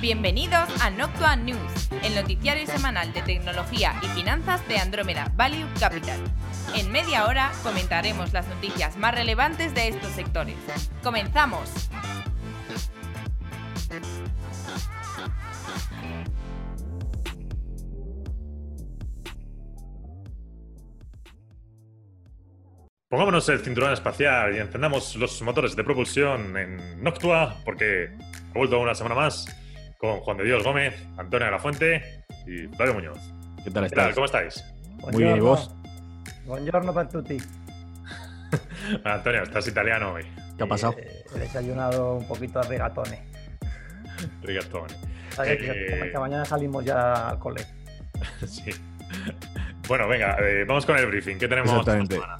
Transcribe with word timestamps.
Bienvenidos 0.00 0.68
a 0.82 0.90
Noctua 0.90 1.36
News, 1.36 1.88
el 2.02 2.14
noticiario 2.14 2.66
semanal 2.66 3.14
de 3.14 3.22
tecnología 3.22 3.98
y 4.02 4.06
finanzas 4.08 4.66
de 4.68 4.76
Andrómeda 4.76 5.32
Value 5.36 5.66
Capital. 5.80 6.20
En 6.74 6.92
media 6.92 7.24
hora 7.26 7.50
comentaremos 7.62 8.30
las 8.34 8.46
noticias 8.46 8.98
más 8.98 9.14
relevantes 9.14 9.74
de 9.74 9.88
estos 9.88 10.10
sectores. 10.10 10.56
¡Comenzamos! 11.02 11.88
Pongámonos 23.08 23.48
el 23.48 23.60
cinturón 23.60 23.94
espacial 23.94 24.54
y 24.54 24.58
encendamos 24.58 25.16
los 25.16 25.40
motores 25.40 25.74
de 25.74 25.84
propulsión 25.84 26.54
en 26.58 27.02
Noctua, 27.02 27.56
porque 27.64 28.10
ha 28.50 28.58
vuelto 28.58 28.78
una 28.78 28.94
semana 28.94 29.14
más 29.14 29.46
con 29.98 30.20
Juan 30.20 30.36
de 30.36 30.44
Dios 30.44 30.62
Gómez, 30.64 30.94
Antonio 31.16 31.46
de 31.46 31.52
la 31.52 31.58
Fuente 31.58 32.24
y 32.46 32.66
Flavio 32.76 32.94
Muñoz. 32.94 33.18
¿Qué 33.64 33.70
tal 33.70 33.88
¿Qué 33.88 33.90
tal? 33.96 34.10
estás? 34.10 34.14
¿Cómo 34.14 34.26
estáis? 34.26 34.64
Muy 35.12 35.22
bien, 35.24 35.36
¿y 35.36 35.40
vos? 35.40 35.74
Buongiorno 36.44 36.94
per 36.94 37.08
tutti. 37.08 37.36
Antonio, 39.04 39.42
estás 39.42 39.66
italiano 39.66 40.12
hoy. 40.12 40.24
¿Qué 40.56 40.62
ha 40.64 40.66
pasado? 40.66 40.94
Eh, 40.98 41.24
he 41.34 41.38
desayunado 41.40 42.14
un 42.14 42.26
poquito 42.28 42.60
de 42.60 42.68
rigatone. 42.68 43.22
Rigatón. 44.42 44.86
¿Sabes? 45.30 45.58
Que- 45.58 46.06
Eh, 46.06 46.10
que 46.12 46.18
mañana 46.18 46.44
salimos 46.44 46.84
ya 46.84 47.28
al 47.30 47.38
cole. 47.38 47.62
Sí. 48.46 48.70
Bueno, 49.88 50.08
venga, 50.08 50.36
eh, 50.40 50.64
vamos 50.66 50.86
con 50.86 50.96
el 50.96 51.06
briefing. 51.06 51.36
¿Qué 51.38 51.46
tenemos 51.48 51.70
esta 51.70 51.98
Exactamente. 51.98 52.14
semana? 52.14 52.36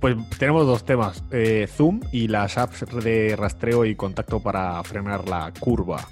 Pues 0.00 0.16
tenemos 0.38 0.66
dos 0.66 0.84
temas: 0.84 1.24
eh, 1.30 1.66
Zoom 1.68 2.00
y 2.12 2.28
las 2.28 2.58
apps 2.58 2.84
de 3.02 3.34
rastreo 3.36 3.84
y 3.84 3.94
contacto 3.96 4.40
para 4.42 4.82
frenar 4.84 5.26
la 5.28 5.50
curva. 5.58 6.06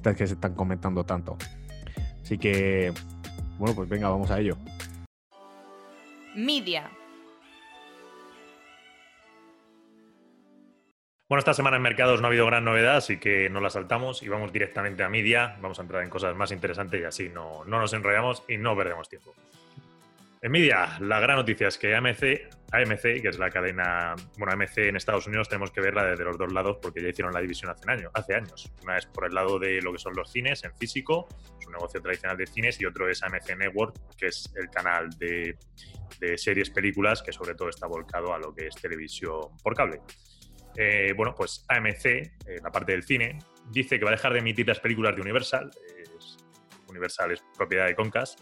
Estas 0.00 0.16
que 0.16 0.26
se 0.26 0.32
están 0.32 0.54
comentando 0.54 1.04
tanto. 1.04 1.36
Así 2.22 2.38
que, 2.38 2.90
bueno, 3.58 3.74
pues 3.74 3.86
venga, 3.86 4.08
vamos 4.08 4.30
a 4.30 4.40
ello. 4.40 4.56
Media. 6.34 6.90
Bueno, 11.28 11.40
esta 11.40 11.52
semana 11.52 11.76
en 11.76 11.82
mercados 11.82 12.22
no 12.22 12.28
ha 12.28 12.30
habido 12.30 12.46
gran 12.46 12.64
novedad, 12.64 12.96
así 12.96 13.18
que 13.18 13.50
no 13.50 13.60
la 13.60 13.68
saltamos 13.68 14.22
y 14.22 14.28
vamos 14.28 14.54
directamente 14.54 15.02
a 15.02 15.10
media. 15.10 15.58
Vamos 15.60 15.78
a 15.78 15.82
entrar 15.82 16.02
en 16.02 16.08
cosas 16.08 16.34
más 16.34 16.50
interesantes 16.50 16.98
y 16.98 17.04
así 17.04 17.28
no, 17.28 17.66
no 17.66 17.78
nos 17.78 17.92
enrollamos 17.92 18.42
y 18.48 18.56
no 18.56 18.74
perdemos 18.74 19.06
tiempo. 19.06 19.34
En 20.40 20.50
media, 20.50 20.96
la 21.00 21.20
gran 21.20 21.36
noticia 21.36 21.68
es 21.68 21.76
que 21.76 21.94
AMC, 21.94 22.59
AMC, 22.72 23.20
que 23.20 23.28
es 23.28 23.38
la 23.38 23.50
cadena, 23.50 24.14
bueno, 24.38 24.52
AMC 24.52 24.78
en 24.78 24.96
Estados 24.96 25.26
Unidos 25.26 25.48
tenemos 25.48 25.70
que 25.70 25.80
verla 25.80 26.04
desde 26.04 26.24
los 26.24 26.38
dos 26.38 26.52
lados 26.52 26.78
porque 26.80 27.02
ya 27.02 27.08
hicieron 27.08 27.32
la 27.32 27.40
división 27.40 27.70
hace, 27.70 28.08
hace 28.12 28.34
años. 28.34 28.72
Una 28.82 28.96
es 28.96 29.06
por 29.06 29.26
el 29.26 29.34
lado 29.34 29.58
de 29.58 29.80
lo 29.82 29.92
que 29.92 29.98
son 29.98 30.14
los 30.14 30.30
cines 30.30 30.62
en 30.64 30.74
físico, 30.76 31.26
es 31.58 31.66
un 31.66 31.72
negocio 31.72 32.00
tradicional 32.00 32.36
de 32.36 32.46
cines, 32.46 32.80
y 32.80 32.86
otro 32.86 33.08
es 33.08 33.22
AMC 33.22 33.56
Network, 33.56 33.96
que 34.16 34.26
es 34.26 34.52
el 34.56 34.70
canal 34.70 35.10
de, 35.18 35.56
series, 36.36 36.70
películas, 36.70 37.22
que 37.22 37.32
sobre 37.32 37.54
todo 37.54 37.70
está 37.70 37.86
volcado 37.86 38.34
a 38.34 38.38
lo 38.38 38.54
que 38.54 38.66
es 38.66 38.74
televisión 38.76 39.40
por 39.62 39.74
cable. 39.74 40.00
Eh, 40.76 41.12
bueno, 41.16 41.34
pues 41.34 41.64
AMC, 41.68 42.62
la 42.62 42.70
parte 42.70 42.92
del 42.92 43.02
cine, 43.02 43.38
dice 43.70 43.98
que 43.98 44.04
va 44.04 44.10
a 44.10 44.14
dejar 44.14 44.32
de 44.32 44.40
emitir 44.40 44.68
las 44.68 44.80
películas 44.80 45.16
de 45.16 45.22
Universal. 45.22 45.70
Universal 46.88 47.32
es 47.32 47.42
propiedad 47.56 47.86
de 47.86 47.94
Concast. 47.94 48.40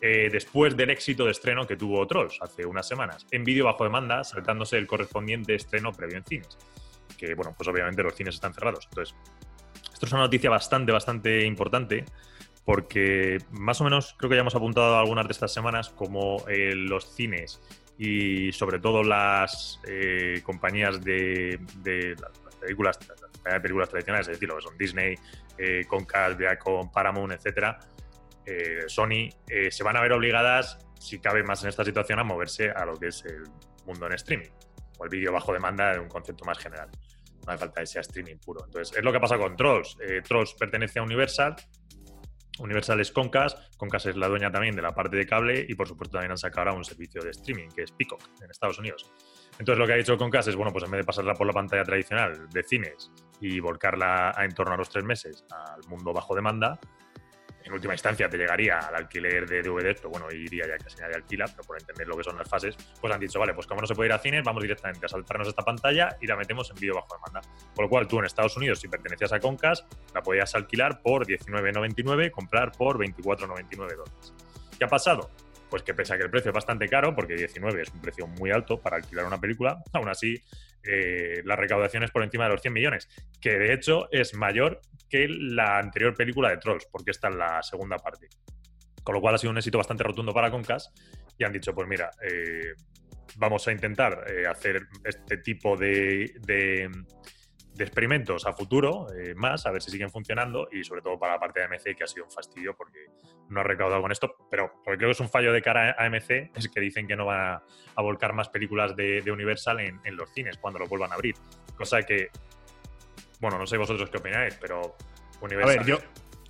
Eh, 0.00 0.28
después 0.30 0.76
del 0.76 0.90
éxito 0.90 1.24
de 1.24 1.32
estreno 1.32 1.66
que 1.66 1.76
tuvo 1.76 2.06
Trolls 2.06 2.38
hace 2.40 2.64
unas 2.64 2.86
semanas, 2.86 3.26
en 3.30 3.44
vídeo 3.44 3.66
bajo 3.66 3.84
demanda, 3.84 4.24
saltándose 4.24 4.78
el 4.78 4.86
correspondiente 4.86 5.54
estreno 5.54 5.92
previo 5.92 6.18
en 6.18 6.24
cines. 6.24 6.58
Que, 7.18 7.34
bueno, 7.34 7.54
pues 7.56 7.68
obviamente 7.68 8.02
los 8.02 8.14
cines 8.14 8.34
están 8.34 8.54
cerrados. 8.54 8.86
Entonces, 8.90 9.14
esto 9.92 10.06
es 10.06 10.12
una 10.12 10.22
noticia 10.22 10.48
bastante, 10.48 10.92
bastante 10.92 11.44
importante, 11.44 12.04
porque 12.64 13.38
más 13.50 13.80
o 13.80 13.84
menos 13.84 14.14
creo 14.16 14.30
que 14.30 14.36
ya 14.36 14.40
hemos 14.40 14.54
apuntado 14.54 14.98
algunas 14.98 15.26
de 15.26 15.32
estas 15.32 15.52
semanas 15.52 15.90
como 15.90 16.42
eh, 16.48 16.74
los 16.74 17.14
cines 17.14 17.60
y 17.98 18.52
sobre 18.52 18.78
todo 18.78 19.02
las 19.02 19.80
eh, 19.86 20.40
compañías 20.42 21.04
de, 21.04 21.58
de 21.82 22.16
las 22.20 22.40
las 22.44 22.54
películas, 22.56 22.98
películas 23.62 23.88
tradicionales, 23.88 24.28
es 24.28 24.36
decir, 24.36 24.48
lo 24.48 24.56
que 24.56 24.62
son 24.62 24.78
Disney, 24.78 25.14
eh, 25.58 25.84
Comcast, 25.86 26.38
Viacom, 26.38 26.90
Paramount, 26.90 27.32
etcétera, 27.32 27.78
eh, 28.50 28.88
Sony, 28.88 29.28
eh, 29.48 29.70
se 29.70 29.84
van 29.84 29.96
a 29.96 30.00
ver 30.00 30.12
obligadas, 30.12 30.78
si 30.98 31.20
cabe 31.20 31.42
más 31.42 31.62
en 31.62 31.68
esta 31.68 31.84
situación, 31.84 32.18
a 32.18 32.24
moverse 32.24 32.70
a 32.70 32.84
lo 32.84 32.94
que 32.94 33.08
es 33.08 33.24
el 33.24 33.44
mundo 33.86 34.06
en 34.06 34.14
streaming 34.14 34.50
o 34.98 35.04
el 35.04 35.10
vídeo 35.10 35.32
bajo 35.32 35.52
demanda 35.52 35.92
de 35.92 36.00
un 36.00 36.08
concepto 36.08 36.44
más 36.44 36.58
general. 36.58 36.90
No 37.46 37.52
hace 37.52 37.58
falta 37.58 37.80
que 37.80 37.86
sea 37.86 38.02
streaming 38.02 38.36
puro. 38.36 38.64
Entonces, 38.64 38.96
es 38.96 39.02
lo 39.02 39.12
que 39.12 39.20
pasa 39.20 39.38
con 39.38 39.56
Trolls. 39.56 39.96
Eh, 40.00 40.20
Trolls 40.22 40.54
pertenece 40.54 40.98
a 40.98 41.02
Universal, 41.02 41.56
Universal 42.60 43.00
es 43.00 43.10
Concast, 43.10 43.74
Concast 43.76 44.06
es 44.06 44.16
la 44.16 44.28
dueña 44.28 44.50
también 44.50 44.76
de 44.76 44.82
la 44.82 44.92
parte 44.92 45.16
de 45.16 45.26
cable 45.26 45.64
y 45.66 45.74
por 45.74 45.88
supuesto 45.88 46.12
también 46.12 46.32
han 46.32 46.38
sacado 46.38 46.68
ahora 46.68 46.72
un 46.74 46.84
servicio 46.84 47.22
de 47.22 47.30
streaming 47.30 47.68
que 47.68 47.82
es 47.82 47.92
Peacock 47.92 48.22
en 48.42 48.50
Estados 48.50 48.78
Unidos. 48.78 49.10
Entonces 49.58 49.78
lo 49.78 49.86
que 49.86 49.94
ha 49.94 49.96
dicho 49.96 50.16
Concast 50.18 50.48
es, 50.48 50.56
bueno, 50.56 50.72
pues 50.72 50.84
en 50.84 50.90
vez 50.90 51.00
de 51.00 51.04
pasarla 51.04 51.34
por 51.34 51.46
la 51.46 51.52
pantalla 51.52 51.84
tradicional 51.84 52.48
de 52.50 52.62
cines 52.62 53.10
y 53.40 53.60
volcarla 53.60 54.32
a 54.36 54.44
en 54.44 54.52
torno 54.52 54.74
a 54.74 54.76
los 54.76 54.90
tres 54.90 55.04
meses 55.04 55.44
al 55.50 55.88
mundo 55.88 56.12
bajo 56.12 56.34
demanda, 56.34 56.78
en 57.64 57.72
última 57.72 57.94
instancia 57.94 58.28
te 58.28 58.36
llegaría 58.36 58.78
al 58.78 58.94
alquiler 58.94 59.46
de 59.46 59.62
DVDs, 59.62 59.96
pero 59.96 60.10
bueno, 60.10 60.30
iría 60.30 60.66
ya 60.66 60.78
casi 60.78 60.98
nadie 60.98 61.16
alquila, 61.16 61.46
pero 61.46 61.62
por 61.64 61.78
entender 61.78 62.06
lo 62.06 62.16
que 62.16 62.24
son 62.24 62.36
las 62.36 62.48
fases, 62.48 62.76
pues 63.00 63.12
han 63.12 63.20
dicho, 63.20 63.38
vale, 63.38 63.54
pues 63.54 63.66
como 63.66 63.80
no 63.80 63.86
se 63.86 63.94
puede 63.94 64.08
ir 64.08 64.12
a 64.12 64.18
cines, 64.18 64.42
vamos 64.42 64.62
directamente 64.62 65.06
a 65.06 65.08
saltarnos 65.08 65.48
esta 65.48 65.62
pantalla 65.62 66.16
y 66.20 66.26
la 66.26 66.36
metemos 66.36 66.70
en 66.70 66.76
vídeo 66.76 66.94
bajo 66.94 67.14
demanda. 67.14 67.40
Por 67.74 67.84
lo 67.84 67.88
cual 67.88 68.08
tú 68.08 68.18
en 68.18 68.24
Estados 68.24 68.56
Unidos, 68.56 68.80
si 68.80 68.88
pertenecías 68.88 69.32
a 69.32 69.40
Concast, 69.40 69.92
la 70.14 70.22
podías 70.22 70.54
alquilar 70.54 71.00
por 71.02 71.26
19,99, 71.26 72.30
comprar 72.30 72.72
por 72.72 72.98
24,99 72.98 73.76
dólares. 73.76 74.34
¿Qué 74.78 74.84
ha 74.84 74.88
pasado? 74.88 75.30
Pues 75.68 75.82
que 75.82 75.94
pese 75.94 76.14
a 76.14 76.16
que 76.16 76.24
el 76.24 76.30
precio 76.30 76.50
es 76.50 76.54
bastante 76.54 76.88
caro, 76.88 77.14
porque 77.14 77.36
19 77.36 77.82
es 77.82 77.90
un 77.90 78.00
precio 78.00 78.26
muy 78.26 78.50
alto 78.50 78.80
para 78.80 78.96
alquilar 78.96 79.26
una 79.26 79.40
película, 79.40 79.82
aún 79.92 80.08
así 80.08 80.42
eh, 80.82 81.42
la 81.44 81.56
recaudación 81.56 82.02
es 82.02 82.10
por 82.10 82.22
encima 82.22 82.44
de 82.44 82.50
los 82.50 82.62
100 82.62 82.72
millones, 82.72 83.08
que 83.40 83.58
de 83.58 83.72
hecho 83.74 84.10
es 84.10 84.34
mayor 84.34 84.80
que 85.10 85.28
la 85.28 85.78
anterior 85.78 86.14
película 86.14 86.48
de 86.50 86.58
Trolls, 86.58 86.86
porque 86.90 87.10
esta 87.10 87.28
es 87.28 87.34
la 87.34 87.62
segunda 87.62 87.98
parte. 87.98 88.28
Con 89.02 89.14
lo 89.14 89.20
cual 89.20 89.34
ha 89.34 89.38
sido 89.38 89.50
un 89.50 89.58
éxito 89.58 89.78
bastante 89.78 90.04
rotundo 90.04 90.32
para 90.32 90.50
Concast 90.50 90.96
y 91.36 91.44
han 91.44 91.52
dicho, 91.52 91.74
pues 91.74 91.88
mira, 91.88 92.10
eh, 92.22 92.74
vamos 93.36 93.66
a 93.66 93.72
intentar 93.72 94.24
eh, 94.30 94.46
hacer 94.46 94.86
este 95.04 95.38
tipo 95.38 95.76
de, 95.76 96.32
de- 96.40 96.90
experimentos 97.78 98.44
a 98.46 98.52
futuro, 98.52 99.06
eh, 99.14 99.34
más, 99.34 99.64
a 99.64 99.70
ver 99.70 99.80
si 99.80 99.90
siguen 99.90 100.10
funcionando 100.10 100.68
y 100.70 100.84
sobre 100.84 101.00
todo 101.00 101.18
para 101.18 101.34
la 101.34 101.40
parte 101.40 101.60
de 101.60 101.66
AMC 101.66 101.96
que 101.96 102.04
ha 102.04 102.06
sido 102.06 102.26
un 102.26 102.30
fastidio 102.30 102.76
porque 102.76 103.06
no 103.48 103.60
ha 103.60 103.62
recaudado 103.62 104.02
con 104.02 104.12
esto, 104.12 104.34
pero 104.50 104.70
porque 104.84 104.98
creo 104.98 105.08
que 105.08 105.12
es 105.12 105.20
un 105.20 105.30
fallo 105.30 105.50
de 105.50 105.62
cara 105.62 105.96
a 105.98 106.04
AMC, 106.04 106.50
es 106.54 106.68
que 106.68 106.78
dicen 106.78 107.06
que 107.06 107.16
no 107.16 107.24
van 107.24 107.62
a, 107.94 108.02
volcar 108.02 108.34
más 108.34 108.50
películas 108.50 108.94
de, 108.96 109.22
Universal 109.32 109.80
en, 109.80 109.98
en 110.04 110.16
los 110.16 110.30
cines 110.34 110.58
cuando 110.58 110.78
los 110.78 110.90
vuelvan 110.90 111.12
a 111.12 111.14
abrir. 111.14 111.36
Cosa 111.74 112.02
que, 112.02 112.28
bueno, 113.40 113.58
no 113.58 113.66
sé 113.66 113.76
vosotros 113.76 114.10
qué 114.10 114.18
opináis, 114.18 114.56
pero 114.60 114.96
A 115.64 115.66
ver, 115.66 115.84
yo, 115.86 115.98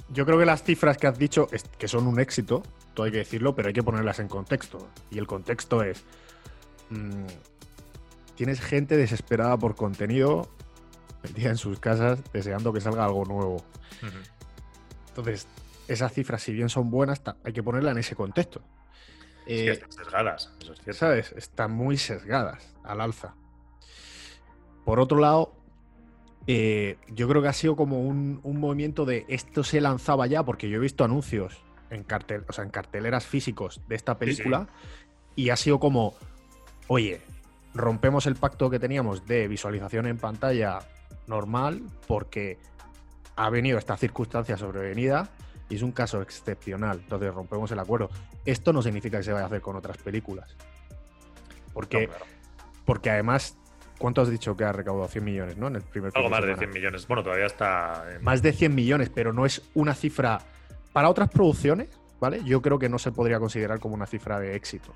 yo 0.09 0.27
creo 0.27 0.39
que 0.39 0.45
las 0.47 0.63
cifras 0.63 0.99
que 0.99 1.07
has 1.07 1.19
dicho 1.19 1.49
es 1.53 1.65
que 1.65 1.89
son 1.89 2.07
un 2.07 2.19
éxito, 2.21 2.63
todo 2.95 3.07
hay 3.07 3.13
que 3.13 3.19
decirlo, 3.19 3.55
pero 3.55 3.69
hay 3.69 3.75
que 3.75 3.83
ponerlas 3.83 4.19
en 4.19 4.29
contexto. 4.29 4.89
Y 5.11 5.19
el 5.19 5.27
contexto 5.27 5.83
es. 5.83 6.05
mm, 6.91 7.27
tienes 8.35 8.61
gente 8.61 8.97
desesperada 8.97 9.57
por 9.59 9.77
contenido 9.77 10.49
metida 11.23 11.51
en 11.51 11.57
sus 11.59 11.79
casas 11.79 12.19
deseando 12.33 12.73
que 12.73 12.81
salga 12.81 13.05
algo 13.05 13.25
nuevo. 13.27 13.63
Entonces, 15.09 15.47
esas 15.87 16.13
cifras, 16.13 16.43
si 16.43 16.53
bien 16.53 16.69
son 16.69 16.91
buenas, 16.91 17.21
hay 17.45 17.53
que 17.53 17.63
ponerlas 17.63 17.93
en 17.93 17.99
ese 17.99 18.17
contexto. 18.17 18.63
Es 19.41 19.45
que 19.45 19.69
Eh, 19.69 19.73
están 19.73 19.93
sesgadas, 19.93 20.53
eso 20.61 20.73
es 20.73 20.81
cierto. 20.81 20.99
¿Sabes? 20.99 21.33
Están 21.33 21.73
muy 21.73 21.97
sesgadas 21.99 22.75
al 22.85 23.01
alza. 23.01 23.35
Por 24.85 24.99
otro 25.01 25.19
lado, 25.19 25.53
eh, 26.53 26.97
yo 27.07 27.29
creo 27.29 27.41
que 27.43 27.47
ha 27.47 27.53
sido 27.53 27.77
como 27.77 28.01
un, 28.01 28.41
un 28.43 28.59
movimiento 28.59 29.05
de 29.05 29.25
esto 29.29 29.63
se 29.63 29.81
lanzaba 29.81 30.27
ya, 30.27 30.43
porque 30.43 30.69
yo 30.69 30.79
he 30.79 30.81
visto 30.81 31.05
anuncios 31.05 31.63
en, 31.91 32.03
cartel, 32.03 32.45
o 32.49 32.53
sea, 32.53 32.65
en 32.65 32.71
carteleras 32.71 33.25
físicos 33.25 33.81
de 33.87 33.95
esta 33.95 34.15
sí. 34.15 34.19
película 34.19 34.67
y 35.37 35.51
ha 35.51 35.57
sido 35.57 35.79
como, 35.79 36.17
oye, 36.89 37.21
rompemos 37.73 38.27
el 38.27 38.35
pacto 38.35 38.69
que 38.69 38.81
teníamos 38.81 39.27
de 39.27 39.47
visualización 39.47 40.09
en 40.09 40.19
pantalla 40.19 40.81
normal 41.29 41.83
porque 42.09 42.59
ha 43.37 43.49
venido 43.49 43.79
esta 43.79 43.97
circunstancia 43.97 44.57
sobrevenida 44.57 45.31
y 45.69 45.77
es 45.77 45.83
un 45.83 45.93
caso 45.93 46.21
excepcional. 46.21 46.99
Entonces 46.99 47.33
rompemos 47.33 47.71
el 47.71 47.79
acuerdo. 47.79 48.11
Esto 48.45 48.73
no 48.73 48.83
significa 48.83 49.19
que 49.19 49.23
se 49.23 49.33
vaya 49.33 49.45
a 49.45 49.47
hacer 49.47 49.61
con 49.61 49.77
otras 49.77 49.99
películas. 49.99 50.57
Porque, 51.73 52.09
No, 52.09 52.09
claro. 52.09 52.25
porque 52.85 53.11
además, 53.11 53.57
¿cuánto 54.01 54.23
has 54.23 54.31
dicho 54.31 54.57
que 54.57 54.65
ha 54.65 54.73
recaudado? 54.73 55.07
100 55.07 55.23
millones, 55.25 55.57
¿no? 55.57 55.69
En 55.69 55.77
el 55.77 55.83
primer 55.83 56.11
Algo 56.17 56.29
más 56.29 56.41
de 56.41 56.47
semana. 56.49 56.59
100 56.59 56.71
millones. 56.73 57.07
Bueno, 57.07 57.23
todavía 57.23 57.47
está. 57.47 58.05
en- 58.17 58.25
Más 58.25 58.43
de 58.43 58.53
100 58.53 58.75
millones, 58.75 59.11
pero 59.15 59.33
no 59.33 59.47
es 59.47 59.63
una 59.75 59.95
cifra. 59.95 60.41
Para 60.93 61.09
otras 61.09 61.29
producciones, 61.29 61.89
¿vale? 62.19 62.41
Yo 62.45 62.61
creo 62.63 62.79
que 62.81 62.89
no 62.89 62.99
se 62.99 63.13
podría 63.13 63.39
considerar 63.39 63.79
como 63.79 63.95
una 63.95 64.07
cifra 64.07 64.41
de 64.41 64.57
éxito. 64.57 64.93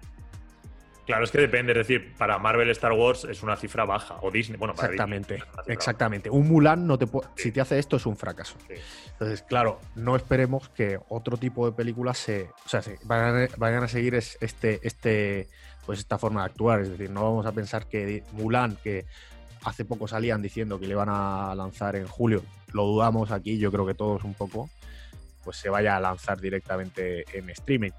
Claro, 1.06 1.23
es 1.25 1.31
que 1.31 1.37
depende, 1.39 1.73
es 1.73 1.79
decir, 1.87 2.15
para 2.17 2.39
Marvel 2.39 2.71
Star 2.71 2.93
Wars 2.93 3.25
es 3.25 3.43
una 3.43 3.56
cifra 3.56 3.85
baja, 3.85 4.17
o 4.23 4.31
Disney, 4.31 4.59
bueno, 4.59 4.75
para 4.75 4.89
Exactamente, 4.89 5.35
Disney 5.35 5.51
exactamente. 5.69 6.31
Un 6.31 6.49
Mulan 6.49 6.87
no 6.87 6.97
te 6.99 7.05
Sí. 7.06 7.12
si 7.37 7.53
te 7.53 7.61
hace 7.61 7.79
esto 7.79 7.97
es 7.99 8.06
un 8.06 8.17
fracaso. 8.17 8.56
sí. 8.67 8.75
Entonces, 9.12 9.43
claro, 9.43 9.79
no 9.97 10.17
esperemos 10.17 10.71
que 10.71 10.99
otro 11.11 11.37
tipo 11.37 11.67
de 11.67 11.73
películas 11.77 12.17
se, 12.17 12.49
o 12.65 12.69
sea, 12.71 12.81
se 12.81 12.99
vayan, 13.05 13.37
a- 13.45 13.49
vayan 13.59 13.85
a 13.85 13.89
seguir 13.89 14.15
es- 14.15 14.39
este, 14.41 14.81
este, 14.83 15.49
pues 15.87 15.99
esta 15.99 16.19
forma 16.19 16.41
de 16.41 16.47
actuar. 16.47 16.81
Es 16.81 16.91
decir, 16.91 17.11
no 17.11 17.23
vamos 17.23 17.47
a 17.47 17.53
pensar 17.53 17.87
que 17.87 18.23
Mulan, 18.33 18.77
que 18.83 19.07
hace 19.65 19.85
poco 19.85 20.09
salían 20.09 20.43
diciendo 20.43 20.79
que 20.79 20.87
le 20.87 20.93
iban 20.93 21.09
a 21.11 21.55
lanzar 21.55 21.97
en 21.97 22.07
julio, 22.07 22.43
lo 22.73 22.85
dudamos 22.85 23.31
aquí, 23.31 23.59
yo 23.59 23.73
creo 23.73 23.87
que 23.87 23.95
todos 23.95 24.25
un 24.25 24.35
poco, 24.35 24.69
pues 25.43 25.57
se 25.57 25.71
vaya 25.71 25.97
a 25.97 26.01
lanzar 26.01 26.41
directamente 26.41 27.25
en 27.37 27.49
streaming. 27.51 27.93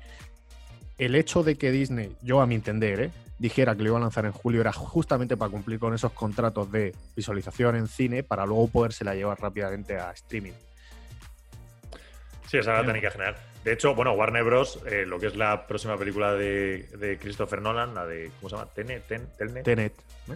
El 0.97 1.15
hecho 1.15 1.43
de 1.43 1.57
que 1.57 1.71
Disney, 1.71 2.15
yo 2.21 2.41
a 2.41 2.45
mi 2.45 2.55
entender, 2.55 2.99
¿eh? 2.99 3.11
dijera 3.37 3.75
que 3.75 3.83
lo 3.83 3.89
iba 3.89 3.97
a 3.97 4.01
lanzar 4.01 4.25
en 4.25 4.31
julio 4.31 4.61
era 4.61 4.71
justamente 4.71 5.35
para 5.35 5.51
cumplir 5.51 5.79
con 5.79 5.93
esos 5.93 6.11
contratos 6.13 6.71
de 6.71 6.95
visualización 7.15 7.75
en 7.75 7.87
cine 7.87 8.23
para 8.23 8.45
luego 8.45 8.67
podérsela 8.69 9.13
llevar 9.13 9.39
rápidamente 9.41 9.97
a 9.97 10.11
streaming. 10.11 10.53
Sí, 12.47 12.57
esa 12.57 12.71
es 12.71 12.79
la 12.79 12.85
técnica 12.85 13.11
general. 13.11 13.35
De 13.65 13.73
hecho, 13.73 13.95
bueno, 13.95 14.13
Warner 14.13 14.43
Bros., 14.43 14.79
eh, 14.85 15.05
lo 15.07 15.19
que 15.19 15.25
es 15.27 15.35
la 15.35 15.65
próxima 15.67 15.97
película 15.97 16.33
de, 16.33 16.83
de 16.97 17.17
Christopher 17.17 17.61
Nolan, 17.61 17.95
la 17.95 18.05
de, 18.05 18.29
¿cómo 18.39 18.49
se 18.49 18.55
llama? 18.55 18.71
Tenet, 18.73 19.07
Ten- 19.07 19.27
Telnet. 19.37 19.63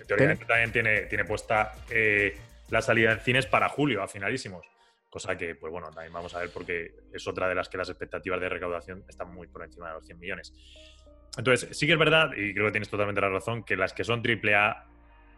Tenet. 0.07 0.45
también 0.47 0.71
tiene, 0.71 1.01
tiene 1.03 1.25
puesta 1.25 1.73
eh, 1.91 2.35
la 2.69 2.81
salida 2.81 3.11
en 3.11 3.19
cines 3.19 3.45
para 3.45 3.69
julio, 3.69 4.01
a 4.01 4.07
finalísimos. 4.07 4.65
Cosa 5.11 5.37
que, 5.37 5.53
pues 5.55 5.71
bueno, 5.71 5.89
también 5.91 6.11
vamos 6.11 6.33
a 6.35 6.39
ver 6.39 6.49
porque 6.51 6.91
es 7.13 7.27
otra 7.27 7.47
de 7.47 7.53
las 7.55 7.69
que 7.69 7.77
las 7.77 7.89
expectativas 7.89 8.41
de 8.41 8.49
recaudación 8.49 9.03
están 9.07 9.31
muy 9.33 9.47
por 9.47 9.63
encima 9.63 9.89
de 9.89 9.93
los 9.93 10.05
100 10.05 10.19
millones. 10.19 10.53
Entonces, 11.37 11.77
sí 11.77 11.85
que 11.85 11.93
es 11.93 11.99
verdad, 11.99 12.31
y 12.35 12.53
creo 12.53 12.65
que 12.65 12.71
tienes 12.71 12.89
totalmente 12.89 13.21
la 13.21 13.29
razón, 13.29 13.63
que 13.63 13.77
las 13.77 13.93
que 13.93 14.03
son 14.03 14.23
AAA, 14.25 14.85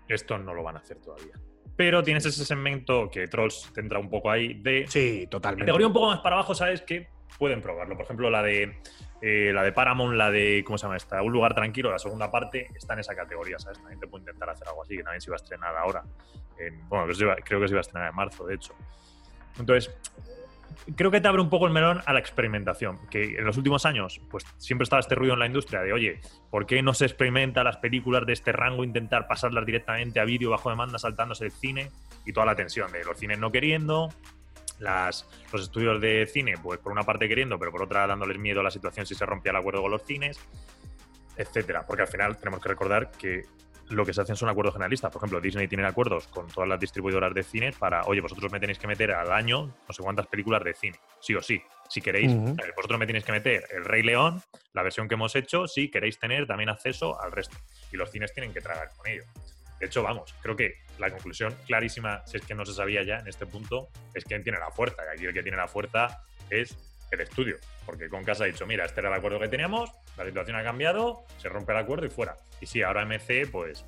esto 0.08 0.38
no 0.38 0.54
lo 0.54 0.64
van 0.64 0.78
a 0.78 0.80
hacer 0.80 0.98
todavía. 1.02 1.34
Pero 1.76 2.04
tienes 2.04 2.26
ese 2.26 2.46
segmento 2.46 3.10
que 3.12 3.28
Trolls 3.28 3.70
te 3.74 3.82
entra 3.82 4.00
un 4.00 4.10
poco 4.10 4.32
ahí 4.32 4.54
de 4.62 4.86
Sí, 4.88 5.28
totalmente. 5.30 5.64
categoría 5.66 5.88
un 5.88 5.94
poco 5.94 6.08
más 6.08 6.20
para 6.20 6.38
abajo, 6.38 6.56
¿sabes? 6.56 6.82
Que 6.82 7.08
pueden 7.38 7.62
probarlo. 7.62 7.96
Por 7.96 8.06
ejemplo, 8.06 8.30
la 8.30 8.42
de 8.44 8.78
eh, 9.22 9.52
la 9.54 9.64
de 9.64 9.72
Paramount, 9.72 10.16
la 10.16 10.32
de, 10.32 10.64
¿cómo 10.66 10.78
se 10.78 10.84
llama 10.84 10.98
esta? 10.98 11.22
Un 11.22 11.32
lugar 11.32 11.54
tranquilo, 11.54 11.92
la 11.92 12.00
segunda 12.00 12.32
parte, 12.32 12.68
está 12.76 12.94
en 12.94 13.00
esa 13.02 13.16
categoría. 13.16 13.58
También 13.58 14.00
te 14.00 14.08
puede 14.08 14.24
intentar 14.24 14.50
hacer 14.50 14.68
algo 14.68 14.82
así, 14.82 14.98
que 14.98 15.04
también 15.04 15.22
se 15.22 15.30
iba 15.30 15.36
a 15.36 15.42
estrenar 15.44 15.76
ahora. 15.76 16.04
En- 16.58 16.88
bueno, 16.90 17.06
creo 17.44 17.60
que 17.62 17.68
se 17.68 17.74
iba 17.74 17.80
a 17.80 17.82
estrenar 17.82 18.10
en 18.10 18.16
marzo, 18.16 18.46
de 18.46 18.56
hecho. 18.56 18.74
Entonces, 19.60 19.94
creo 20.96 21.12
que 21.12 21.22
te 21.22 21.28
abre 21.28 21.42
un 21.42 21.50
poco 21.50 21.68
el 21.68 21.74
melón 21.74 22.02
a 22.06 22.14
la 22.14 22.20
experimentación, 22.20 23.00
que 23.10 23.38
en 23.38 23.46
los 23.46 23.58
últimos 23.58 23.86
años, 23.86 24.22
pues 24.32 24.44
siempre 24.58 24.84
estaba 24.84 25.00
este 25.00 25.14
ruido 25.16 25.34
en 25.34 25.40
la 25.40 25.46
industria 25.46 25.82
de, 25.82 25.94
oye, 25.94 26.22
¿por 26.50 26.66
qué 26.66 26.82
no 26.82 26.94
se 26.94 27.06
experimenta 27.06 27.64
las 27.64 27.78
películas 27.78 28.26
de 28.26 28.34
este 28.34 28.52
rango, 28.52 28.84
intentar 28.84 29.28
pasarlas 29.28 29.66
directamente 29.66 30.20
a 30.20 30.26
vídeo 30.26 30.50
bajo 30.50 30.70
demanda, 30.70 30.98
saltándose 30.98 31.46
el 31.46 31.52
cine 31.52 31.92
y 32.26 32.34
toda 32.34 32.46
la 32.48 32.56
tensión 32.56 32.92
de 32.92 33.04
los 33.04 33.18
cines 33.20 33.38
no 33.38 33.52
queriendo, 33.52 34.10
las, 34.82 35.28
los 35.52 35.62
estudios 35.62 36.02
de 36.02 36.28
cine, 36.28 36.56
pues 36.62 36.80
por 36.80 36.92
una 36.92 37.04
parte 37.04 37.28
queriendo, 37.28 37.58
pero 37.58 37.72
por 37.72 37.84
otra 37.84 38.08
dándoles 38.08 38.38
miedo 38.38 38.60
a 38.60 38.64
la 38.64 38.72
situación 38.72 39.06
si 39.06 39.16
se 39.16 39.26
rompía 39.26 39.52
el 39.52 39.58
acuerdo 39.58 39.82
con 39.82 39.92
los 39.92 40.04
cines, 40.04 40.40
etcétera. 41.38 41.86
Porque 41.86 42.04
al 42.04 42.08
final 42.08 42.38
tenemos 42.38 42.62
que 42.62 42.70
recordar 42.70 43.12
que 43.12 43.46
lo 43.90 44.06
que 44.06 44.14
se 44.14 44.22
hacen 44.22 44.36
son 44.36 44.50
acuerdos 44.50 44.74
generalistas. 44.74 45.12
Por 45.12 45.20
ejemplo, 45.20 45.42
Disney 45.42 45.68
tiene 45.68 45.86
acuerdos 45.86 46.28
con 46.28 46.48
todas 46.48 46.68
las 46.68 46.80
distribuidoras 46.80 47.34
de 47.34 47.44
cine 47.44 47.72
para, 47.78 48.04
oye, 48.04 48.22
vosotros 48.22 48.52
me 48.52 48.60
tenéis 48.60 48.80
que 48.80 48.88
meter 48.88 49.12
al 49.12 49.32
año 49.32 49.74
no 49.88 49.94
sé 49.94 50.02
cuántas 50.02 50.28
películas 50.28 50.64
de 50.64 50.74
cine, 50.74 51.00
sí 51.20 51.36
o 51.36 51.42
sí. 51.42 51.62
Si 51.90 52.02
queréis, 52.02 52.32
eh, 52.32 52.56
vosotros 52.76 53.00
me 53.00 53.06
tenéis 53.06 53.26
que 53.26 53.34
meter 53.34 53.66
El 53.70 53.84
Rey 53.84 54.02
León, 54.02 54.42
la 54.74 54.82
versión 54.82 55.10
que 55.10 55.16
hemos 55.16 55.36
hecho, 55.36 55.68
si 55.68 55.92
queréis 55.92 56.18
tener 56.18 56.48
también 56.48 56.70
acceso 56.70 57.22
al 57.22 57.34
resto. 57.34 57.58
Y 57.92 57.98
los 57.98 58.10
cines 58.10 58.34
tienen 58.34 58.54
que 58.54 58.62
tragar 58.62 58.90
con 58.96 59.08
ello. 59.08 59.24
De 59.78 59.88
hecho, 59.88 60.02
vamos, 60.04 60.34
creo 60.42 60.56
que 60.56 60.76
la 61.02 61.10
conclusión 61.10 61.56
clarísima, 61.66 62.24
si 62.26 62.38
es 62.38 62.46
que 62.46 62.56
no 62.56 62.66
se 62.66 62.74
sabía 62.74 63.04
ya 63.04 63.20
en 63.20 63.28
este 63.28 63.46
punto, 63.46 63.90
es 64.14 64.24
quién 64.24 64.44
tiene 64.44 64.60
la 64.60 64.72
fuerza. 64.72 65.02
Aquí 65.14 65.26
el 65.26 65.34
que 65.34 65.42
tiene 65.42 65.58
la 65.58 65.68
fuerza 65.68 66.24
es 66.50 66.78
el 67.12 67.22
estudio. 67.22 67.58
Porque 67.86 68.08
con 68.08 68.24
casa 68.24 68.44
ha 68.44 68.48
dicho, 68.48 68.66
mira, 68.66 68.86
este 68.86 69.00
era 69.02 69.10
el 69.10 69.16
acuerdo 69.16 69.40
que 69.40 69.50
teníamos, 69.50 69.90
la 70.18 70.26
situación 70.26 70.56
ha 70.58 70.64
cambiado, 70.64 71.26
se 71.40 71.50
rompe 71.50 71.72
el 71.72 71.80
acuerdo 71.80 72.06
y 72.06 72.10
fuera. 72.10 72.38
Y 72.62 72.68
sí, 72.68 72.84
ahora 72.84 73.04
MC, 73.04 73.50
pues, 73.52 73.84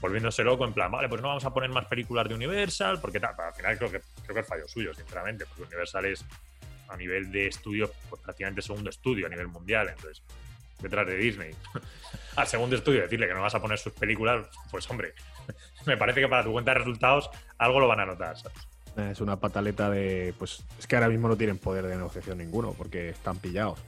volviéndose 0.00 0.44
loco, 0.44 0.64
en 0.64 0.72
plan, 0.72 0.90
vale, 0.90 1.08
pues 1.08 1.20
no 1.20 1.28
vamos 1.28 1.44
a 1.44 1.52
poner 1.52 1.70
más 1.70 1.86
películas 1.86 2.28
de 2.28 2.34
Universal, 2.34 3.00
porque 3.00 3.18
tal, 3.18 3.34
al 3.38 3.54
final 3.54 3.76
creo 3.76 3.90
que, 3.90 4.00
creo 4.22 4.34
que 4.34 4.40
es 4.40 4.46
fallo 4.46 4.68
suyo, 4.68 4.94
sinceramente, 4.94 5.44
porque 5.46 5.64
Universal 5.64 6.04
es 6.06 6.24
a 6.88 6.96
nivel 6.96 7.32
de 7.32 7.48
estudio, 7.48 7.90
pues 8.08 8.22
prácticamente 8.22 8.62
segundo 8.62 8.90
estudio 8.90 9.26
a 9.26 9.28
nivel 9.28 9.48
mundial, 9.48 9.88
entonces, 9.88 10.22
detrás 10.80 11.06
de 11.06 11.16
Disney. 11.16 11.54
Al 12.36 12.46
segundo 12.46 12.76
estudio 12.76 13.02
decirle 13.02 13.26
que 13.26 13.34
no 13.34 13.42
vas 13.42 13.54
a 13.54 13.60
poner 13.60 13.78
sus 13.78 13.92
películas, 13.92 14.46
pues 14.70 14.88
hombre, 14.90 15.14
me 15.86 15.96
parece 15.96 16.20
que 16.20 16.28
para 16.28 16.44
tu 16.44 16.52
cuenta 16.52 16.72
de 16.72 16.78
resultados 16.78 17.30
algo 17.58 17.80
lo 17.80 17.88
van 17.88 18.00
a 18.00 18.06
notar, 18.06 18.36
¿sabes? 18.36 18.56
Es 18.96 19.20
una 19.20 19.40
pataleta 19.40 19.90
de. 19.90 20.34
Pues 20.38 20.64
es 20.78 20.86
que 20.86 20.96
ahora 20.96 21.08
mismo 21.08 21.28
no 21.28 21.36
tienen 21.36 21.58
poder 21.58 21.86
de 21.86 21.96
negociación 21.96 22.38
ninguno 22.38 22.72
porque 22.72 23.08
están 23.08 23.38
pillados. 23.38 23.82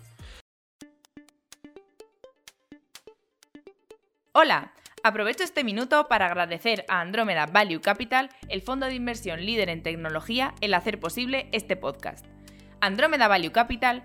Hola, 4.32 4.72
aprovecho 5.02 5.44
este 5.44 5.64
minuto 5.64 6.08
para 6.08 6.26
agradecer 6.26 6.84
a 6.88 7.00
Andrómeda 7.00 7.46
Value 7.46 7.80
Capital, 7.80 8.30
el 8.48 8.62
fondo 8.62 8.86
de 8.86 8.94
inversión 8.94 9.46
líder 9.46 9.70
en 9.70 9.82
tecnología, 9.82 10.54
el 10.60 10.74
hacer 10.74 11.00
posible 11.00 11.48
este 11.52 11.76
podcast. 11.76 12.26
Andrómeda 12.80 13.28
Value 13.28 13.52
Capital 13.52 14.04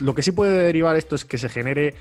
Lo 0.00 0.14
que 0.14 0.22
sí 0.22 0.32
puede 0.32 0.58
derivar 0.64 0.96
esto 0.96 1.14
es 1.14 1.24
que 1.24 1.38
se 1.38 1.48
genere 1.48 1.94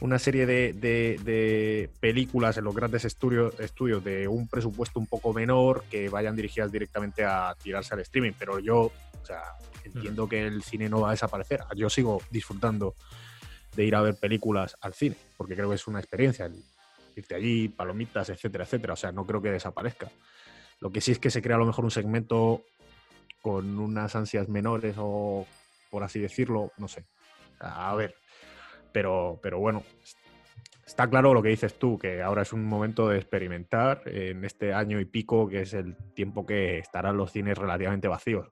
una 0.00 0.18
serie 0.18 0.46
de, 0.46 0.72
de- 0.72 1.18
de 1.24 1.90
películas 2.00 2.56
en 2.56 2.64
los 2.64 2.74
grandes 2.74 3.04
estudios, 3.04 3.58
estudios 3.60 4.02
de 4.04 4.28
un 4.28 4.48
presupuesto 4.48 4.98
un 5.00 5.06
poco 5.06 5.32
menor 5.32 5.84
que 5.90 6.08
vayan 6.08 6.36
dirigidas 6.36 6.70
directamente 6.70 7.24
a 7.24 7.54
tirarse 7.62 7.94
al 7.94 8.00
streaming. 8.00 8.32
Pero 8.38 8.58
yo, 8.60 8.78
o 8.82 8.92
sea, 9.26 9.42
entiendo 9.84 10.28
que 10.28 10.46
el 10.46 10.62
cine 10.62 10.88
no 10.88 11.00
va 11.00 11.08
a 11.08 11.12
desaparecer. 11.12 11.60
Yo 11.76 11.90
sigo 11.90 12.22
disfrutando 12.30 12.94
de 13.74 13.84
ir 13.84 13.94
a 13.94 14.02
ver 14.02 14.14
películas 14.14 14.76
al 14.80 14.94
cine, 14.94 15.16
porque 15.36 15.54
creo 15.54 15.68
que 15.68 15.74
es 15.76 15.86
una 15.86 15.98
experiencia. 15.98 16.46
el 16.46 16.54
irte 17.16 17.34
allí, 17.34 17.68
palomitas, 17.68 18.28
etcétera, 18.30 18.62
etcétera. 18.64 18.92
O 18.92 18.96
sea, 18.96 19.10
no 19.10 19.26
creo 19.26 19.42
que 19.42 19.50
desaparezca. 19.50 20.08
Lo 20.80 20.92
que 20.92 21.00
sí 21.00 21.10
es 21.10 21.18
que 21.18 21.30
se 21.30 21.42
crea 21.42 21.56
a 21.56 21.58
lo 21.58 21.66
mejor 21.66 21.84
un 21.84 21.90
segmento 21.90 22.62
con 23.42 23.78
unas 23.80 24.14
ansias 24.14 24.48
menores 24.48 24.94
o, 24.98 25.44
por 25.90 26.04
así 26.04 26.20
decirlo, 26.20 26.70
no 26.78 26.86
sé. 26.86 27.04
A 27.60 27.94
ver, 27.94 28.14
pero, 28.92 29.38
pero 29.42 29.58
bueno, 29.58 29.82
es- 30.02 30.16
está 30.86 31.08
claro 31.08 31.34
lo 31.34 31.42
que 31.42 31.50
dices 31.50 31.78
tú, 31.78 31.98
que 31.98 32.22
ahora 32.22 32.42
es 32.42 32.52
un 32.52 32.64
momento 32.64 33.08
de 33.08 33.18
experimentar 33.18 34.02
en 34.06 34.44
este 34.44 34.72
año 34.72 35.00
y 35.00 35.04
pico, 35.04 35.48
que 35.48 35.62
es 35.62 35.74
el 35.74 35.96
tiempo 36.14 36.46
que 36.46 36.78
estarán 36.78 37.16
los 37.16 37.32
cines 37.32 37.58
relativamente 37.58 38.08
vacíos. 38.08 38.48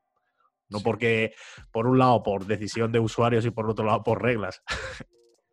No 0.68 0.80
porque, 0.80 1.32
por 1.70 1.86
un 1.86 1.98
lado, 1.98 2.22
por 2.24 2.44
decisión 2.44 2.90
de 2.90 2.98
usuarios 2.98 3.46
y 3.46 3.50
por 3.50 3.70
otro 3.70 3.84
lado, 3.86 4.02
por 4.02 4.20
reglas. 4.20 4.62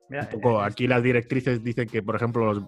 Mira, 0.09 0.23
Un 0.23 0.29
poco, 0.29 0.61
eh, 0.61 0.65
aquí 0.65 0.87
las 0.87 1.03
directrices 1.03 1.63
dicen 1.63 1.87
que, 1.87 2.01
por 2.01 2.15
ejemplo, 2.15 2.51
los, 2.53 2.63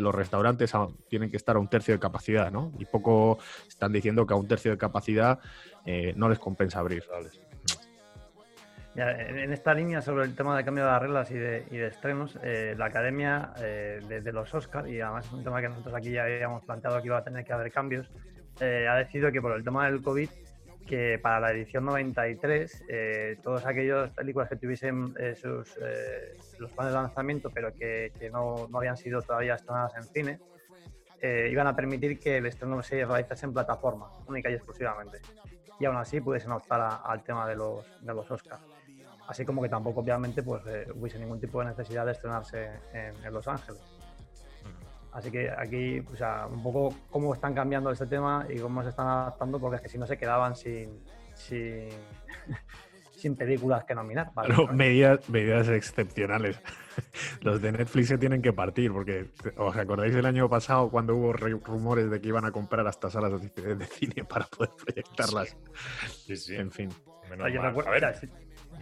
los 0.00 0.14
restaurantes 0.14 0.72
tienen 1.08 1.28
que 1.30 1.36
estar 1.36 1.56
a 1.56 1.58
un 1.58 1.68
tercio 1.68 1.92
de 1.94 2.00
capacidad, 2.00 2.50
¿no? 2.52 2.72
Y 2.78 2.86
poco 2.86 3.38
están 3.68 3.92
diciendo 3.92 4.24
que 4.26 4.32
a 4.32 4.36
un 4.36 4.46
tercio 4.48 4.70
de 4.70 4.78
capacidad 4.78 5.38
eh, 5.84 6.12
no 6.16 6.28
les 6.28 6.38
compensa 6.38 6.78
abrir. 6.78 7.02
Mira, 7.10 7.51
en 8.94 9.38
en 9.38 9.52
esta 9.52 9.72
línea 9.74 10.02
sobre 10.02 10.24
el 10.24 10.34
tema 10.34 10.56
de 10.56 10.64
cambio 10.64 10.84
de 10.84 10.90
las 10.90 11.00
reglas 11.00 11.30
y 11.30 11.34
de, 11.34 11.64
y 11.70 11.76
de 11.78 11.86
estrenos, 11.86 12.38
eh, 12.42 12.74
la 12.76 12.86
academia 12.86 13.52
eh, 13.58 14.00
de, 14.06 14.20
de 14.20 14.32
los 14.32 14.52
Oscars, 14.54 14.88
y 14.88 15.00
además 15.00 15.26
es 15.26 15.32
un 15.32 15.42
tema 15.42 15.60
que 15.60 15.68
nosotros 15.68 15.94
aquí 15.94 16.12
ya 16.12 16.24
habíamos 16.24 16.64
planteado 16.64 17.00
que 17.00 17.06
iba 17.06 17.18
a 17.18 17.24
tener 17.24 17.44
que 17.44 17.52
haber 17.52 17.72
cambios, 17.72 18.10
eh, 18.60 18.86
ha 18.88 18.96
decidido 18.96 19.32
que 19.32 19.40
por 19.40 19.52
el 19.52 19.64
tema 19.64 19.86
del 19.86 20.02
COVID, 20.02 20.28
que 20.86 21.18
para 21.22 21.40
la 21.40 21.52
edición 21.52 21.86
93, 21.86 22.84
eh, 22.88 23.38
todas 23.42 23.64
aquellas 23.64 24.10
películas 24.10 24.48
que 24.48 24.56
tuviesen 24.56 25.14
sus, 25.36 25.78
los 26.58 26.70
planes 26.72 26.92
de 26.92 27.00
lanzamiento, 27.00 27.50
pero 27.50 27.72
que, 27.72 28.12
no, 28.30 28.68
habían 28.74 28.96
sido 28.96 29.22
todavía 29.22 29.54
estrenadas 29.54 29.94
en 29.96 30.02
cine, 30.02 30.40
iban 31.50 31.68
a 31.68 31.76
permitir 31.76 32.18
que 32.18 32.38
el 32.38 32.46
estreno 32.46 32.82
se 32.82 33.04
realizase 33.04 33.46
en 33.46 33.52
plataforma, 33.52 34.10
única 34.26 34.50
y 34.50 34.54
exclusivamente. 34.54 35.20
Y 35.78 35.84
aún 35.84 35.96
así 35.96 36.20
pudiesen 36.20 36.50
optar 36.50 37.00
al 37.04 37.22
tema 37.22 37.48
de 37.48 37.56
los, 37.56 37.86
de 38.04 38.12
los 38.12 38.28
Oscars. 38.30 38.71
Así 39.32 39.46
como 39.46 39.62
que 39.62 39.68
tampoco 39.70 40.00
obviamente 40.00 40.42
pues 40.42 40.62
eh, 40.66 40.86
hubiese 40.94 41.18
ningún 41.18 41.40
tipo 41.40 41.58
de 41.60 41.66
necesidad 41.66 42.04
de 42.04 42.12
estrenarse 42.12 42.68
en, 42.92 43.32
Los 43.32 43.48
Ángeles. 43.48 43.80
Así 45.12 45.30
que 45.30 45.50
aquí, 45.50 46.00
o 46.00 46.16
sea, 46.16 46.46
un 46.46 46.62
poco 46.62 46.94
cómo 47.10 47.32
están 47.32 47.54
cambiando 47.54 47.90
este 47.90 48.06
tema 48.06 48.46
y 48.48 48.58
cómo 48.58 48.82
se 48.82 48.90
están 48.90 49.06
adaptando, 49.06 49.58
porque 49.58 49.76
es 49.76 49.82
que 49.82 49.88
si 49.88 49.98
no 49.98 50.06
se 50.06 50.18
quedaban 50.18 50.54
sin, 50.54 51.00
sin, 51.34 51.88
sin 53.16 53.36
películas 53.36 53.84
que 53.84 53.94
nominar. 53.94 54.32
medidas, 54.72 55.26
medidas 55.30 55.68
excepcionales. 55.68 56.60
Los 57.40 57.62
de 57.62 57.72
Netflix 57.72 58.08
se 58.08 58.18
tienen 58.18 58.42
que 58.42 58.52
partir, 58.52 58.92
porque 58.92 59.30
¿os 59.56 59.74
acordáis 59.76 60.14
del 60.14 60.26
año 60.26 60.46
pasado 60.48 60.90
cuando 60.90 61.16
hubo 61.16 61.32
rumores 61.32 62.10
de 62.10 62.20
que 62.20 62.28
iban 62.28 62.44
a 62.44 62.52
comprar 62.52 62.86
hasta 62.86 63.08
salas 63.08 63.40
de, 63.40 63.86
cine 63.86 64.24
para 64.24 64.44
poder 64.44 64.72
proyectarlas? 64.76 65.56
Sí, 66.26 66.36
sí. 66.36 66.54
En 66.54 66.70
fin. 66.70 66.90
a 67.30 67.90
ver, 67.90 68.04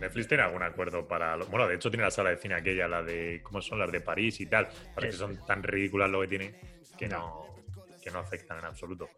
Netflix 0.01 0.29
tiene 0.29 0.43
algún 0.43 0.63
acuerdo 0.63 1.07
para. 1.07 1.37
Bueno, 1.37 1.69
de 1.69 1.75
hecho 1.75 1.91
tiene 1.91 2.05
la 2.05 2.11
sala 2.11 2.31
de 2.31 2.39
cine 2.39 2.55
aquella, 2.55 2.89
la 2.89 3.03
de. 3.03 3.41
¿Cómo 3.43 3.61
son 3.61 3.79
las 3.79 3.93
de 3.93 4.01
París 4.01 4.41
y 4.41 4.47
tal? 4.47 4.69
Parece 4.95 5.13
que 5.13 5.19
son 5.19 5.47
tan 5.47 5.63
ridículas 5.63 6.11
lo 6.11 6.23
que 6.23 6.29
tienen 6.29 6.57
que 6.99 7.07
no, 7.07 7.47
que 8.03 8.11
no 8.11 8.19
afectan 8.19 8.59
en 8.59 8.65
absoluto. 8.65 9.09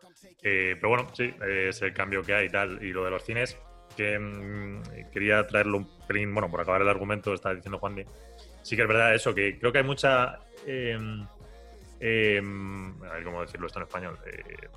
Eh, 0.43 0.77
pero 0.77 0.89
bueno, 0.89 1.09
sí, 1.15 1.33
es 1.41 1.81
el 1.83 1.93
cambio 1.95 2.23
que 2.23 2.35
hay 2.35 2.47
y 2.47 2.51
tal. 2.51 2.83
Y 2.83 2.93
lo 2.93 3.05
de 3.05 3.11
los 3.11 3.25
cines, 3.25 3.57
que 3.97 4.19
mm, 4.19 5.11
quería 5.13 5.47
traerlo 5.47 5.79
un 5.79 6.07
pelín, 6.07 6.35
bueno, 6.35 6.51
por 6.51 6.61
acabar 6.61 6.83
el 6.83 6.89
argumento, 6.89 7.33
está 7.33 7.55
diciendo 7.55 7.79
Juan 7.79 7.95
de. 7.95 8.07
Sí 8.63 8.77
que 8.77 8.83
es 8.83 8.89
verdad 8.89 9.15
eso, 9.15 9.35
que 9.35 9.59
creo 9.59 9.73
que 9.73 9.79
hay 9.79 9.85
mucha. 9.85 10.35
A 10.35 10.41
ver 12.01 13.25
cómo 13.25 13.43
decirlo 13.43 13.69
esto 13.69 13.79
en 13.79 13.85
español. 13.85 14.19
Eh, 14.27 14.69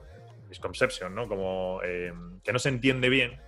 misconception, 0.50 1.13
¿no? 1.13 1.27
Como 1.27 1.81
em, 1.83 2.39
que 2.41 2.53
no 2.53 2.59
se 2.59 2.69
entiende 2.69 3.09
bien 3.09 3.39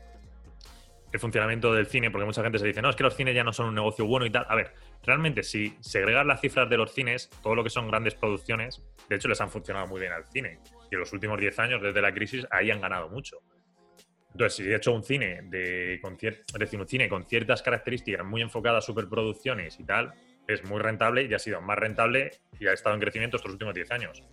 el 1.11 1.19
funcionamiento 1.19 1.73
del 1.73 1.87
cine, 1.87 2.11
porque 2.11 2.25
mucha 2.25 2.43
gente 2.43 2.59
se 2.59 2.67
dice, 2.67 2.81
no, 2.81 2.89
es 2.89 2.95
que 2.95 3.03
los 3.03 3.15
cines 3.15 3.33
ya 3.33 3.43
no 3.43 3.53
son 3.53 3.67
un 3.67 3.75
negocio 3.75 4.05
bueno 4.05 4.25
y 4.25 4.29
tal. 4.29 4.45
A 4.49 4.55
ver, 4.55 4.73
realmente 5.03 5.43
si 5.43 5.73
segregar 5.79 6.25
las 6.25 6.41
cifras 6.41 6.69
de 6.69 6.77
los 6.77 6.93
cines, 6.93 7.29
todo 7.41 7.55
lo 7.55 7.63
que 7.63 7.69
son 7.69 7.87
grandes 7.87 8.15
producciones, 8.15 8.83
de 9.09 9.15
hecho 9.15 9.27
les 9.27 9.39
han 9.39 9.49
funcionado 9.49 9.87
muy 9.87 10.01
bien 10.01 10.11
al 10.11 10.25
cine. 10.25 10.59
Y 10.91 10.95
en 10.95 10.99
los 10.99 11.13
últimos 11.13 11.39
10 11.39 11.59
años, 11.59 11.81
desde 11.81 12.01
la 12.01 12.13
crisis, 12.13 12.45
ahí 12.51 12.71
han 12.71 12.81
ganado 12.81 13.09
mucho. 13.09 13.37
Entonces, 14.33 14.55
si 14.57 14.63
de 14.63 14.75
hecho 14.75 14.93
un 14.93 15.03
cine 15.03 15.41
de 15.43 15.99
con 16.01 16.17
es 16.21 16.45
decir, 16.59 16.79
un 16.79 16.87
cine 16.87 17.09
con 17.09 17.25
ciertas 17.25 17.63
características 17.63 18.25
muy 18.25 18.41
enfocadas 18.41 18.83
a 18.83 18.85
superproducciones 18.85 19.79
y 19.79 19.83
tal, 19.83 20.13
es 20.47 20.63
muy 20.63 20.79
rentable 20.79 21.23
y 21.23 21.33
ha 21.33 21.39
sido 21.39 21.61
más 21.61 21.77
rentable 21.77 22.31
y 22.59 22.67
ha 22.67 22.73
estado 22.73 22.95
en 22.95 23.01
crecimiento 23.01 23.37
estos 23.37 23.51
últimos 23.51 23.73
10 23.73 23.91
años. 23.91 24.23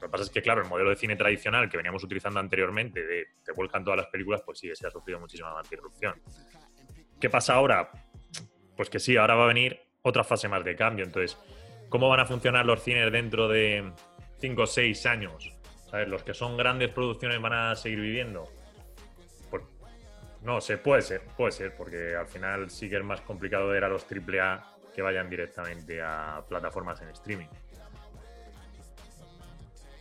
Lo 0.00 0.08
que 0.08 0.08
pasa 0.08 0.24
es 0.24 0.30
que, 0.30 0.42
claro, 0.42 0.62
el 0.62 0.68
modelo 0.68 0.90
de 0.90 0.96
cine 0.96 1.16
tradicional 1.16 1.68
que 1.68 1.76
veníamos 1.76 2.04
utilizando 2.04 2.38
anteriormente, 2.38 3.04
de 3.04 3.26
te 3.44 3.52
vuelcan 3.52 3.82
todas 3.82 3.98
las 3.98 4.06
películas, 4.08 4.42
pues 4.44 4.58
sí, 4.58 4.70
se 4.74 4.86
ha 4.86 4.90
sufrido 4.90 5.18
muchísima 5.18 5.52
más 5.54 5.68
disrupción. 5.68 6.20
¿Qué 7.20 7.30
pasa 7.30 7.54
ahora? 7.54 7.90
Pues 8.76 8.90
que 8.90 9.00
sí, 9.00 9.16
ahora 9.16 9.34
va 9.34 9.44
a 9.44 9.48
venir 9.48 9.80
otra 10.02 10.22
fase 10.22 10.48
más 10.48 10.64
de 10.64 10.76
cambio. 10.76 11.04
Entonces, 11.04 11.38
¿cómo 11.88 12.08
van 12.08 12.20
a 12.20 12.26
funcionar 12.26 12.66
los 12.66 12.82
cines 12.82 13.10
dentro 13.10 13.48
de 13.48 13.90
5 14.38 14.62
o 14.62 14.66
6 14.66 15.06
años? 15.06 15.52
¿Sabes? 15.90 16.08
¿Los 16.08 16.22
que 16.22 16.34
son 16.34 16.56
grandes 16.56 16.90
producciones 16.90 17.40
van 17.40 17.54
a 17.54 17.74
seguir 17.74 18.00
viviendo? 18.00 18.44
Pues 19.50 19.62
no 20.42 20.60
sé, 20.60 20.76
puede 20.78 21.00
ser, 21.00 21.22
puede 21.36 21.52
ser, 21.52 21.74
porque 21.74 22.14
al 22.14 22.26
final 22.26 22.68
sí 22.70 22.90
que 22.90 22.96
es 22.96 23.04
más 23.04 23.22
complicado 23.22 23.68
ver 23.68 23.84
a 23.84 23.88
los 23.88 24.04
AAA 24.04 24.76
que 24.94 25.02
vayan 25.02 25.28
directamente 25.30 26.02
a 26.02 26.44
plataformas 26.48 27.00
en 27.02 27.08
streaming. 27.10 27.48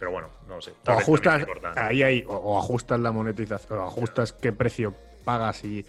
Pero 0.06 0.12
bueno, 0.12 0.30
no 0.48 0.62
sé. 0.62 0.72
O 0.86 0.92
ajustas, 0.92 1.48
ahí 1.76 2.04
hay, 2.04 2.24
o, 2.28 2.60
ajustas 2.60 3.00
la 3.00 3.12
monetización, 3.12 3.80
o 3.80 3.88
ajustas 3.88 4.34
qué 4.34 4.52
precio 4.52 4.94
pagas 5.24 5.64
y 5.64 5.84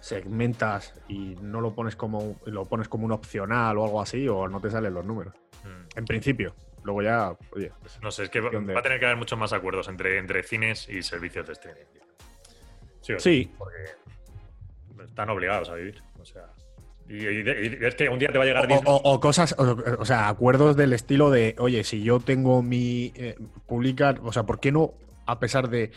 segmentas 0.00 0.94
y 1.08 1.36
no 1.42 1.60
lo 1.60 1.74
pones 1.74 1.94
como 1.94 2.40
lo 2.46 2.64
pones 2.64 2.88
como 2.88 3.04
un 3.04 3.12
opcional 3.12 3.76
o 3.76 3.84
algo 3.84 4.00
así, 4.00 4.26
o 4.26 4.48
no 4.48 4.62
te 4.62 4.70
salen 4.70 4.94
los 4.94 5.04
números. 5.04 5.34
Mm. 5.62 5.98
En 5.98 6.04
principio. 6.06 6.54
Luego 6.84 7.02
ya, 7.02 7.36
oye. 7.50 7.70
Pues, 7.80 8.00
no 8.00 8.10
sé, 8.10 8.22
es 8.22 8.30
que 8.30 8.40
va, 8.40 8.48
a 8.48 8.82
tener 8.82 8.98
que 8.98 9.04
haber 9.04 9.18
muchos 9.18 9.38
más 9.38 9.52
acuerdos 9.52 9.88
entre, 9.88 10.16
entre 10.16 10.42
cines 10.42 10.88
y 10.88 11.02
servicios 11.02 11.46
de 11.46 11.52
streaming. 11.52 11.84
Sí, 13.02 13.12
sí. 13.18 13.54
Porque 13.58 15.04
están 15.04 15.28
obligados 15.28 15.68
a 15.68 15.74
vivir. 15.74 16.02
O 16.18 16.24
sea. 16.24 16.46
Y, 17.08 17.48
es 17.84 17.94
que 17.94 18.08
un 18.08 18.18
día 18.18 18.30
te 18.30 18.38
va 18.38 18.44
a 18.44 18.46
llegar. 18.46 18.68
O, 18.84 19.20
cosas, 19.20 19.54
o, 19.58 20.04
sea, 20.04 20.28
acuerdos 20.28 20.76
del 20.76 20.92
estilo 20.92 21.30
de, 21.30 21.54
oye, 21.58 21.82
si 21.84 22.02
yo 22.02 22.20
tengo 22.20 22.62
mi. 22.62 23.12
Eh, 23.16 23.36
publicar, 23.66 24.20
o 24.22 24.32
sea, 24.32 24.44
¿por 24.44 24.60
qué 24.60 24.70
no, 24.70 24.92
a 25.26 25.38
pesar 25.38 25.70
de. 25.70 25.90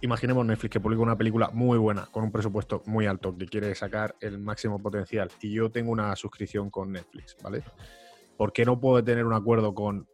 imaginemos 0.00 0.44
Netflix 0.44 0.72
que 0.72 0.80
publica 0.80 1.02
una 1.02 1.16
película 1.16 1.50
muy 1.52 1.78
buena, 1.78 2.06
con 2.10 2.24
un 2.24 2.32
presupuesto 2.32 2.82
muy 2.86 3.06
alto, 3.06 3.36
que 3.36 3.46
quiere 3.46 3.74
sacar 3.76 4.16
el 4.20 4.38
máximo 4.38 4.82
potencial, 4.82 5.30
y 5.40 5.52
yo 5.52 5.70
tengo 5.70 5.92
una 5.92 6.14
suscripción 6.16 6.68
con 6.68 6.92
Netflix, 6.92 7.36
¿vale? 7.42 7.62
¿Por 8.36 8.52
qué 8.52 8.64
no 8.64 8.80
puedo 8.80 9.02
tener 9.02 9.24
un 9.24 9.34
acuerdo 9.34 9.72
con 9.72 10.08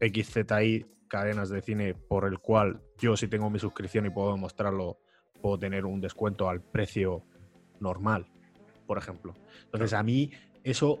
XZI, 0.00 0.86
cadenas 1.06 1.48
de 1.48 1.62
cine, 1.62 1.94
por 1.94 2.26
el 2.26 2.40
cual 2.40 2.80
yo, 2.98 3.16
si 3.16 3.28
tengo 3.28 3.50
mi 3.50 3.60
suscripción 3.60 4.06
y 4.06 4.10
puedo 4.10 4.32
demostrarlo, 4.32 4.98
puedo 5.40 5.58
tener 5.58 5.84
un 5.84 6.00
descuento 6.00 6.48
al 6.48 6.60
precio 6.60 7.24
normal? 7.78 8.33
Por 8.86 8.98
ejemplo. 8.98 9.34
Entonces, 9.64 9.92
a 9.92 10.02
mí 10.02 10.30
eso 10.62 11.00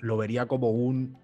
lo 0.00 0.16
vería 0.16 0.46
como 0.46 0.70
un 0.70 1.16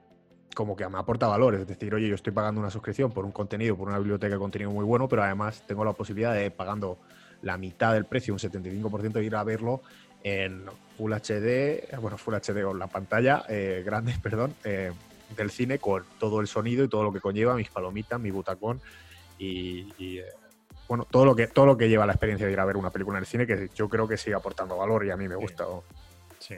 como 0.55 0.77
que 0.77 0.89
me 0.89 0.99
aporta 0.99 1.29
valor, 1.29 1.55
es 1.55 1.67
decir, 1.67 1.95
oye, 1.95 2.09
yo 2.09 2.17
estoy 2.17 2.33
pagando 2.33 2.61
una 2.61 2.71
suscripción 2.71 3.13
por 3.13 3.25
un 3.25 3.31
contenido, 3.31 3.77
por 3.77 3.89
una 3.89 3.99
biblioteca 3.99 4.35
de 4.35 4.39
contenido 4.39 4.71
muy 4.71 4.85
bueno, 4.85 5.09
pero 5.09 5.23
además 5.23 5.63
tengo 5.67 5.85
la 5.85 5.93
posibilidad 5.93 6.35
de 6.35 6.51
pagando 6.51 6.99
la 7.43 7.57
mitad 7.57 7.93
del 7.95 8.05
precio, 8.05 8.35
un 8.35 8.41
75% 8.41 9.13
de 9.13 9.25
ir 9.25 9.37
a 9.37 9.45
verlo 9.45 9.81
en 10.23 10.65
Full 10.97 11.13
HD, 11.13 11.97
bueno, 12.01 12.19
Full 12.19 12.35
HD 12.35 12.65
o 12.65 12.75
la 12.75 12.89
pantalla 12.89 13.45
eh, 13.49 13.83
grande, 13.85 14.15
perdón, 14.23 14.55
eh, 14.65 14.93
del 15.37 15.51
cine 15.51 15.79
con 15.79 16.05
todo 16.19 16.41
el 16.41 16.49
sonido 16.49 16.85
y 16.85 16.89
todo 16.89 17.05
lo 17.05 17.13
que 17.13 17.21
conlleva, 17.21 17.55
mis 17.55 17.71
palomitas, 17.71 18.21
mi 18.21 18.31
butacón 18.31 18.81
y, 19.39 19.87
eh, 20.19 20.25
bueno, 20.91 21.07
todo 21.09 21.25
lo 21.25 21.37
que 21.37 21.47
todo 21.47 21.67
lo 21.67 21.77
que 21.77 21.89
lleva 21.89 22.05
la 22.05 22.15
experiencia 22.15 22.49
de 22.49 22.53
ir 22.53 22.59
a 22.59 22.65
ver 22.65 22.77
una 22.77 22.91
película 22.91 23.19
en 23.19 23.23
el 23.23 23.27
cine, 23.27 23.47
que 23.47 23.71
yo 23.77 23.89
creo 23.89 24.09
que 24.09 24.17
sigue 24.17 24.35
aportando 24.35 24.77
valor 24.77 25.07
y 25.07 25.11
a 25.13 25.17
mí 25.17 25.29
me 25.29 25.37
gusta. 25.37 25.65
Sí. 26.41 26.57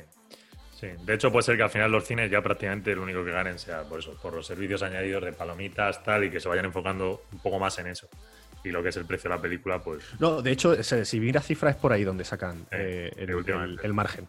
Sí. 0.75 0.87
De 1.05 1.13
hecho, 1.13 1.31
puede 1.31 1.43
ser 1.43 1.59
que 1.59 1.65
al 1.65 1.69
final 1.69 1.93
los 1.93 2.07
cines 2.07 2.31
ya 2.31 2.41
prácticamente 2.41 2.95
lo 2.97 3.03
único 3.03 3.23
que 3.27 3.31
ganen 3.31 3.59
sea 3.59 3.83
por 3.83 3.99
eso, 3.99 4.17
por 4.23 4.33
los 4.33 4.47
servicios 4.47 4.83
añadidos 4.83 5.23
de 5.23 5.35
palomitas, 5.35 6.03
tal, 6.03 6.25
y 6.25 6.31
que 6.31 6.41
se 6.41 6.49
vayan 6.49 6.65
enfocando 6.65 7.25
un 7.31 7.41
poco 7.41 7.59
más 7.59 7.79
en 7.79 7.89
eso. 7.89 8.09
Y 8.65 8.71
lo 8.71 8.83
que 8.83 8.89
es 8.89 8.97
el 8.97 9.05
precio 9.05 9.29
de 9.29 9.37
la 9.37 9.43
película, 9.43 9.83
pues. 9.83 10.03
No, 10.19 10.41
de 10.41 10.51
hecho, 10.51 10.83
si 10.83 11.21
mira 11.21 11.43
cifras 11.43 11.75
es 11.75 11.81
por 11.83 11.93
ahí 11.93 12.03
donde 12.03 12.25
sacan 12.25 12.67
eh, 12.71 13.13
el, 13.19 13.93
margen. 13.93 14.25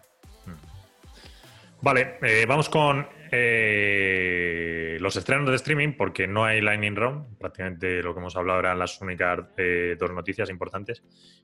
Mm. 0.46 1.82
Vale, 1.82 2.18
eh, 2.24 2.46
vamos 2.46 2.68
con 2.68 3.08
eh, 3.36 4.98
los 5.00 5.16
estrenos 5.16 5.50
de 5.50 5.56
streaming, 5.56 5.94
porque 5.94 6.28
no 6.28 6.46
hay 6.46 6.62
Lightning 6.62 6.96
Round, 6.96 7.36
prácticamente 7.40 8.04
lo 8.04 8.14
que 8.14 8.20
hemos 8.20 8.36
hablado 8.36 8.60
eran 8.60 8.78
las 8.78 9.02
únicas 9.02 9.40
eh, 9.58 9.96
dos 10.00 10.12
noticias 10.12 10.52
importantes, 10.52 11.02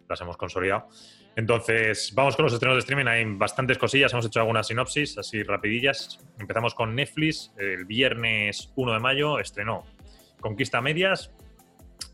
las 0.07 0.21
hemos 0.21 0.37
consolidado. 0.37 0.87
Entonces, 1.35 2.13
vamos 2.13 2.35
con 2.35 2.43
los 2.43 2.53
estrenos 2.53 2.75
de 2.75 2.81
streaming, 2.81 3.07
hay 3.07 3.25
bastantes 3.25 3.79
cosillas, 3.79 4.13
hemos 4.13 4.27
hecho 4.27 4.39
algunas 4.39 4.67
sinopsis 4.67 5.17
así 5.17 5.41
rapidillas. 5.41 6.23
Empezamos 6.37 6.75
con 6.75 6.93
Netflix, 6.93 7.51
el 7.57 7.85
viernes 7.85 8.71
1 8.75 8.93
de 8.93 8.99
mayo 8.99 9.39
estrenó 9.39 9.83
Conquista 10.39 10.81
Medias, 10.81 11.31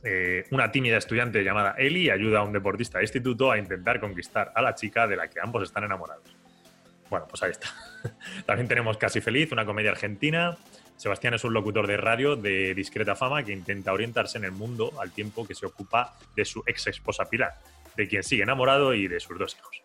eh, 0.05 0.46
una 0.51 0.72
tímida 0.72 0.96
estudiante 0.98 1.44
llamada 1.44 1.75
Ellie 1.77 2.12
ayuda 2.12 2.39
a 2.39 2.44
un 2.44 2.53
deportista 2.53 3.00
de 3.00 3.03
instituto 3.03 3.51
a 3.51 3.58
intentar 3.58 4.00
conquistar 4.00 4.53
a 4.55 4.62
la 4.62 4.74
chica 4.74 5.05
de 5.05 5.17
la 5.17 5.29
que 5.29 5.41
ambos 5.41 5.63
están 5.63 5.84
enamorados. 5.84 6.34
Bueno, 7.10 7.27
pues 7.27 7.44
ahí 7.44 7.51
está. 7.51 7.67
También 8.46 8.68
tenemos 8.68 8.98
Casi 8.98 9.22
Feliz, 9.22 9.52
una 9.52 9.66
comedia 9.66 9.92
argentina. 9.92 10.58
Sebastián 10.96 11.34
es 11.34 11.44
un 11.44 11.54
locutor 11.54 11.88
de 11.88 11.98
radio 11.98 12.36
de 12.36 12.74
discreta 12.74 13.16
fama 13.16 13.44
que 13.44 13.52
intenta 13.52 13.92
orientarse 13.92 14.38
en 14.38 14.46
el 14.46 14.52
mundo 14.52 14.92
al 15.00 15.12
tiempo 15.12 15.46
que 15.46 15.56
se 15.56 15.66
ocupa 15.66 16.16
de 16.36 16.46
su 16.46 16.64
ex 16.66 16.88
esposa 16.88 17.26
Pilar, 17.26 17.56
de 17.96 18.08
quien 18.08 18.24
sigue 18.24 18.44
enamorado 18.44 18.94
y 18.94 19.08
de 19.08 19.20
sus 19.20 19.38
dos 19.38 19.56
hijos. 19.58 19.82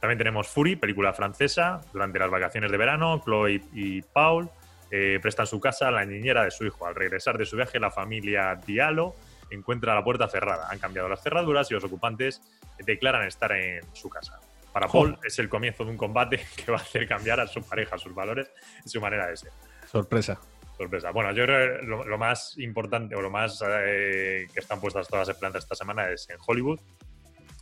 También 0.00 0.18
tenemos 0.18 0.48
Fury, 0.48 0.76
película 0.76 1.12
francesa. 1.12 1.80
Durante 1.92 2.18
las 2.18 2.30
vacaciones 2.30 2.70
de 2.70 2.76
verano, 2.76 3.22
Chloe 3.24 3.62
y 3.72 4.02
Paul 4.02 4.50
eh, 4.90 5.18
prestan 5.22 5.46
su 5.46 5.60
casa 5.60 5.88
a 5.88 5.90
la 5.90 6.04
niñera 6.04 6.44
de 6.44 6.50
su 6.50 6.66
hijo. 6.66 6.86
Al 6.86 6.94
regresar 6.94 7.38
de 7.38 7.46
su 7.46 7.56
viaje, 7.56 7.78
la 7.78 7.90
familia 7.90 8.58
Diallo 8.66 9.14
encuentra 9.50 9.94
la 9.94 10.02
puerta 10.02 10.28
cerrada. 10.28 10.68
Han 10.70 10.78
cambiado 10.78 11.08
las 11.08 11.22
cerraduras 11.22 11.70
y 11.70 11.74
los 11.74 11.84
ocupantes 11.84 12.42
declaran 12.84 13.26
estar 13.26 13.52
en 13.52 13.82
su 13.94 14.08
casa. 14.08 14.40
Para 14.72 14.88
Paul 14.88 15.18
es 15.22 15.38
el 15.38 15.48
comienzo 15.48 15.84
de 15.84 15.90
un 15.90 15.96
combate 15.96 16.40
que 16.56 16.70
va 16.70 16.78
a 16.78 16.80
hacer 16.80 17.06
cambiar 17.06 17.40
a 17.40 17.46
su 17.46 17.62
pareja, 17.62 17.98
sus 17.98 18.14
valores 18.14 18.50
y 18.84 18.88
su 18.88 19.00
manera 19.00 19.26
de 19.26 19.36
ser. 19.36 19.52
Sorpresa. 19.90 20.40
Sorpresa. 20.76 21.10
Bueno, 21.10 21.32
yo 21.32 21.44
creo 21.44 21.80
que 21.80 21.86
lo, 21.86 22.18
más 22.18 22.58
importante 22.58 23.14
o 23.14 23.20
lo 23.20 23.30
más 23.30 23.62
eh, 23.66 24.46
que 24.52 24.60
están 24.60 24.80
puestas 24.80 25.06
todas 25.06 25.28
las 25.28 25.34
esperanzas 25.36 25.64
esta 25.64 25.74
semana 25.74 26.08
es 26.10 26.28
en 26.30 26.38
Hollywood, 26.44 26.80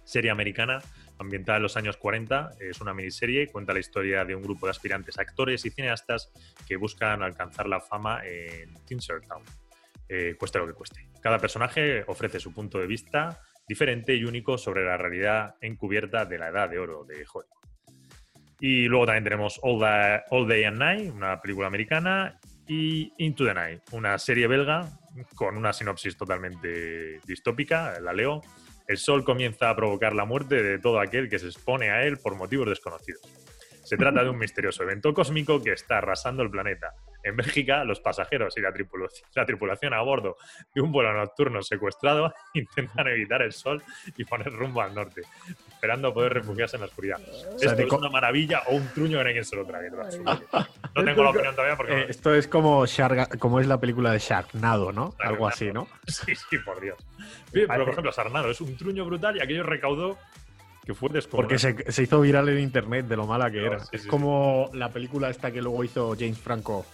serie 0.04 0.30
americana 0.30 0.80
ambientada 1.20 1.58
en 1.58 1.62
los 1.62 1.76
años 1.76 1.96
40. 1.98 2.52
Es 2.58 2.80
una 2.80 2.94
miniserie, 2.94 3.46
cuenta 3.48 3.72
la 3.72 3.78
historia 3.78 4.24
de 4.24 4.34
un 4.34 4.42
grupo 4.42 4.66
de 4.66 4.70
aspirantes 4.70 5.18
actores 5.18 5.64
y 5.64 5.70
cineastas 5.70 6.32
que 6.66 6.76
buscan 6.76 7.22
alcanzar 7.22 7.68
la 7.68 7.80
fama 7.80 8.22
en 8.24 8.74
Tinseltown, 8.86 9.44
eh, 10.08 10.34
cueste 10.38 10.58
lo 10.58 10.66
que 10.66 10.72
cueste. 10.72 11.08
Cada 11.20 11.38
personaje 11.38 12.04
ofrece 12.06 12.40
su 12.40 12.52
punto 12.52 12.78
de 12.78 12.86
vista 12.86 13.38
diferente 13.70 14.16
y 14.16 14.24
único 14.24 14.58
sobre 14.58 14.84
la 14.84 14.96
realidad 14.96 15.54
encubierta 15.60 16.24
de 16.24 16.38
la 16.38 16.48
edad 16.48 16.68
de 16.68 16.80
oro 16.80 17.04
de 17.04 17.24
Hollywood. 17.32 17.54
Y 18.58 18.86
luego 18.88 19.06
también 19.06 19.22
tenemos 19.22 19.60
All, 19.62 19.78
Day- 19.78 20.20
All 20.30 20.48
Day 20.48 20.64
and 20.64 20.78
Night, 20.78 21.14
una 21.14 21.40
película 21.40 21.68
americana, 21.68 22.36
y 22.66 23.12
Into 23.18 23.44
the 23.46 23.54
Night, 23.54 23.82
una 23.92 24.18
serie 24.18 24.48
belga 24.48 24.88
con 25.36 25.56
una 25.56 25.72
sinopsis 25.72 26.16
totalmente 26.16 27.20
distópica, 27.24 28.00
la 28.00 28.12
leo. 28.12 28.40
El 28.88 28.98
sol 28.98 29.22
comienza 29.24 29.70
a 29.70 29.76
provocar 29.76 30.14
la 30.16 30.24
muerte 30.24 30.64
de 30.64 30.80
todo 30.80 30.98
aquel 30.98 31.28
que 31.28 31.38
se 31.38 31.46
expone 31.46 31.90
a 31.90 32.04
él 32.04 32.18
por 32.18 32.34
motivos 32.34 32.68
desconocidos. 32.68 33.22
Se 33.90 33.96
trata 33.96 34.22
de 34.22 34.30
un 34.30 34.38
misterioso 34.38 34.84
evento 34.84 35.12
cósmico 35.12 35.60
que 35.60 35.72
está 35.72 35.98
arrasando 35.98 36.44
el 36.44 36.50
planeta. 36.50 36.94
En 37.24 37.34
Bélgica, 37.36 37.82
los 37.84 37.98
pasajeros 37.98 38.56
y 38.56 38.60
la, 38.60 38.70
tripula- 38.72 39.08
la 39.34 39.44
tripulación 39.44 39.92
a 39.94 40.00
bordo 40.00 40.36
de 40.72 40.80
un 40.80 40.92
vuelo 40.92 41.12
nocturno 41.12 41.60
secuestrado 41.60 42.32
intentan 42.54 43.08
evitar 43.08 43.42
el 43.42 43.52
sol 43.52 43.82
y 44.16 44.24
poner 44.24 44.52
rumbo 44.52 44.80
al 44.80 44.94
norte, 44.94 45.22
esperando 45.70 46.14
poder 46.14 46.34
refugiarse 46.34 46.76
en 46.76 46.82
la 46.82 46.86
oscuridad. 46.86 47.16
sea, 47.18 47.50
Esto 47.70 47.74
de 47.74 47.82
es 47.82 47.92
una 47.92 48.10
maravilla 48.10 48.62
o 48.68 48.76
un 48.76 48.86
truño 48.94 49.18
que 49.18 49.24
no 49.24 49.28
hay 49.28 49.34
quien 49.34 49.44
se 49.44 49.56
lo 49.56 49.66
trague. 49.66 49.90
No 49.90 51.04
tengo 51.04 51.24
la 51.24 51.30
opinión 51.30 51.54
todavía 51.56 51.76
porque... 51.76 51.92
Eh, 52.00 52.06
esto 52.08 52.32
es 52.32 52.46
como 52.46 52.84
Sharga- 52.86 53.38
como 53.40 53.58
es 53.58 53.66
la 53.66 53.80
película 53.80 54.12
de 54.12 54.20
Sharknado, 54.20 54.92
¿no? 54.92 55.08
Sharknado. 55.10 55.30
Algo 55.32 55.48
así, 55.48 55.72
¿no? 55.72 55.88
Sí, 56.06 56.34
sí, 56.36 56.58
por 56.58 56.80
Dios. 56.80 56.96
Pero, 57.52 57.66
por 57.66 57.88
ejemplo, 57.90 58.12
Sarnado 58.12 58.50
es 58.50 58.60
un 58.60 58.76
truño 58.76 59.04
brutal 59.04 59.36
y 59.36 59.40
aquello 59.42 59.64
recaudó 59.64 60.16
que 60.94 61.22
fue. 61.22 61.38
Porque 61.42 61.58
se, 61.58 61.90
se 61.92 62.02
hizo 62.02 62.20
viral 62.20 62.48
en 62.48 62.58
internet 62.60 63.06
de 63.06 63.16
lo 63.16 63.26
mala 63.26 63.50
que 63.50 63.58
Claro, 63.60 63.74
era. 63.76 63.84
sí, 63.84 63.96
es 63.96 64.02
sí, 64.02 64.08
como 64.08 64.70
la 64.74 64.90
película 64.90 65.30
esta 65.30 65.50
que 65.50 65.60
luego 65.62 65.82
hizo 65.84 66.14
James 66.18 66.38
Franco. 66.38 66.86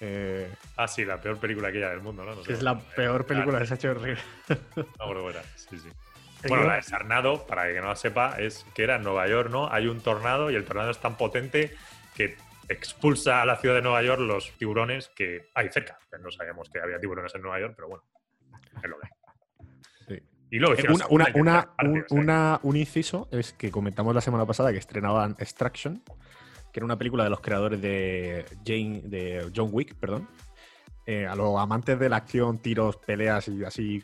eh, 0.00 0.50
Ah, 0.76 0.88
sí, 0.88 1.04
la 1.04 1.20
peor 1.20 1.38
película 1.38 1.68
aquella 1.68 1.90
del 1.90 2.00
mundo, 2.00 2.24
¿no? 2.24 2.34
No 2.34 2.40
sé 2.42 2.46
que 2.48 2.52
es 2.54 2.62
la 2.62 2.78
peor 2.78 3.26
película 3.26 3.58
que 3.58 3.66
se 3.66 3.74
ha 3.74 3.76
hecho 3.76 3.94
No, 4.98 5.22
bueno. 5.22 5.38
Sí, 5.56 5.78
sí. 5.78 5.88
Bueno, 6.48 6.62
que- 6.62 6.68
la 6.68 6.74
de 6.76 6.82
Sarnado, 6.82 7.46
para 7.46 7.66
que 7.66 7.80
no 7.80 7.88
la 7.88 7.96
sepa, 7.96 8.36
es 8.38 8.64
que 8.74 8.82
era 8.84 8.96
en 8.96 9.02
Nueva 9.02 9.28
York, 9.28 9.50
¿no? 9.50 9.70
Hay 9.70 9.86
un 9.88 10.00
tornado 10.00 10.50
y 10.50 10.54
el 10.54 10.64
tornado 10.64 10.90
es 10.90 10.98
tan 10.98 11.16
potente 11.18 11.74
que 12.14 12.36
expulsa 12.68 13.42
a 13.42 13.44
la 13.44 13.56
ciudad 13.56 13.74
de 13.74 13.82
Nueva 13.82 14.00
York 14.02 14.20
los 14.20 14.50
tiburones 14.56 15.08
que 15.14 15.50
hay 15.54 15.68
cerca. 15.70 15.98
No 16.22 16.30
sabíamos 16.30 16.70
que 16.70 16.80
había 16.80 16.98
tiburones 16.98 17.34
en 17.34 17.42
Nueva 17.42 17.60
York, 17.60 17.74
pero 17.76 17.88
bueno, 17.88 18.04
es 18.82 18.88
lo 18.88 18.98
que 18.98 19.06
hay. 19.06 19.12
Y 20.50 20.58
luego 20.58 20.74
Eh, 20.74 20.84
una, 21.10 21.28
y 21.34 21.38
una- 21.40 21.68
un, 21.82 21.90
o 22.00 22.04
sea, 22.08 22.18
una- 22.18 22.60
un 22.62 22.76
inciso 22.76 23.28
es 23.30 23.52
que 23.52 23.70
comentamos 23.70 24.14
la 24.14 24.20
semana 24.20 24.46
pasada 24.46 24.72
que 24.72 24.78
estrenaban 24.78 25.36
Extraction, 25.38 26.02
que 26.72 26.80
era 26.80 26.84
una 26.84 26.96
película 26.98 27.24
de 27.24 27.30
los 27.30 27.40
creadores 27.40 27.80
de, 27.80 28.44
Jane, 28.64 29.02
de 29.04 29.50
John 29.54 29.68
Wick, 29.72 29.94
perdón. 29.94 30.28
Eh, 31.06 31.26
a 31.26 31.34
los 31.34 31.58
amantes 31.58 31.98
de 31.98 32.08
la 32.08 32.16
acción, 32.16 32.58
tiros, 32.58 32.96
peleas 32.96 33.48
y 33.48 33.64
así 33.64 34.02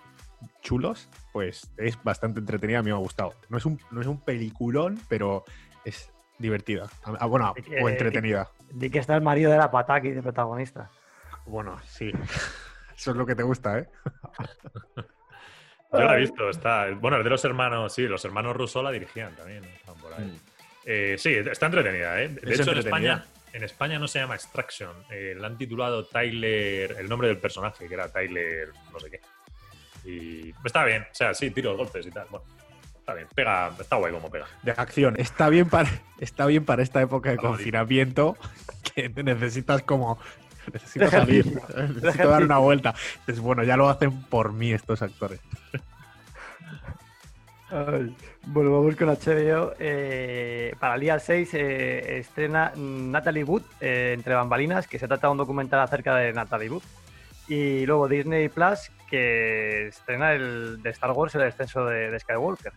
chulos, 0.62 1.08
pues 1.32 1.70
es 1.76 2.02
bastante 2.02 2.40
entretenida, 2.40 2.78
a 2.80 2.82
mí 2.82 2.90
me 2.90 2.96
ha 2.96 3.00
gustado. 3.00 3.34
No 3.48 3.58
es 3.58 3.66
un, 3.66 3.80
no 3.90 4.00
es 4.00 4.06
un 4.06 4.20
peliculón, 4.20 5.00
pero 5.08 5.44
es 5.84 6.10
divertida. 6.38 6.88
Ah, 7.04 7.26
bueno, 7.26 7.54
o 7.82 7.88
entretenida. 7.88 8.50
Di 8.72 8.90
que 8.90 8.98
está 8.98 9.14
el 9.14 9.22
marido 9.22 9.50
de 9.50 9.58
la 9.58 9.70
Pataki 9.70 10.10
de 10.10 10.22
protagonista. 10.22 10.90
Bueno, 11.46 11.76
sí. 11.84 12.10
Eso 12.96 13.10
es 13.12 13.16
lo 13.16 13.24
que 13.26 13.34
te 13.34 13.42
gusta, 13.42 13.78
¿eh? 13.78 13.88
Yo 15.92 16.00
la 16.00 16.16
he 16.16 16.20
visto, 16.20 16.50
está. 16.50 16.86
Bueno, 16.94 17.18
es 17.18 17.24
de 17.24 17.30
los 17.30 17.44
hermanos, 17.44 17.92
sí, 17.94 18.02
los 18.06 18.24
hermanos 18.24 18.56
Russo 18.56 18.82
la 18.82 18.90
dirigían 18.90 19.34
también, 19.36 19.62
¿no? 19.62 19.68
estaban 19.68 20.00
por 20.00 20.10
Mm. 20.20 20.36
Eh, 20.84 21.16
sí, 21.18 21.34
está 21.34 21.66
entretenida, 21.66 22.20
¿eh? 22.22 22.28
De 22.28 22.52
Es 22.52 22.60
hecho, 22.60 22.72
en. 22.72 22.78
España, 22.78 23.24
en 23.52 23.64
España 23.64 23.98
no 23.98 24.06
se 24.08 24.18
llama 24.20 24.34
Extraction. 24.36 24.92
eh, 25.10 25.34
la 25.36 25.48
han 25.48 25.58
titulado 25.58 26.04
Tyler, 26.06 26.96
el 26.98 27.08
nombre 27.08 27.28
del 27.28 27.38
personaje, 27.38 27.88
que 27.88 27.94
era 27.94 28.08
Tyler, 28.12 28.68
no 28.92 29.00
sé 29.00 29.10
qué. 29.10 29.20
Y 30.08 30.54
está 30.64 30.84
bien, 30.84 31.02
o 31.02 31.14
sea, 31.14 31.34
sí, 31.34 31.50
tiros, 31.50 31.76
golpes 31.76 32.06
y 32.06 32.10
tal. 32.10 32.26
Bueno, 32.30 32.46
está 32.98 33.14
bien, 33.14 33.26
pega, 33.34 33.72
está 33.80 33.96
guay 33.96 34.12
como 34.12 34.30
pega. 34.30 34.46
de 34.62 34.70
acción. 34.70 35.14
Está 35.18 35.48
bien 35.48 35.68
para, 35.68 35.88
está 36.20 36.46
bien 36.46 36.64
para 36.64 36.82
esta 36.82 37.00
época 37.02 37.30
de 37.30 37.36
confinamiento 37.38 38.36
que 38.94 39.08
necesitas 39.08 39.82
como. 39.82 40.18
Necesito 40.72 41.08
salir, 41.10 41.44
necesito 41.94 42.28
dar 42.28 42.42
una 42.44 42.58
vuelta. 42.58 42.94
Entonces, 43.20 43.40
bueno, 43.40 43.62
ya 43.64 43.76
lo 43.76 43.88
hacen 43.88 44.22
por 44.24 44.52
mí 44.52 44.72
estos 44.72 45.02
actores. 45.02 45.40
Ay, 47.68 48.14
Bueno, 48.46 48.70
vamos 48.72 48.94
con 48.96 49.08
HBO. 49.08 49.74
Eh, 49.78 50.74
para 50.78 50.94
el 50.94 51.00
día 51.00 51.18
6 51.18 51.50
eh, 51.54 52.18
estrena 52.18 52.72
Natalie 52.76 53.42
Wood, 53.44 53.62
eh, 53.80 54.12
Entre 54.14 54.34
Bambalinas, 54.34 54.86
que 54.86 54.98
se 54.98 55.08
trata 55.08 55.26
de 55.26 55.32
un 55.32 55.38
documental 55.38 55.80
acerca 55.80 56.14
de 56.14 56.32
Natalie 56.32 56.70
Wood. 56.70 56.82
Y 57.48 57.84
luego 57.86 58.08
Disney 58.08 58.48
Plus, 58.48 58.90
que 59.10 59.88
estrena 59.88 60.32
el 60.32 60.80
de 60.82 60.90
Star 60.90 61.10
Wars, 61.12 61.34
el 61.34 61.42
descenso 61.42 61.84
de, 61.86 62.10
de 62.10 62.20
Skywalker. 62.20 62.72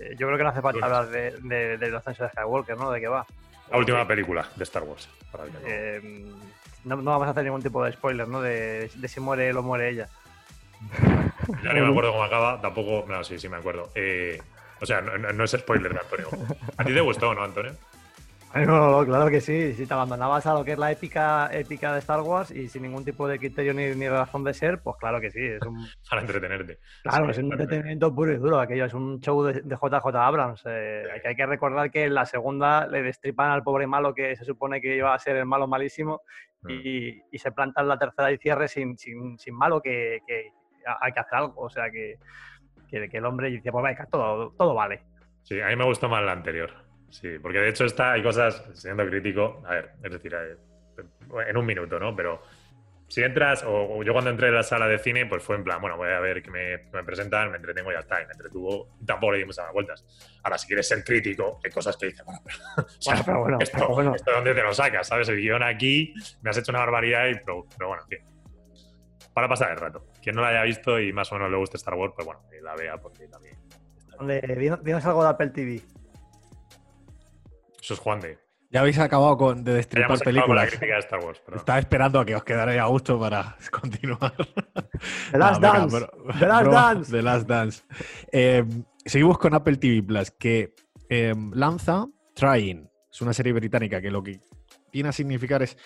Eh, 0.00 0.14
yo 0.18 0.26
creo 0.26 0.36
que 0.36 0.42
no 0.44 0.50
hace 0.50 0.60
falta 0.62 0.84
hablar 0.84 1.08
de, 1.08 1.30
de- 1.42 1.78
del 1.78 1.94
ascenso 1.96 2.24
de 2.24 2.30
Skywalker, 2.30 2.76
¿no? 2.76 2.90
De 2.90 3.00
qué 3.00 3.08
va. 3.08 3.26
La 3.70 3.78
última 3.78 4.06
película 4.06 4.46
de 4.56 4.64
Star 4.64 4.82
Wars. 4.82 5.08
Para 5.32 5.44
el 5.44 5.50
que 5.50 5.58
no- 5.58 5.66
Eh, 5.66 6.26
no, 6.84 6.96
no 6.96 7.10
vamos 7.12 7.26
a 7.28 7.30
hacer 7.30 7.44
ningún 7.44 7.62
tipo 7.62 7.82
de 7.84 7.92
spoiler, 7.92 8.28
¿no? 8.28 8.40
De, 8.40 8.90
de 8.94 9.08
si 9.08 9.20
muere 9.20 9.48
él 9.48 9.56
o 9.56 9.62
muere 9.62 9.88
ella. 9.90 10.08
ya 11.62 11.72
ni 11.72 11.80
me 11.80 11.88
acuerdo 11.88 12.12
cómo 12.12 12.24
acaba, 12.24 12.60
tampoco. 12.60 13.04
No, 13.08 13.22
sí, 13.24 13.38
sí 13.38 13.48
me 13.48 13.56
acuerdo. 13.56 13.90
Eh, 13.94 14.40
o 14.80 14.86
sea, 14.86 15.00
no, 15.00 15.16
no- 15.18 15.32
no 15.32 15.44
es 15.44 15.50
spoiler 15.52 15.92
de 15.94 16.00
Antonio. 16.00 16.28
¿A 16.76 16.84
ti 16.84 16.92
te 16.92 17.00
gustó, 17.00 17.34
no, 17.34 17.42
Antonio? 17.42 17.72
No, 18.54 18.64
no, 18.66 18.90
no, 19.00 19.04
claro 19.04 19.28
que 19.30 19.40
sí. 19.40 19.74
Si 19.74 19.84
te 19.84 19.94
abandonabas 19.94 20.46
a 20.46 20.54
lo 20.54 20.64
que 20.64 20.72
es 20.72 20.78
la 20.78 20.92
épica, 20.92 21.50
épica 21.52 21.92
de 21.92 21.98
Star 21.98 22.20
Wars 22.20 22.52
y 22.52 22.68
sin 22.68 22.82
ningún 22.82 23.04
tipo 23.04 23.26
de 23.26 23.36
criterio 23.40 23.74
ni, 23.74 23.86
ni 23.96 24.08
razón 24.08 24.44
de 24.44 24.54
ser, 24.54 24.78
pues 24.78 24.94
claro 25.00 25.20
que 25.20 25.32
sí. 25.32 25.40
Es 25.44 25.60
un, 25.62 25.84
Para 26.08 26.20
entretenerte. 26.20 26.78
claro, 27.02 27.30
es 27.30 27.38
un 27.38 27.50
entretenimiento 27.50 28.14
puro 28.14 28.32
y 28.32 28.36
duro. 28.36 28.60
Aquello 28.60 28.84
es 28.84 28.94
un 28.94 29.20
show 29.20 29.42
de, 29.42 29.54
de 29.62 29.74
JJ 29.74 30.06
Abrams. 30.16 30.62
Eh, 30.66 31.02
Sí. 31.04 31.10
hay, 31.14 31.20
que, 31.20 31.28
hay 31.28 31.34
que 31.36 31.46
recordar 31.46 31.90
que 31.90 32.04
en 32.04 32.14
la 32.14 32.26
segunda 32.26 32.86
le 32.86 33.02
destripan 33.02 33.50
al 33.50 33.64
pobre 33.64 33.88
malo 33.88 34.14
que 34.14 34.36
se 34.36 34.44
supone 34.44 34.80
que 34.80 34.94
iba 34.96 35.12
a 35.12 35.18
ser 35.18 35.34
el 35.36 35.46
malo 35.46 35.66
malísimo. 35.66 36.20
Y, 36.68 37.22
y 37.30 37.38
se 37.38 37.52
planta 37.52 37.80
en 37.80 37.88
la 37.88 37.98
tercera 37.98 38.32
y 38.32 38.38
cierre 38.38 38.68
sin, 38.68 38.96
sin, 38.96 39.38
sin 39.38 39.54
malo 39.54 39.80
que, 39.80 40.20
que 40.26 40.50
hay 41.00 41.12
que 41.12 41.20
hacer 41.20 41.38
algo. 41.38 41.62
O 41.62 41.70
sea 41.70 41.90
que, 41.90 42.18
que, 42.88 43.08
que 43.08 43.16
el 43.18 43.24
hombre 43.24 43.50
dice, 43.50 43.70
pues 43.72 43.84
venga, 43.84 44.06
todo, 44.06 44.52
todo 44.52 44.74
vale. 44.74 45.02
Sí, 45.42 45.60
a 45.60 45.68
mí 45.68 45.76
me 45.76 45.84
gustó 45.84 46.08
más 46.08 46.22
la 46.22 46.32
anterior. 46.32 46.70
Sí, 47.10 47.38
porque 47.38 47.58
de 47.58 47.68
hecho 47.68 47.84
está, 47.84 48.12
hay 48.12 48.22
cosas, 48.22 48.68
siendo 48.72 49.06
crítico, 49.06 49.62
a 49.66 49.74
ver, 49.74 49.90
es 50.02 50.10
decir, 50.10 50.34
eh, 50.34 50.56
en 51.46 51.56
un 51.56 51.66
minuto, 51.66 51.98
¿no? 52.00 52.16
Pero 52.16 52.42
si 53.14 53.22
entras, 53.22 53.62
o, 53.62 53.98
o 53.98 54.02
yo 54.02 54.12
cuando 54.12 54.30
entré 54.30 54.48
en 54.48 54.56
la 54.56 54.64
sala 54.64 54.88
de 54.88 54.98
cine, 54.98 55.24
pues 55.26 55.40
fue 55.40 55.54
en 55.54 55.62
plan, 55.62 55.80
bueno, 55.80 55.96
voy 55.96 56.08
a 56.10 56.18
ver 56.18 56.42
qué 56.42 56.50
me, 56.50 56.80
qué 56.90 56.90
me 56.94 57.04
presentan, 57.04 57.48
me 57.48 57.58
entretengo 57.58 57.92
y 57.92 57.94
ya 57.94 58.00
está, 58.00 58.20
y 58.20 58.26
me 58.26 58.32
entretuvo, 58.32 58.88
y 59.00 59.06
tampoco 59.06 59.30
le 59.34 59.38
dimos 59.38 59.56
a 59.60 59.70
vueltas. 59.70 60.04
Ahora, 60.42 60.58
si 60.58 60.66
quieres 60.66 60.88
ser 60.88 61.04
crítico, 61.04 61.60
hay 61.64 61.70
cosas 61.70 61.96
que 61.96 62.06
dices, 62.06 62.24
bueno, 62.24 62.40
pero, 62.44 62.58
o 62.88 62.90
sea, 63.00 63.14
Bueno, 63.14 63.24
pero 63.24 63.40
bueno, 63.40 63.58
esto, 63.60 63.78
pero 63.78 63.88
bueno. 63.94 64.14
esto 64.16 64.30
de 64.32 64.36
dónde 64.36 64.54
te 64.54 64.62
lo 64.64 64.74
sacas, 64.74 65.06
¿sabes? 65.06 65.28
El 65.28 65.36
guion 65.36 65.62
aquí, 65.62 66.12
me 66.42 66.50
has 66.50 66.58
hecho 66.58 66.72
una 66.72 66.80
barbaridad, 66.80 67.28
y, 67.28 67.34
pero, 67.34 67.68
pero 67.78 67.86
bueno, 67.86 68.02
en 68.02 68.08
fin. 68.08 68.18
Para 69.32 69.48
pasar 69.48 69.70
el 69.70 69.78
rato. 69.78 70.08
Quien 70.20 70.34
no 70.34 70.42
la 70.42 70.48
haya 70.48 70.62
visto 70.64 70.98
y 70.98 71.12
más 71.12 71.30
o 71.30 71.36
menos 71.36 71.52
le 71.52 71.56
guste 71.56 71.76
Star 71.76 71.94
Wars, 71.94 72.14
pues 72.16 72.26
bueno, 72.26 72.42
que 72.50 72.60
la 72.60 72.74
vea 72.74 72.96
porque 72.98 73.28
también. 73.28 73.56
Dinos 74.82 75.06
algo 75.06 75.22
de 75.22 75.28
Apple 75.28 75.50
TV. 75.50 75.80
Eso 77.80 77.94
es 77.94 78.00
Juan 78.00 78.18
de. 78.18 78.43
Ya 78.74 78.80
habéis 78.80 78.98
acabado 78.98 79.36
con, 79.36 79.62
de 79.62 79.72
destripar 79.74 80.08
con 80.08 80.18
la 80.18 80.24
películas. 80.24 80.68
crítica 80.70 80.94
de 80.94 80.98
Star 80.98 81.24
Wars, 81.24 81.38
perdón. 81.38 81.60
Estaba 81.60 81.78
esperando 81.78 82.18
a 82.18 82.26
que 82.26 82.34
os 82.34 82.42
quedarais 82.42 82.80
a 82.80 82.86
gusto 82.86 83.18
para 83.20 83.56
continuar. 83.70 84.34
The 85.30 85.38
Last 85.38 85.60
No, 85.62 85.72
Dance. 85.72 85.96
bro- 85.96 86.10
The 86.40 86.46
Last 86.46 86.62
bro, 86.64 86.72
Dance. 86.72 87.10
The 87.12 87.22
Last 87.22 87.46
Dance. 87.48 87.82
Eh, 88.32 88.64
seguimos 89.06 89.38
con 89.38 89.54
Apple 89.54 89.76
TV 89.76 90.02
Plus, 90.02 90.32
que 90.32 90.74
eh, 91.08 91.32
lanza 91.52 92.04
Trying. 92.34 92.90
Es 93.12 93.22
una 93.22 93.32
serie 93.32 93.52
británica 93.52 94.00
que 94.02 94.10
lo 94.10 94.22
que 94.24 94.40
viene 94.92 95.08
a 95.08 95.12
significar 95.12 95.62
es, 95.62 95.76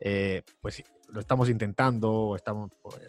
eh, 0.00 0.42
pues 0.60 0.84
lo 1.08 1.20
estamos 1.20 1.48
intentando, 1.48 2.12
o 2.12 2.36
estamos, 2.36 2.70
pues, 2.82 3.00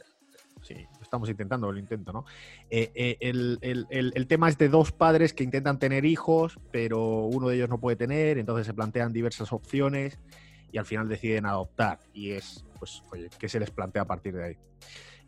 sí, 0.61 0.75
estamos 1.15 1.29
intentando, 1.29 1.71
lo 1.71 1.79
intento, 1.79 2.11
¿no? 2.11 2.25
Eh, 2.69 2.91
eh, 2.93 3.17
el, 3.21 3.57
el- 3.61 4.27
tema 4.27 4.49
es 4.49 4.57
de 4.57 4.67
dos 4.67 4.91
padres 4.91 5.33
que 5.33 5.43
intentan 5.43 5.79
tener 5.79 6.03
hijos, 6.03 6.59
pero 6.71 7.25
uno 7.25 7.47
de 7.47 7.55
ellos 7.55 7.69
no 7.69 7.79
puede 7.79 7.95
tener, 7.95 8.37
entonces 8.37 8.67
se 8.67 8.73
plantean 8.73 9.13
diversas 9.13 9.53
opciones 9.53 10.19
y 10.71 10.77
al 10.77 10.85
final 10.85 11.07
deciden 11.07 11.45
adoptar. 11.45 11.99
Y 12.13 12.31
es, 12.31 12.65
pues, 12.79 13.01
oye, 13.11 13.29
¿qué 13.39 13.47
se 13.47 13.59
les 13.59 13.71
plantea 13.71 14.01
a 14.01 14.05
partir 14.05 14.33
de 14.35 14.43
ahí? 14.43 14.57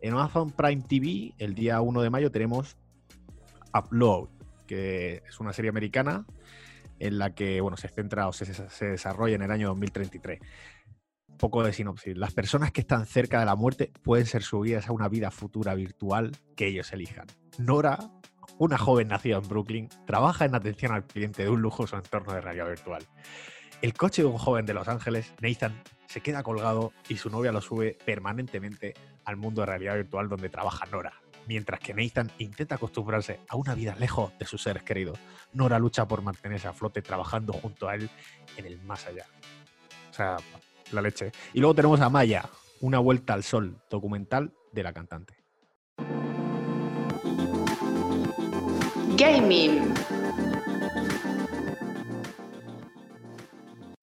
En 0.01 0.13
Amazon 0.13 0.51
Prime 0.51 0.83
TV, 0.87 1.33
el 1.37 1.55
día 1.55 1.79
1 1.79 2.01
de 2.01 2.09
mayo, 2.09 2.31
tenemos 2.31 2.75
Upload, 3.73 4.27
que 4.67 5.23
es 5.27 5.39
una 5.39 5.53
serie 5.53 5.69
americana 5.69 6.25
en 6.99 7.17
la 7.19 7.33
que 7.33 7.61
bueno, 7.61 7.77
se 7.77 7.87
centra 7.87 8.27
o 8.27 8.33
se 8.33 8.85
desarrolla 8.85 9.35
en 9.35 9.43
el 9.43 9.51
año 9.51 9.67
2033. 9.69 10.39
Poco 11.37 11.63
de 11.63 11.73
sinopsis. 11.73 12.17
Las 12.17 12.33
personas 12.33 12.71
que 12.71 12.81
están 12.81 13.05
cerca 13.05 13.39
de 13.39 13.45
la 13.45 13.55
muerte 13.55 13.91
pueden 14.03 14.25
ser 14.25 14.43
subidas 14.43 14.87
a 14.87 14.91
una 14.91 15.07
vida 15.07 15.31
futura 15.31 15.75
virtual 15.75 16.31
que 16.55 16.67
ellos 16.67 16.91
elijan. 16.93 17.27
Nora, 17.57 17.99
una 18.57 18.77
joven 18.77 19.09
nacida 19.09 19.37
en 19.37 19.47
Brooklyn, 19.47 19.89
trabaja 20.05 20.45
en 20.45 20.55
atención 20.55 20.91
al 20.93 21.05
cliente 21.05 21.43
de 21.43 21.49
un 21.49 21.61
lujoso 21.61 21.95
entorno 21.95 22.33
de 22.33 22.41
realidad 22.41 22.67
virtual. 22.67 23.03
El 23.81 23.93
coche 23.93 24.23
de 24.23 24.27
un 24.27 24.39
joven 24.39 24.65
de 24.65 24.73
Los 24.73 24.87
Ángeles, 24.87 25.33
Nathan, 25.39 25.83
se 26.07 26.21
queda 26.21 26.41
colgado 26.41 26.93
y 27.07 27.17
su 27.17 27.29
novia 27.29 27.51
lo 27.51 27.61
sube 27.61 27.97
permanentemente 28.05 28.95
al 29.25 29.37
mundo 29.37 29.61
de 29.61 29.67
realidad 29.67 29.95
virtual 29.95 30.29
donde 30.29 30.49
trabaja 30.49 30.85
Nora. 30.87 31.13
mientras 31.47 31.79
que 31.79 31.93
Nathan 31.93 32.31
intenta 32.39 32.75
acostumbrarse 32.75 33.39
a 33.47 33.55
una 33.55 33.73
vida 33.73 33.95
lejos 33.97 34.37
de 34.37 34.45
sus 34.45 34.61
seres 34.61 34.83
queridos. 34.83 35.17
Nora 35.53 35.79
lucha 35.79 36.07
por 36.07 36.21
mantenerse 36.21 36.67
a 36.67 36.73
flote 36.73 37.01
trabajando 37.01 37.53
junto 37.53 37.87
a 37.87 37.95
él 37.95 38.09
en 38.57 38.65
el 38.65 38.81
más 38.81 39.07
allá. 39.07 39.25
O 40.09 40.13
sea, 40.13 40.37
la 40.91 41.01
leche. 41.01 41.31
Y 41.53 41.59
luego 41.59 41.75
tenemos 41.75 42.01
a 42.01 42.09
Maya, 42.09 42.49
una 42.81 42.99
vuelta 42.99 43.33
al 43.33 43.43
sol, 43.43 43.77
documental 43.89 44.51
de 44.71 44.83
la 44.83 44.93
cantante. 44.93 45.33
Gaming. 49.15 49.93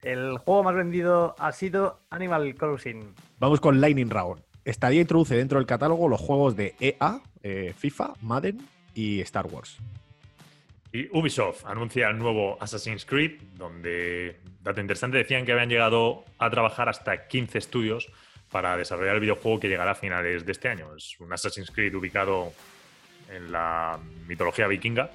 El 0.03 0.37
juego 0.39 0.65
más 0.65 0.75
vendido 0.75 1.35
ha 1.39 1.53
sido 1.53 2.01
Animal 2.11 2.55
Crossing. 2.57 3.15
Vamos 3.39 3.61
con 3.61 3.81
Lightning 3.81 4.11
Round. 4.11 4.43
Stadia 4.67 5.01
introduce 5.01 5.35
dentro 5.35 5.59
del 5.59 5.67
catálogo 5.67 6.09
los 6.09 6.21
juegos 6.21 6.57
de 6.57 6.75
EA, 6.81 7.21
eh, 7.43 7.75
FIFA, 7.77 8.15
Madden 8.23 8.67
y 8.95 9.21
Star 9.21 9.47
Wars. 9.47 9.79
Y 10.95 11.09
Ubisoft 11.11 11.65
anuncia 11.67 12.09
el 12.09 12.17
nuevo 12.17 12.57
Assassin's 12.61 13.05
Creed, 13.05 13.43
donde, 13.57 14.37
dato 14.63 14.81
interesante, 14.81 15.19
decían 15.19 15.45
que 15.45 15.51
habían 15.51 15.69
llegado 15.69 16.25
a 16.39 16.49
trabajar 16.51 16.89
hasta 16.89 17.27
15 17.27 17.59
estudios 17.59 18.09
para 18.49 18.77
desarrollar 18.77 19.17
el 19.17 19.21
videojuego 19.21 19.59
que 19.59 19.69
llegará 19.69 19.91
a 19.91 19.95
finales 19.97 20.47
de 20.47 20.53
este 20.53 20.69
año. 20.69 20.95
Es 20.95 21.19
un 21.19 21.33
Assassin's 21.33 21.73
Creed 21.73 21.97
ubicado 21.97 22.53
en 23.29 23.51
la 23.51 23.99
mitología 24.29 24.69
vikinga. 24.69 25.11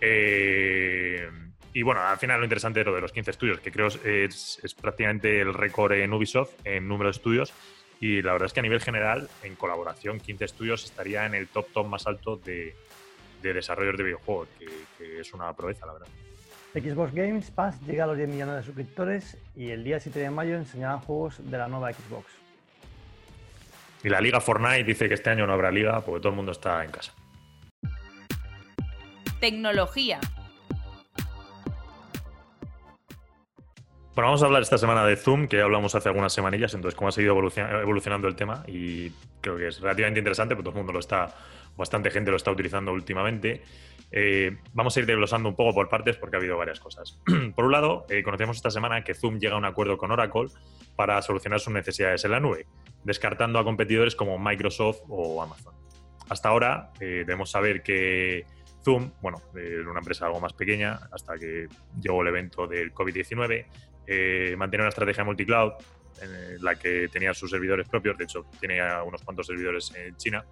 Eh, 0.00 1.28
y 1.74 1.82
bueno, 1.82 2.00
al 2.00 2.18
final 2.18 2.38
lo 2.38 2.44
interesante 2.44 2.78
es 2.78 2.86
lo 2.86 2.94
de 2.94 3.00
los 3.00 3.10
15 3.10 3.32
estudios, 3.32 3.58
que 3.58 3.72
creo 3.72 3.88
es, 3.88 4.60
es 4.62 4.74
prácticamente 4.74 5.40
el 5.40 5.52
récord 5.52 5.94
en 5.94 6.12
Ubisoft 6.12 6.52
en 6.62 6.86
número 6.86 7.08
de 7.08 7.16
estudios. 7.16 7.52
Y 7.98 8.22
la 8.22 8.34
verdad 8.34 8.46
es 8.46 8.52
que 8.52 8.60
a 8.60 8.62
nivel 8.62 8.80
general, 8.80 9.28
en 9.42 9.56
colaboración, 9.56 10.20
15 10.20 10.44
estudios 10.44 10.84
estaría 10.84 11.26
en 11.26 11.34
el 11.34 11.48
top 11.48 11.72
top 11.72 11.88
más 11.88 12.06
alto 12.06 12.36
de, 12.36 12.76
de 13.42 13.52
desarrollos 13.52 13.96
de 13.96 14.04
videojuegos, 14.04 14.48
que, 14.58 14.66
que 14.98 15.20
es 15.20 15.32
una 15.34 15.52
proeza, 15.52 15.86
la 15.86 15.94
verdad. 15.94 16.08
Xbox 16.74 17.12
Games 17.12 17.50
Pass 17.50 17.80
llega 17.82 18.04
a 18.04 18.06
los 18.06 18.16
10 18.16 18.30
millones 18.30 18.56
de 18.56 18.62
suscriptores 18.62 19.36
y 19.54 19.70
el 19.70 19.84
día 19.84 20.00
7 20.00 20.18
de 20.18 20.30
mayo 20.30 20.56
enseñarán 20.56 21.00
juegos 21.00 21.38
de 21.50 21.58
la 21.58 21.68
nueva 21.68 21.92
Xbox. 21.92 22.26
Y 24.02 24.08
la 24.08 24.20
liga 24.20 24.40
Fortnite 24.40 24.84
dice 24.84 25.06
que 25.06 25.14
este 25.14 25.30
año 25.30 25.46
no 25.46 25.52
habrá 25.52 25.70
liga 25.70 26.00
porque 26.00 26.20
todo 26.20 26.30
el 26.30 26.36
mundo 26.36 26.52
está 26.52 26.82
en 26.84 26.90
casa. 26.90 27.12
Tecnología. 29.38 30.18
Bueno, 34.14 34.26
vamos 34.28 34.42
a 34.42 34.46
hablar 34.46 34.60
esta 34.60 34.76
semana 34.76 35.06
de 35.06 35.16
Zoom, 35.16 35.48
que 35.48 35.56
ya 35.56 35.64
hablamos 35.64 35.94
hace 35.94 36.10
algunas 36.10 36.34
semanillas, 36.34 36.74
entonces 36.74 36.94
cómo 36.94 37.08
ha 37.08 37.12
seguido 37.12 37.34
evolucion- 37.34 37.80
evolucionando 37.80 38.28
el 38.28 38.36
tema 38.36 38.62
y 38.66 39.08
creo 39.40 39.56
que 39.56 39.68
es 39.68 39.80
relativamente 39.80 40.20
interesante, 40.20 40.54
porque 40.54 40.64
todo 40.64 40.72
el 40.78 40.84
mundo 40.84 40.92
lo 40.92 40.98
está, 40.98 41.34
bastante 41.78 42.10
gente 42.10 42.30
lo 42.30 42.36
está 42.36 42.50
utilizando 42.50 42.92
últimamente. 42.92 43.62
Eh, 44.10 44.58
vamos 44.74 44.94
a 44.94 45.00
ir 45.00 45.06
desglosando 45.06 45.48
un 45.48 45.56
poco 45.56 45.72
por 45.72 45.88
partes 45.88 46.18
porque 46.18 46.36
ha 46.36 46.40
habido 46.40 46.58
varias 46.58 46.78
cosas. 46.78 47.18
por 47.56 47.64
un 47.64 47.72
lado, 47.72 48.04
eh, 48.10 48.22
conocemos 48.22 48.56
esta 48.58 48.70
semana 48.70 49.02
que 49.02 49.14
Zoom 49.14 49.38
llega 49.38 49.54
a 49.54 49.58
un 49.58 49.64
acuerdo 49.64 49.96
con 49.96 50.10
Oracle 50.10 50.48
para 50.94 51.22
solucionar 51.22 51.60
sus 51.60 51.72
necesidades 51.72 52.22
en 52.26 52.32
la 52.32 52.40
nube, 52.40 52.66
descartando 53.04 53.58
a 53.58 53.64
competidores 53.64 54.14
como 54.14 54.38
Microsoft 54.38 55.00
o 55.08 55.42
Amazon. 55.42 55.72
Hasta 56.28 56.50
ahora 56.50 56.92
eh, 57.00 57.24
debemos 57.26 57.50
saber 57.50 57.82
que 57.82 58.44
Zoom, 58.84 59.10
bueno, 59.22 59.40
eh, 59.56 59.78
era 59.80 59.90
una 59.90 60.00
empresa 60.00 60.26
algo 60.26 60.38
más 60.38 60.52
pequeña 60.52 61.00
hasta 61.10 61.38
que 61.38 61.68
llegó 61.98 62.20
el 62.20 62.28
evento 62.28 62.66
del 62.66 62.92
COVID-19, 62.92 63.64
eh, 64.06 64.54
mantiene 64.56 64.84
una 64.84 64.90
estrategia 64.90 65.24
multicloud 65.24 65.72
en 66.20 66.62
la 66.62 66.76
que 66.76 67.08
tenía 67.08 67.34
sus 67.34 67.50
servidores 67.50 67.88
propios, 67.88 68.16
de 68.16 68.24
hecho 68.24 68.46
tiene 68.60 68.80
unos 69.02 69.22
cuantos 69.22 69.46
servidores 69.46 69.92
en 69.96 70.16
China, 70.16 70.44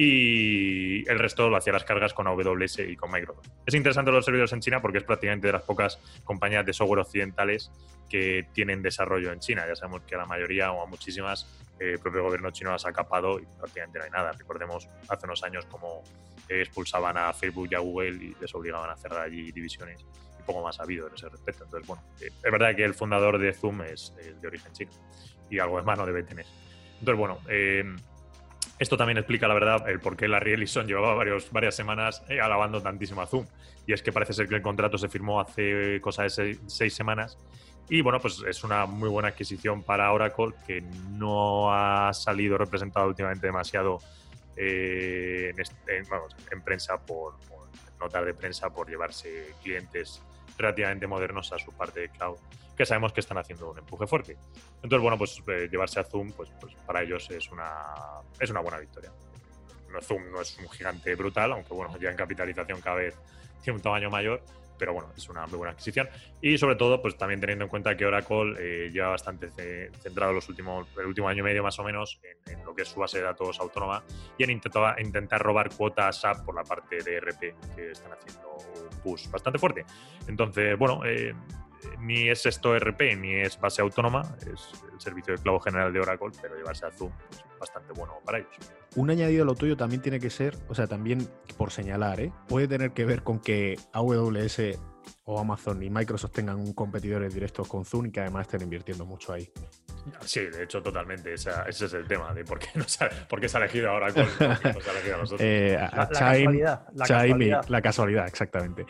y 0.00 1.08
el 1.10 1.18
resto 1.18 1.48
lo 1.48 1.56
hacía 1.56 1.72
las 1.72 1.82
cargas 1.82 2.14
con 2.14 2.28
AWS 2.28 2.78
y 2.88 2.94
con 2.94 3.10
Microsoft. 3.10 3.48
Es 3.66 3.74
interesante 3.74 4.12
los 4.12 4.24
servidores 4.24 4.52
en 4.52 4.60
China 4.60 4.80
porque 4.80 4.98
es 4.98 5.04
prácticamente 5.04 5.48
de 5.48 5.54
las 5.54 5.62
pocas 5.62 5.98
compañías 6.22 6.64
de 6.64 6.72
software 6.72 7.00
occidentales 7.00 7.72
que 8.08 8.46
tienen 8.52 8.80
desarrollo 8.80 9.32
en 9.32 9.40
China. 9.40 9.64
Ya 9.66 9.74
sabemos 9.74 10.02
que 10.02 10.14
a 10.14 10.18
la 10.18 10.26
mayoría 10.26 10.70
o 10.70 10.84
a 10.84 10.86
muchísimas 10.86 11.48
eh, 11.80 11.94
el 11.94 11.98
propio 11.98 12.22
gobierno 12.22 12.52
chino 12.52 12.70
las 12.70 12.86
ha 12.86 12.92
capado 12.92 13.40
y 13.40 13.46
prácticamente 13.58 13.98
no 13.98 14.04
hay 14.04 14.10
nada. 14.12 14.30
Recordemos 14.38 14.88
hace 15.08 15.26
unos 15.26 15.42
años 15.42 15.66
como 15.66 16.04
eh, 16.48 16.60
expulsaban 16.60 17.16
a 17.16 17.32
Facebook 17.32 17.66
y 17.68 17.74
a 17.74 17.80
Google 17.80 18.24
y 18.24 18.36
les 18.40 18.54
obligaban 18.54 18.90
a 18.90 18.96
cerrar 18.96 19.22
allí 19.22 19.50
divisiones 19.50 20.06
poco 20.48 20.62
más 20.62 20.80
ha 20.80 20.82
habido 20.82 21.06
en 21.06 21.14
ese 21.14 21.28
respecto. 21.28 21.64
Entonces, 21.64 21.86
bueno, 21.86 22.02
eh, 22.20 22.30
es 22.42 22.52
verdad 22.52 22.74
que 22.74 22.84
el 22.84 22.94
fundador 22.94 23.38
de 23.38 23.52
Zoom 23.52 23.82
es 23.82 24.14
eh, 24.18 24.34
de 24.40 24.48
origen 24.48 24.72
chino 24.72 24.90
y 25.48 25.58
algo 25.58 25.76
de 25.76 25.84
mano 25.84 26.04
debe 26.04 26.22
tener. 26.24 26.46
Entonces, 26.98 27.16
bueno, 27.18 27.38
eh, 27.48 27.84
esto 28.78 28.96
también 28.96 29.18
explica, 29.18 29.46
la 29.46 29.54
verdad, 29.54 29.88
el 29.88 30.00
por 30.00 30.16
qué 30.16 30.26
Larry 30.26 30.54
Ellison 30.54 30.86
llevaba 30.88 31.14
varios, 31.14 31.52
varias 31.52 31.76
semanas 31.76 32.22
alabando 32.42 32.82
tantísimo 32.82 33.20
a 33.22 33.26
Zoom. 33.26 33.46
Y 33.86 33.92
es 33.92 34.02
que 34.02 34.10
parece 34.12 34.32
ser 34.32 34.48
que 34.48 34.54
el 34.54 34.62
contrato 34.62 34.98
se 34.98 35.08
firmó 35.08 35.40
hace 35.40 36.00
cosa 36.00 36.24
de 36.24 36.58
seis, 36.66 36.94
semanas. 36.94 37.38
Y 37.88 38.02
bueno, 38.02 38.20
pues 38.20 38.42
es 38.46 38.64
una 38.64 38.84
muy 38.84 39.08
buena 39.08 39.28
adquisición 39.28 39.82
para 39.82 40.12
Oracle, 40.12 40.52
que 40.66 40.82
no 40.82 41.72
ha 41.72 42.12
salido 42.12 42.58
representado 42.58 43.06
últimamente 43.08 43.46
demasiado 43.46 43.98
en, 44.56 45.58
este- 45.58 46.02
prensa, 46.62 46.98
por 46.98 47.36
notas 47.98 48.26
de 48.26 48.34
prensa, 48.34 48.68
por 48.68 48.90
llevarse 48.90 49.54
clientes 49.62 50.22
relativamente 50.58 51.06
modernos 51.06 51.52
a 51.52 51.58
su 51.58 51.72
parte 51.72 52.00
de 52.00 52.08
cloud, 52.10 52.36
que 52.76 52.84
sabemos 52.84 53.12
que 53.12 53.20
están 53.20 53.38
haciendo 53.38 53.70
un 53.70 53.78
empuje 53.78 54.06
fuerte. 54.06 54.36
Entonces, 54.82 55.00
bueno, 55.00 55.16
pues 55.16 55.42
eh, 55.46 55.68
llevarse 55.70 56.00
a 56.00 56.04
Zoom, 56.04 56.32
pues, 56.32 56.50
pues 56.60 56.74
para 56.86 57.02
ellos 57.02 57.30
es 57.30 57.50
una, 57.50 57.72
es 58.38 58.50
una 58.50 58.60
buena 58.60 58.78
victoria. 58.78 59.12
No, 59.90 60.02
Zoom 60.02 60.30
no 60.30 60.40
es 60.40 60.58
un 60.58 60.68
gigante 60.68 61.14
brutal, 61.14 61.52
aunque 61.52 61.72
bueno, 61.72 61.96
ya 61.98 62.10
en 62.10 62.16
capitalización 62.16 62.80
cada 62.80 62.96
vez 62.96 63.16
tiene 63.62 63.76
un 63.78 63.82
tamaño 63.82 64.10
mayor, 64.10 64.42
pero 64.78 64.92
bueno, 64.92 65.10
es 65.16 65.28
una 65.28 65.46
muy 65.46 65.58
buena 65.58 65.72
adquisición. 65.72 66.08
Y 66.40 66.56
sobre 66.58 66.76
todo, 66.76 67.02
pues 67.02 67.16
también 67.16 67.40
teniendo 67.40 67.64
en 67.64 67.68
cuenta 67.70 67.96
que 67.96 68.06
Oracle 68.06 68.54
eh, 68.58 68.90
lleva 68.90 69.08
bastante 69.08 69.50
ce- 69.50 69.90
centrado 70.00 70.32
los 70.32 70.48
últimos, 70.48 70.86
el 70.98 71.06
último 71.06 71.28
año 71.28 71.40
y 71.40 71.42
medio 71.44 71.62
más 71.62 71.78
o 71.78 71.84
menos 71.84 72.20
en, 72.46 72.64
lo 72.64 72.74
que 72.74 72.82
es 72.82 72.88
su 72.88 73.00
base 73.00 73.18
de 73.18 73.24
datos 73.24 73.58
autónoma 73.60 74.02
y 74.36 74.44
en 74.44 74.50
intentar, 74.50 75.00
intentar 75.00 75.40
robar 75.42 75.70
cuotas 75.70 76.20
SAP 76.20 76.44
por 76.44 76.54
la 76.54 76.62
parte 76.64 77.02
de 77.02 77.16
RP, 77.20 77.54
que 77.74 77.90
están 77.90 78.12
haciendo 78.12 78.48
un 78.56 79.00
push 79.02 79.28
bastante 79.30 79.58
fuerte. 79.58 79.84
Entonces, 80.28 80.78
bueno, 80.78 81.00
eh, 81.04 81.34
ni 82.00 82.28
es 82.28 82.46
esto 82.46 82.78
RP 82.78 83.16
ni 83.16 83.34
es 83.34 83.58
base 83.58 83.82
autónoma, 83.82 84.22
es 84.40 84.72
el 84.92 85.00
servicio 85.00 85.34
de 85.34 85.42
clavo 85.42 85.60
general 85.60 85.92
de 85.92 86.00
Oracle, 86.00 86.30
pero 86.40 86.56
llevarse 86.56 86.86
a 86.86 86.90
Zoom 86.90 87.12
es 87.30 87.58
bastante 87.58 87.92
bueno 87.92 88.14
para 88.24 88.38
ellos. 88.38 88.50
Un 88.96 89.10
añadido 89.10 89.42
a 89.42 89.46
lo 89.46 89.54
tuyo 89.54 89.76
también 89.76 90.02
tiene 90.02 90.18
que 90.20 90.30
ser, 90.30 90.56
o 90.68 90.74
sea, 90.74 90.86
también 90.86 91.28
por 91.56 91.70
señalar, 91.70 92.20
¿eh? 92.20 92.32
puede 92.48 92.68
tener 92.68 92.92
que 92.92 93.04
ver 93.04 93.22
con 93.22 93.38
que 93.38 93.78
AWS 93.92 94.78
o 95.24 95.38
Amazon 95.38 95.82
y 95.82 95.90
Microsoft 95.90 96.32
tengan 96.32 96.56
un 96.56 96.72
competidores 96.72 97.34
directos 97.34 97.68
con 97.68 97.84
Zoom 97.84 98.06
y 98.06 98.10
que 98.10 98.20
además 98.20 98.46
estén 98.46 98.62
invirtiendo 98.62 99.04
mucho 99.04 99.32
ahí. 99.32 99.50
Sí, 100.24 100.40
de 100.40 100.64
hecho, 100.64 100.82
totalmente. 100.82 101.32
esa- 101.34 101.62
ese 101.68 101.86
es 101.86 101.92
el 101.94 102.06
tema 102.06 102.32
de 102.34 102.44
por 102.44 102.58
qué, 102.58 102.68
no 102.74 102.84
se 102.88 103.04
ha, 103.04 103.10
por 103.28 103.40
qué 103.40 103.48
se 103.48 103.56
ha 103.56 103.60
elegido 103.60 103.90
ahora 103.90 104.12
con 104.12 104.24
por 104.26 104.58
qué 104.58 104.72
no 104.72 104.80
se 104.80 104.88
ha 104.90 104.92
elegido 104.92 105.14
a 105.14 105.18
nosotros. 105.18 105.40
Eh, 105.42 105.76
a- 105.76 105.96
La, 105.96 106.08
Chaim- 106.10 106.38
casualidad. 106.44 106.80
La 106.94 107.04
Chaim 107.06 107.20
casualidad. 107.30 107.64
la 107.68 107.82
casualidad, 107.82 108.26
exactamente. 108.28 108.86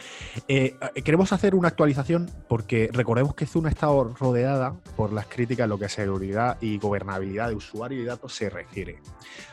Eh, 0.49 0.75
queremos 1.05 1.33
hacer 1.33 1.55
una 1.55 1.69
actualización 1.69 2.31
porque 2.49 2.91
recordemos 2.93 3.35
que 3.35 3.47
Zoom 3.47 3.67
ha 3.67 3.71
estado 3.71 4.15
rodeada 4.19 4.75
por 4.97 5.13
las 5.13 5.27
críticas 5.27 5.65
en 5.65 5.71
lo 5.71 5.79
que 5.79 5.87
a 5.87 5.89
seguridad 5.89 6.59
y 6.61 6.79
gobernabilidad 6.79 7.49
de 7.49 7.55
usuario 7.55 8.01
y 8.03 8.05
datos 8.05 8.35
se 8.35 8.51
refiere. 8.51 9.01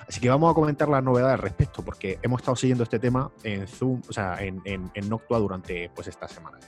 Así 0.08 0.19
que 0.19 0.30
vamos 0.30 0.51
a 0.51 0.54
comentar 0.54 0.88
las 0.88 1.04
novedades 1.04 1.34
al 1.34 1.39
respecto 1.41 1.84
porque 1.84 2.19
hemos 2.21 2.41
estado 2.41 2.56
siguiendo 2.56 2.84
este 2.84 2.99
tema 2.99 3.32
en 3.43 3.67
Zoom, 3.67 4.01
o 4.08 4.13
sea, 4.13 4.38
en, 4.43 4.62
en, 4.65 4.91
en 4.93 5.10
Noctua 5.10 5.39
durante 5.39 5.89
pues, 5.95 6.08
estas 6.08 6.32
semanas. 6.32 6.62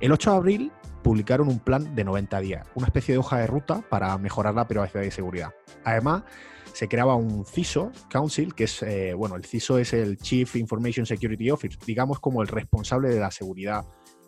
El 0.00 0.12
8 0.12 0.30
de 0.32 0.36
abril 0.36 0.72
publicaron 1.06 1.46
un 1.46 1.60
plan 1.60 1.94
de 1.94 2.02
90 2.02 2.40
días, 2.40 2.66
una 2.74 2.88
especie 2.88 3.14
de 3.14 3.18
hoja 3.18 3.38
de 3.38 3.46
ruta 3.46 3.80
para 3.88 4.18
mejorar 4.18 4.56
la 4.56 4.66
privacidad 4.66 5.02
y 5.02 5.12
seguridad. 5.12 5.54
Además, 5.84 6.24
se 6.72 6.88
creaba 6.88 7.14
un 7.14 7.46
CISO 7.46 7.92
Council, 8.10 8.56
que 8.56 8.64
es, 8.64 8.82
eh, 8.82 9.14
bueno, 9.14 9.36
el 9.36 9.44
CISO 9.44 9.78
es 9.78 9.92
el 9.92 10.18
Chief 10.18 10.56
Information 10.56 11.06
Security 11.06 11.48
Officer, 11.52 11.78
digamos 11.86 12.18
como 12.18 12.42
el 12.42 12.48
responsable 12.48 13.08
de 13.10 13.20
la 13.20 13.30
seguridad 13.30 13.84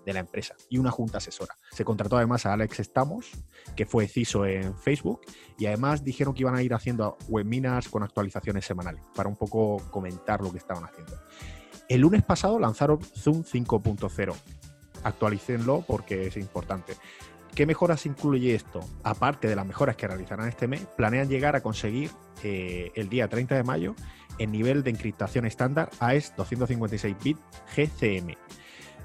de 0.07 0.12
la 0.12 0.21
empresa, 0.21 0.55
y 0.71 0.79
una 0.79 0.93
junta 0.93 1.19
asesora. 1.19 1.57
Se 1.73 1.85
contrató 1.85 2.17
además 2.17 2.47
a 2.47 2.53
Alex 2.53 2.79
Stamos, 2.79 3.29
que 3.75 3.85
fue 3.85 4.07
CISO 4.07 4.47
en 4.47 4.73
Facebook, 4.77 5.23
y 5.59 5.67
además 5.67 6.05
dijeron 6.05 6.33
que 6.33 6.43
iban 6.43 6.55
a 6.55 6.62
ir 6.62 6.75
haciendo 6.75 7.19
webinars 7.27 7.88
con 7.88 8.05
actualizaciones 8.05 8.64
semanales, 8.64 9.03
para 9.17 9.29
un 9.29 9.35
poco 9.35 9.79
comentar 9.91 10.43
lo 10.43 10.53
que 10.53 10.59
estaban 10.59 10.85
haciendo. 10.85 11.19
El 11.88 12.03
lunes 12.03 12.23
pasado 12.23 12.61
lanzaron 12.61 13.01
Zoom 13.03 13.43
5.0. 13.43 14.35
Actualícenlo 15.05 15.83
porque 15.87 16.27
es 16.27 16.37
importante. 16.37 16.95
¿Qué 17.55 17.67
mejoras 17.67 18.07
incluye 18.07 18.55
esto? 18.55 18.81
Aparte 19.03 19.49
de 19.49 19.57
las 19.57 19.67
mejoras 19.67 19.97
que 19.97 20.07
realizarán 20.07 20.49
este 20.49 20.69
mes, 20.69 20.87
planean 20.97 21.29
llegar 21.29 21.57
a 21.57 21.61
conseguir 21.61 22.11
eh, 22.43 22.93
el 22.95 23.09
día 23.09 23.29
30 23.29 23.57
de 23.57 23.65
mayo 23.65 23.95
el 24.39 24.53
nivel 24.53 24.83
de 24.83 24.91
encriptación 24.91 25.45
estándar 25.45 25.91
AES 26.01 26.35
256 26.37 27.17
bit 27.23 27.39
GCM. 27.75 28.37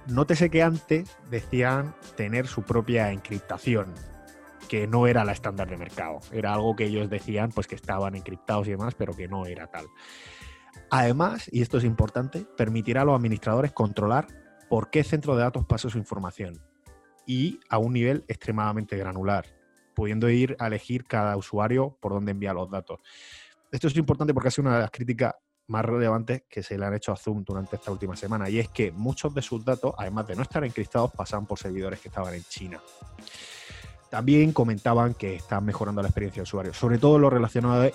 Nótese 0.08 0.50
que 0.50 0.62
antes 0.62 1.18
decían 1.30 1.96
tener 2.16 2.46
su 2.48 2.64
propia 2.64 3.12
encriptación, 3.12 3.94
que 4.68 4.86
no 4.86 5.08
era 5.08 5.26
la 5.26 5.32
estándar 5.32 5.70
de 5.70 5.78
mercado. 5.78 6.20
Era 6.32 6.54
algo 6.54 6.76
que 6.76 6.86
ellos 6.86 7.10
decían 7.10 7.52
pues 7.52 7.68
que 7.68 7.76
estaban 7.76 8.16
encriptados 8.16 8.68
y 8.68 8.72
demás, 8.72 8.96
pero 8.96 9.16
que 9.16 9.28
no 9.28 9.46
era 9.46 9.68
tal. 9.68 9.88
Además, 10.90 11.50
y 11.52 11.62
esto 11.62 11.78
es 11.78 11.84
importante, 11.86 12.46
permitirá 12.58 13.02
a 13.02 13.06
los 13.06 13.16
administradores 13.16 13.72
controlar 13.72 14.28
por 14.70 14.90
qué 14.90 15.04
centro 15.04 15.36
de 15.36 15.44
datos 15.44 15.66
pasa 15.66 15.90
su 15.90 15.98
información 15.98 16.60
y 17.26 17.60
a 17.70 17.78
un 17.78 17.94
nivel 17.94 18.26
extremadamente 18.28 18.98
granular, 18.98 19.46
pudiendo 19.94 20.30
ir 20.30 20.56
a 20.60 20.68
elegir 20.68 21.06
cada 21.06 21.38
usuario 21.38 21.98
por 22.02 22.14
dónde 22.14 22.32
envía 22.32 22.54
los 22.54 22.70
datos. 22.70 23.00
Esto 23.72 23.88
es 23.88 23.96
importante 23.96 24.34
porque 24.34 24.50
ha 24.50 24.52
sido 24.52 24.68
una 24.68 24.76
de 24.76 24.82
las 24.82 24.92
críticas 24.92 25.34
más 25.68 25.86
relevantes 25.86 26.44
que 26.50 26.62
se 26.62 26.78
le 26.78 26.86
han 26.86 26.94
hecho 26.94 27.12
a 27.12 27.16
Zoom 27.16 27.44
durante 27.44 27.78
esta 27.78 27.92
última 27.92 28.16
semana, 28.16 28.50
y 28.50 28.60
es 28.60 28.70
que 28.70 28.92
muchos 28.92 29.34
de 29.34 29.42
sus 29.42 29.64
datos, 29.64 29.94
además 29.98 30.28
de 30.28 30.36
no 30.36 30.42
estar 30.42 30.64
encriptados, 30.64 31.12
pasaban 31.12 31.46
por 31.46 31.58
servidores 31.58 32.00
que 32.00 32.10
estaban 32.10 32.34
en 32.34 32.44
China. 32.44 32.80
También 34.10 34.52
comentaban 34.52 35.14
que 35.14 35.36
están 35.36 35.66
mejorando 35.66 36.02
la 36.02 36.10
experiencia 36.10 36.42
de 36.42 36.44
usuario, 36.44 36.74
sobre 36.74 36.98
todo 36.98 37.16
en 37.16 37.22
lo 37.24 37.30
relacionado, 37.30 37.90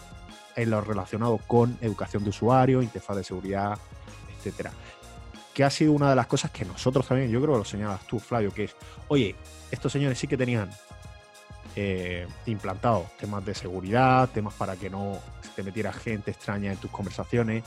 en 0.57 0.71
lo 0.71 0.81
relacionado 0.81 1.39
con 1.47 1.79
educación 1.81 2.25
de 2.25 2.31
usuario, 2.31 2.83
interfaz 2.83 3.19
de 3.19 3.25
seguridad, 3.25 3.79
etcétera. 4.37 4.73
Que 5.59 5.65
ha 5.65 5.71
sido 5.71 5.91
una 5.91 6.11
de 6.11 6.15
las 6.15 6.29
cosas 6.29 6.53
que 6.53 6.65
nosotros 6.65 7.05
también, 7.09 7.33
yo 7.33 7.41
creo 7.41 7.55
que 7.55 7.59
lo 7.59 7.65
señalas 7.65 8.07
tú, 8.07 8.21
Flavio, 8.21 8.55
que 8.55 8.63
es, 8.63 8.77
oye, 9.09 9.35
estos 9.73 9.91
señores 9.91 10.17
sí 10.17 10.29
que 10.29 10.37
tenían 10.37 10.71
eh, 11.75 12.29
implantado 12.47 13.07
temas 13.19 13.45
de 13.45 13.57
seguridad, 13.57 14.29
temas 14.29 14.55
para 14.55 14.77
que 14.77 14.89
no 14.89 15.19
te 15.57 15.65
metiera 15.65 15.93
gente 15.93 16.31
extraña 16.31 16.71
en 16.71 16.79
tus 16.79 16.93
conversaciones, 16.93 17.65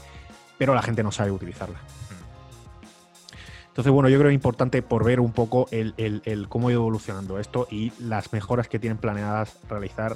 pero 0.58 0.74
la 0.74 0.82
gente 0.82 1.04
no 1.04 1.12
sabe 1.12 1.32
utilizarla. 1.32 1.82
Entonces, 3.68 3.92
bueno, 3.92 4.08
yo 4.08 4.18
creo 4.20 4.30
que 4.30 4.36
es 4.36 4.40
importante 4.40 4.82
por 4.82 5.04
ver 5.04 5.20
un 5.20 5.34
poco 5.34 5.68
el, 5.72 5.94
el, 5.98 6.48
cómo 6.48 6.70
ha 6.70 6.72
ido 6.72 6.80
evolucionando 6.80 7.40
esto 7.40 7.68
y 7.70 7.92
las 8.00 8.32
mejoras 8.32 8.70
que 8.70 8.80
tienen 8.80 9.00
planeadas 9.00 9.58
realizar 9.68 10.16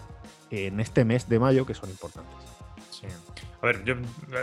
en 0.50 0.80
este 0.80 1.04
mes 1.04 1.28
de 1.28 1.40
mayo, 1.40 1.66
que 1.66 1.74
son 1.74 1.90
importantes. 1.90 2.36
Sí. 2.90 3.08
A 3.66 3.70
ver, 3.70 3.84
yo, 3.84 3.96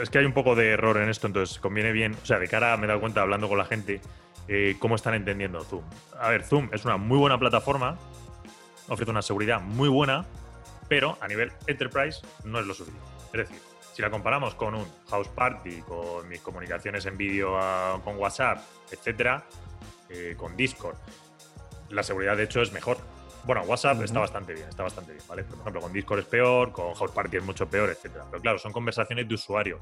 es 0.02 0.10
que 0.10 0.18
hay 0.18 0.24
un 0.24 0.32
poco 0.32 0.56
de 0.56 0.70
error 0.70 0.96
en 0.96 1.08
esto, 1.08 1.28
entonces 1.28 1.60
conviene 1.60 1.92
bien, 1.92 2.16
o 2.20 2.26
sea, 2.26 2.40
de 2.40 2.48
cara 2.48 2.76
me 2.76 2.86
he 2.86 2.88
dado 2.88 2.98
cuenta 2.98 3.22
hablando 3.22 3.48
con 3.48 3.56
la 3.56 3.64
gente, 3.64 4.00
eh, 4.48 4.74
cómo 4.80 4.96
están 4.96 5.14
entendiendo 5.14 5.62
Zoom. 5.62 5.84
A 6.18 6.28
ver, 6.30 6.42
Zoom 6.42 6.70
es 6.72 6.84
una 6.84 6.96
muy 6.96 7.16
buena 7.18 7.38
plataforma, 7.38 7.96
ofrece 8.88 9.12
una 9.12 9.22
seguridad 9.22 9.60
muy 9.60 9.88
buena, 9.88 10.26
pero 10.88 11.18
a 11.20 11.28
nivel 11.28 11.52
enterprise 11.68 12.18
no 12.42 12.58
es 12.58 12.66
lo 12.66 12.74
suficiente. 12.74 13.06
Es 13.26 13.48
decir, 13.48 13.58
si 13.92 14.02
la 14.02 14.10
comparamos 14.10 14.56
con 14.56 14.74
un 14.74 14.84
house 15.08 15.28
party, 15.28 15.82
con 15.82 16.28
mis 16.28 16.40
comunicaciones 16.40 17.06
en 17.06 17.16
vídeo 17.16 17.56
ah, 17.56 18.00
con 18.02 18.16
WhatsApp, 18.16 18.58
etcétera, 18.90 19.44
eh, 20.10 20.34
con 20.36 20.56
Discord, 20.56 20.96
la 21.90 22.02
seguridad 22.02 22.36
de 22.36 22.42
hecho 22.42 22.60
es 22.60 22.72
mejor. 22.72 22.98
Bueno, 23.44 23.62
WhatsApp 23.62 24.00
está 24.02 24.20
bastante 24.20 24.54
bien, 24.54 24.68
está 24.68 24.84
bastante 24.84 25.12
bien, 25.12 25.24
¿vale? 25.28 25.42
Por 25.42 25.58
ejemplo, 25.58 25.80
con 25.80 25.92
Discord 25.92 26.20
es 26.20 26.26
peor, 26.26 26.70
con 26.70 26.94
House 26.94 27.10
Party 27.10 27.38
es 27.38 27.44
mucho 27.44 27.68
peor, 27.68 27.90
etcétera. 27.90 28.24
Pero 28.30 28.40
claro, 28.40 28.58
son 28.58 28.72
conversaciones 28.72 29.28
de 29.28 29.34
usuario. 29.34 29.80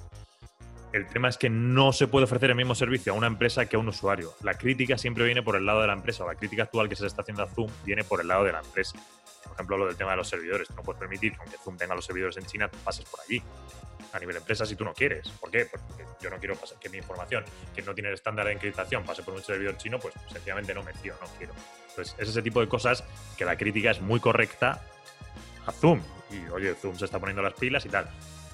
El 0.92 1.06
tema 1.06 1.28
es 1.28 1.36
que 1.36 1.50
no 1.50 1.92
se 1.92 2.08
puede 2.08 2.24
ofrecer 2.24 2.50
el 2.50 2.56
mismo 2.56 2.74
servicio 2.74 3.12
a 3.12 3.16
una 3.16 3.26
empresa 3.26 3.66
que 3.66 3.76
a 3.76 3.78
un 3.78 3.88
usuario. 3.88 4.34
La 4.42 4.54
crítica 4.54 4.98
siempre 4.98 5.24
viene 5.24 5.42
por 5.42 5.56
el 5.56 5.64
lado 5.64 5.82
de 5.82 5.86
la 5.86 5.92
empresa, 5.92 6.24
o 6.24 6.26
la 6.26 6.34
crítica 6.34 6.64
actual 6.64 6.88
que 6.88 6.96
se 6.96 7.06
está 7.06 7.22
haciendo 7.22 7.42
a 7.42 7.46
Zoom 7.46 7.70
viene 7.84 8.02
por 8.02 8.20
el 8.20 8.28
lado 8.28 8.44
de 8.44 8.52
la 8.52 8.60
empresa. 8.60 8.98
Por 9.44 9.52
ejemplo, 9.52 9.76
lo 9.76 9.86
del 9.86 9.96
tema 9.96 10.12
de 10.12 10.16
los 10.16 10.28
servidores. 10.28 10.68
no 10.70 10.82
puedes 10.82 10.98
permitir 10.98 11.32
que 11.32 11.38
aunque 11.40 11.58
Zoom 11.58 11.76
tenga 11.76 11.94
los 11.94 12.04
servidores 12.04 12.36
en 12.38 12.46
China, 12.46 12.68
tú 12.68 12.78
pases 12.78 13.04
por 13.04 13.20
allí 13.20 13.42
a 14.12 14.18
nivel 14.18 14.36
empresa 14.36 14.66
si 14.66 14.76
tú 14.76 14.84
no 14.84 14.92
quieres. 14.92 15.28
¿Por 15.28 15.50
qué? 15.50 15.66
Porque 15.66 16.04
yo 16.20 16.30
no 16.30 16.38
quiero 16.38 16.56
pasar, 16.56 16.78
que 16.78 16.88
mi 16.88 16.98
información, 16.98 17.44
que 17.74 17.82
no 17.82 17.94
tiene 17.94 18.08
el 18.08 18.14
estándar 18.14 18.46
de 18.46 18.52
encriptación, 18.52 19.04
pase 19.04 19.22
por 19.22 19.34
un 19.34 19.42
servidor 19.42 19.76
chino, 19.76 19.98
pues 19.98 20.14
sencillamente 20.32 20.74
no 20.74 20.82
me 20.82 20.92
fío, 20.94 21.14
no 21.20 21.28
quiero. 21.38 21.52
Entonces, 21.88 22.14
es 22.18 22.28
ese 22.28 22.42
tipo 22.42 22.60
de 22.60 22.68
cosas 22.68 23.04
que 23.36 23.44
la 23.44 23.56
crítica 23.56 23.90
es 23.90 24.00
muy 24.00 24.20
correcta 24.20 24.82
a 25.66 25.72
Zoom. 25.72 26.00
Y 26.30 26.48
oye, 26.50 26.74
Zoom 26.74 26.96
se 26.96 27.04
está 27.04 27.18
poniendo 27.18 27.42
las 27.42 27.54
pilas 27.54 27.84
y 27.86 27.88
tal. 27.88 28.08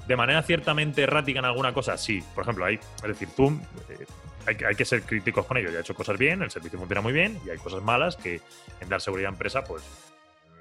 De 0.06 0.16
manera 0.16 0.42
ciertamente 0.42 1.02
errática 1.02 1.40
en 1.40 1.44
alguna 1.44 1.72
cosa, 1.72 1.96
sí. 1.98 2.22
Por 2.34 2.42
ejemplo, 2.42 2.64
hay, 2.64 2.76
es 2.76 3.02
decir, 3.02 3.28
Zoom, 3.28 3.60
eh, 3.88 4.06
hay, 4.46 4.74
que 4.74 4.84
ser 4.84 5.02
críticos 5.02 5.46
con 5.46 5.56
ello. 5.56 5.70
Ya 5.70 5.78
ha 5.78 5.80
hecho 5.80 5.94
cosas 5.94 6.16
bien, 6.16 6.42
el 6.42 6.50
servicio 6.50 6.78
funciona 6.78 7.00
muy 7.00 7.12
bien 7.12 7.40
y 7.44 7.50
hay 7.50 7.58
cosas 7.58 7.82
malas 7.82 8.16
que 8.16 8.40
en 8.80 8.88
dar 8.88 9.00
seguridad 9.00 9.30
a 9.30 9.32
empresa, 9.32 9.64
pues 9.64 9.82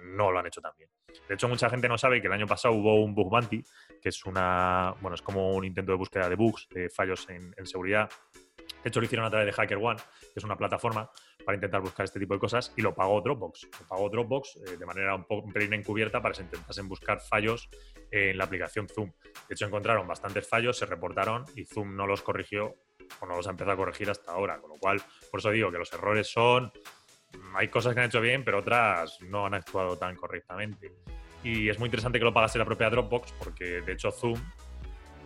no 0.03 0.31
lo 0.31 0.39
han 0.39 0.47
hecho 0.47 0.61
tan 0.61 0.71
bien. 0.77 0.89
De 1.27 1.35
hecho, 1.35 1.47
mucha 1.47 1.69
gente 1.69 1.87
no 1.87 1.97
sabe 1.97 2.21
que 2.21 2.27
el 2.27 2.33
año 2.33 2.47
pasado 2.47 2.73
hubo 2.73 3.03
un 3.03 3.13
bug 3.15 3.29
bounty, 3.29 3.63
que 4.05 4.09
es 4.09 4.23
una, 4.27 4.93
bueno, 5.01 5.15
es 5.15 5.23
como 5.23 5.55
un 5.55 5.65
intento 5.65 5.91
de 5.91 5.97
búsqueda 5.97 6.29
de 6.29 6.35
bugs, 6.35 6.69
de 6.69 6.91
fallos 6.91 7.27
en, 7.27 7.55
en 7.57 7.65
seguridad. 7.65 8.07
De 8.83 8.89
hecho, 8.89 8.99
lo 8.99 9.07
hicieron 9.07 9.25
a 9.25 9.31
través 9.31 9.47
de 9.47 9.59
HackerOne, 9.59 9.99
que 10.21 10.33
es 10.35 10.43
una 10.43 10.55
plataforma 10.55 11.09
para 11.43 11.55
intentar 11.55 11.81
buscar 11.81 12.03
este 12.03 12.19
tipo 12.19 12.35
de 12.35 12.39
cosas 12.39 12.71
y 12.77 12.83
lo 12.83 12.93
pagó 12.93 13.19
Dropbox. 13.21 13.67
Lo 13.79 13.87
pagó 13.87 14.07
Dropbox 14.11 14.57
eh, 14.57 14.77
de 14.77 14.85
manera 14.85 15.15
un, 15.15 15.23
poco, 15.23 15.47
un 15.47 15.73
encubierta 15.73 16.21
para 16.21 16.33
que 16.33 16.37
se 16.37 16.43
intentasen 16.43 16.87
buscar 16.87 17.19
fallos 17.19 17.67
en 18.11 18.37
la 18.37 18.43
aplicación 18.43 18.87
Zoom. 18.87 19.11
De 19.49 19.55
hecho, 19.55 19.65
encontraron 19.65 20.07
bastantes 20.07 20.47
fallos, 20.47 20.77
se 20.77 20.85
reportaron 20.85 21.43
y 21.55 21.65
Zoom 21.65 21.95
no 21.95 22.05
los 22.05 22.21
corrigió 22.21 22.75
o 23.21 23.25
no 23.25 23.37
los 23.37 23.47
ha 23.47 23.49
empezado 23.49 23.71
a 23.71 23.75
corregir 23.75 24.11
hasta 24.11 24.33
ahora. 24.33 24.59
Con 24.59 24.69
lo 24.69 24.77
cual, 24.77 25.01
por 25.31 25.39
eso 25.39 25.49
digo 25.49 25.71
que 25.71 25.79
los 25.79 25.91
errores 25.91 26.31
son. 26.31 26.71
Hay 27.55 27.69
cosas 27.69 27.95
que 27.95 28.01
han 28.01 28.05
hecho 28.05 28.21
bien, 28.21 28.45
pero 28.45 28.59
otras 28.59 29.19
no 29.21 29.47
han 29.47 29.55
actuado 29.55 29.97
tan 29.97 30.15
correctamente. 30.15 30.91
Y 31.45 31.69
es 31.69 31.77
muy 31.77 31.85
interesante 31.87 32.17
que 32.19 32.25
lo 32.25 32.33
pagase 32.33 32.57
la 32.57 32.65
propia 32.65 32.89
Dropbox, 32.89 33.31
porque 33.33 33.81
de 33.81 33.93
hecho 33.93 34.11
Zoom 34.11 34.39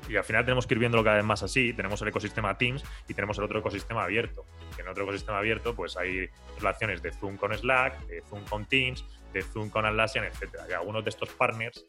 y 0.09 0.15
al 0.15 0.23
final 0.23 0.43
tenemos 0.43 0.65
que 0.65 0.73
ir 0.73 0.79
viéndolo 0.79 1.03
cada 1.03 1.17
vez 1.17 1.25
más 1.25 1.43
así. 1.43 1.73
Tenemos 1.73 2.01
el 2.01 2.07
ecosistema 2.07 2.57
Teams 2.57 2.83
y 3.07 3.13
tenemos 3.13 3.37
el 3.37 3.43
otro 3.43 3.59
ecosistema 3.59 4.03
abierto. 4.03 4.45
en 4.77 4.87
otro 4.87 5.03
ecosistema 5.03 5.37
abierto, 5.37 5.75
pues 5.75 5.97
hay 5.97 6.29
relaciones 6.57 7.01
de 7.01 7.11
Zoom 7.11 7.37
con 7.37 7.55
Slack, 7.55 8.05
de 8.07 8.21
Zoom 8.21 8.43
con 8.45 8.65
Teams, 8.65 9.05
de 9.33 9.41
Zoom 9.43 9.69
con 9.69 9.85
Atlassian, 9.85 10.25
etc. 10.25 10.55
Y 10.69 10.73
algunos 10.73 11.03
de 11.03 11.09
estos 11.09 11.29
partners, 11.29 11.85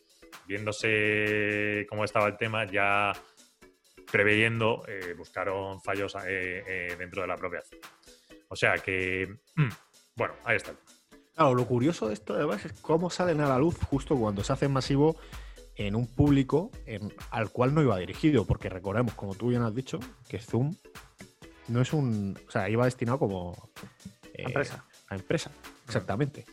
viéndose 0.46 1.86
cómo 1.88 2.04
estaba 2.04 2.26
el 2.26 2.36
tema, 2.36 2.66
ya 2.66 3.12
preveyendo, 4.10 4.82
eh, 4.86 5.14
buscaron 5.16 5.80
fallos 5.80 6.14
eh, 6.26 6.62
eh, 6.66 6.96
dentro 6.98 7.22
de 7.22 7.28
la 7.28 7.36
propia 7.36 7.62
Zoom. 7.62 7.80
O 8.48 8.56
sea 8.56 8.74
que, 8.78 9.34
bueno, 10.16 10.34
ahí 10.44 10.56
está. 10.56 10.74
Claro, 11.40 11.54
lo 11.54 11.64
curioso 11.64 12.08
de 12.08 12.12
esto 12.12 12.34
además 12.34 12.66
es 12.66 12.74
cómo 12.82 13.08
salen 13.08 13.40
a 13.40 13.48
la 13.48 13.56
luz 13.56 13.78
justo 13.88 14.14
cuando 14.14 14.44
se 14.44 14.52
hace 14.52 14.68
masivo 14.68 15.16
en 15.74 15.94
un 15.94 16.06
público 16.06 16.70
al 17.30 17.48
cual 17.48 17.72
no 17.72 17.80
iba 17.80 17.96
dirigido, 17.96 18.44
porque 18.44 18.68
recordemos, 18.68 19.14
como 19.14 19.34
tú 19.34 19.48
bien 19.48 19.62
has 19.62 19.74
dicho, 19.74 20.00
que 20.28 20.38
Zoom 20.38 20.76
no 21.68 21.80
es 21.80 21.94
un. 21.94 22.38
O 22.46 22.50
sea, 22.50 22.68
iba 22.68 22.84
destinado 22.84 23.18
como. 23.18 23.70
Eh, 24.34 24.42
empresa. 24.48 24.84
A 25.08 25.14
empresa, 25.14 25.50
exactamente. 25.86 26.44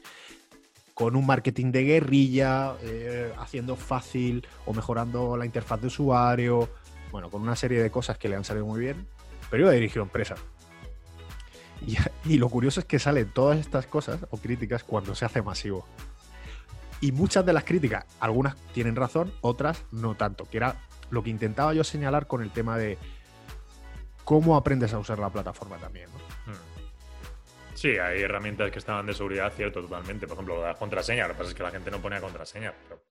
Con 0.94 1.18
un 1.18 1.26
marketing 1.26 1.74
de 1.74 1.84
guerrilla, 1.84 2.76
eh, 2.82 3.34
haciendo 3.40 3.76
fácil 3.76 4.48
o 4.66 4.74
mejorando 4.74 5.36
la 5.36 5.46
interfaz 5.46 5.82
de 5.82 5.88
usuario. 5.88 6.70
Bueno, 7.12 7.30
con 7.30 7.42
una 7.42 7.58
serie 7.58 7.84
de 7.84 7.92
cosas 7.92 8.18
que 8.18 8.30
le 8.30 8.38
han 8.38 8.46
salido 8.46 8.66
muy 8.66 8.80
bien, 8.80 9.06
pero 9.52 9.64
iba 9.64 9.72
dirigido 9.74 10.04
a 10.04 10.06
empresa. 10.06 10.36
Y, 11.86 11.98
y 12.28 12.38
lo 12.38 12.50
curioso 12.50 12.80
es 12.80 12.86
que 12.86 13.00
salen 13.00 13.32
todas 13.32 13.58
estas 13.58 13.88
cosas 13.88 14.20
o 14.30 14.38
críticas 14.38 14.84
cuando 14.84 15.16
se 15.16 15.26
hace 15.26 15.42
masivo. 15.42 15.86
Y 17.00 17.12
muchas 17.12 17.46
de 17.46 17.54
las 17.54 17.64
críticas, 17.64 18.06
algunas 18.20 18.56
tienen 18.74 18.96
razón, 18.96 19.32
otras 19.42 19.84
no 19.92 20.16
tanto, 20.16 20.46
que 20.46 20.58
era 20.58 20.76
lo 21.10 21.24
que 21.24 21.30
intentaba 21.30 21.74
yo 21.74 21.84
señalar 21.84 22.28
con 22.28 22.42
el 22.42 22.52
tema 22.52 22.78
de 22.78 22.98
cómo 24.26 24.58
aprendes 24.58 24.94
a 24.94 25.00
usar 25.00 25.20
la 25.20 25.30
plataforma 25.30 25.78
también. 25.78 26.10
Hmm. 26.46 27.76
Sí, 27.76 27.98
hay 27.98 28.22
herramientas 28.22 28.72
que 28.72 28.80
estaban 28.80 29.06
de 29.06 29.14
seguridad, 29.14 29.54
cierto, 29.56 29.82
totalmente. 29.82 30.28
Por 30.28 30.36
ejemplo, 30.36 30.62
la 30.62 30.74
contraseña, 30.74 31.28
lo 31.28 31.34
que 31.34 31.38
pasa 31.38 31.50
es 31.52 31.56
que 31.56 31.64
la 31.64 31.72
gente 31.72 31.92
no 31.92 32.02
pone 32.02 32.20
contraseña. 32.20 32.74
Pero... 32.84 33.02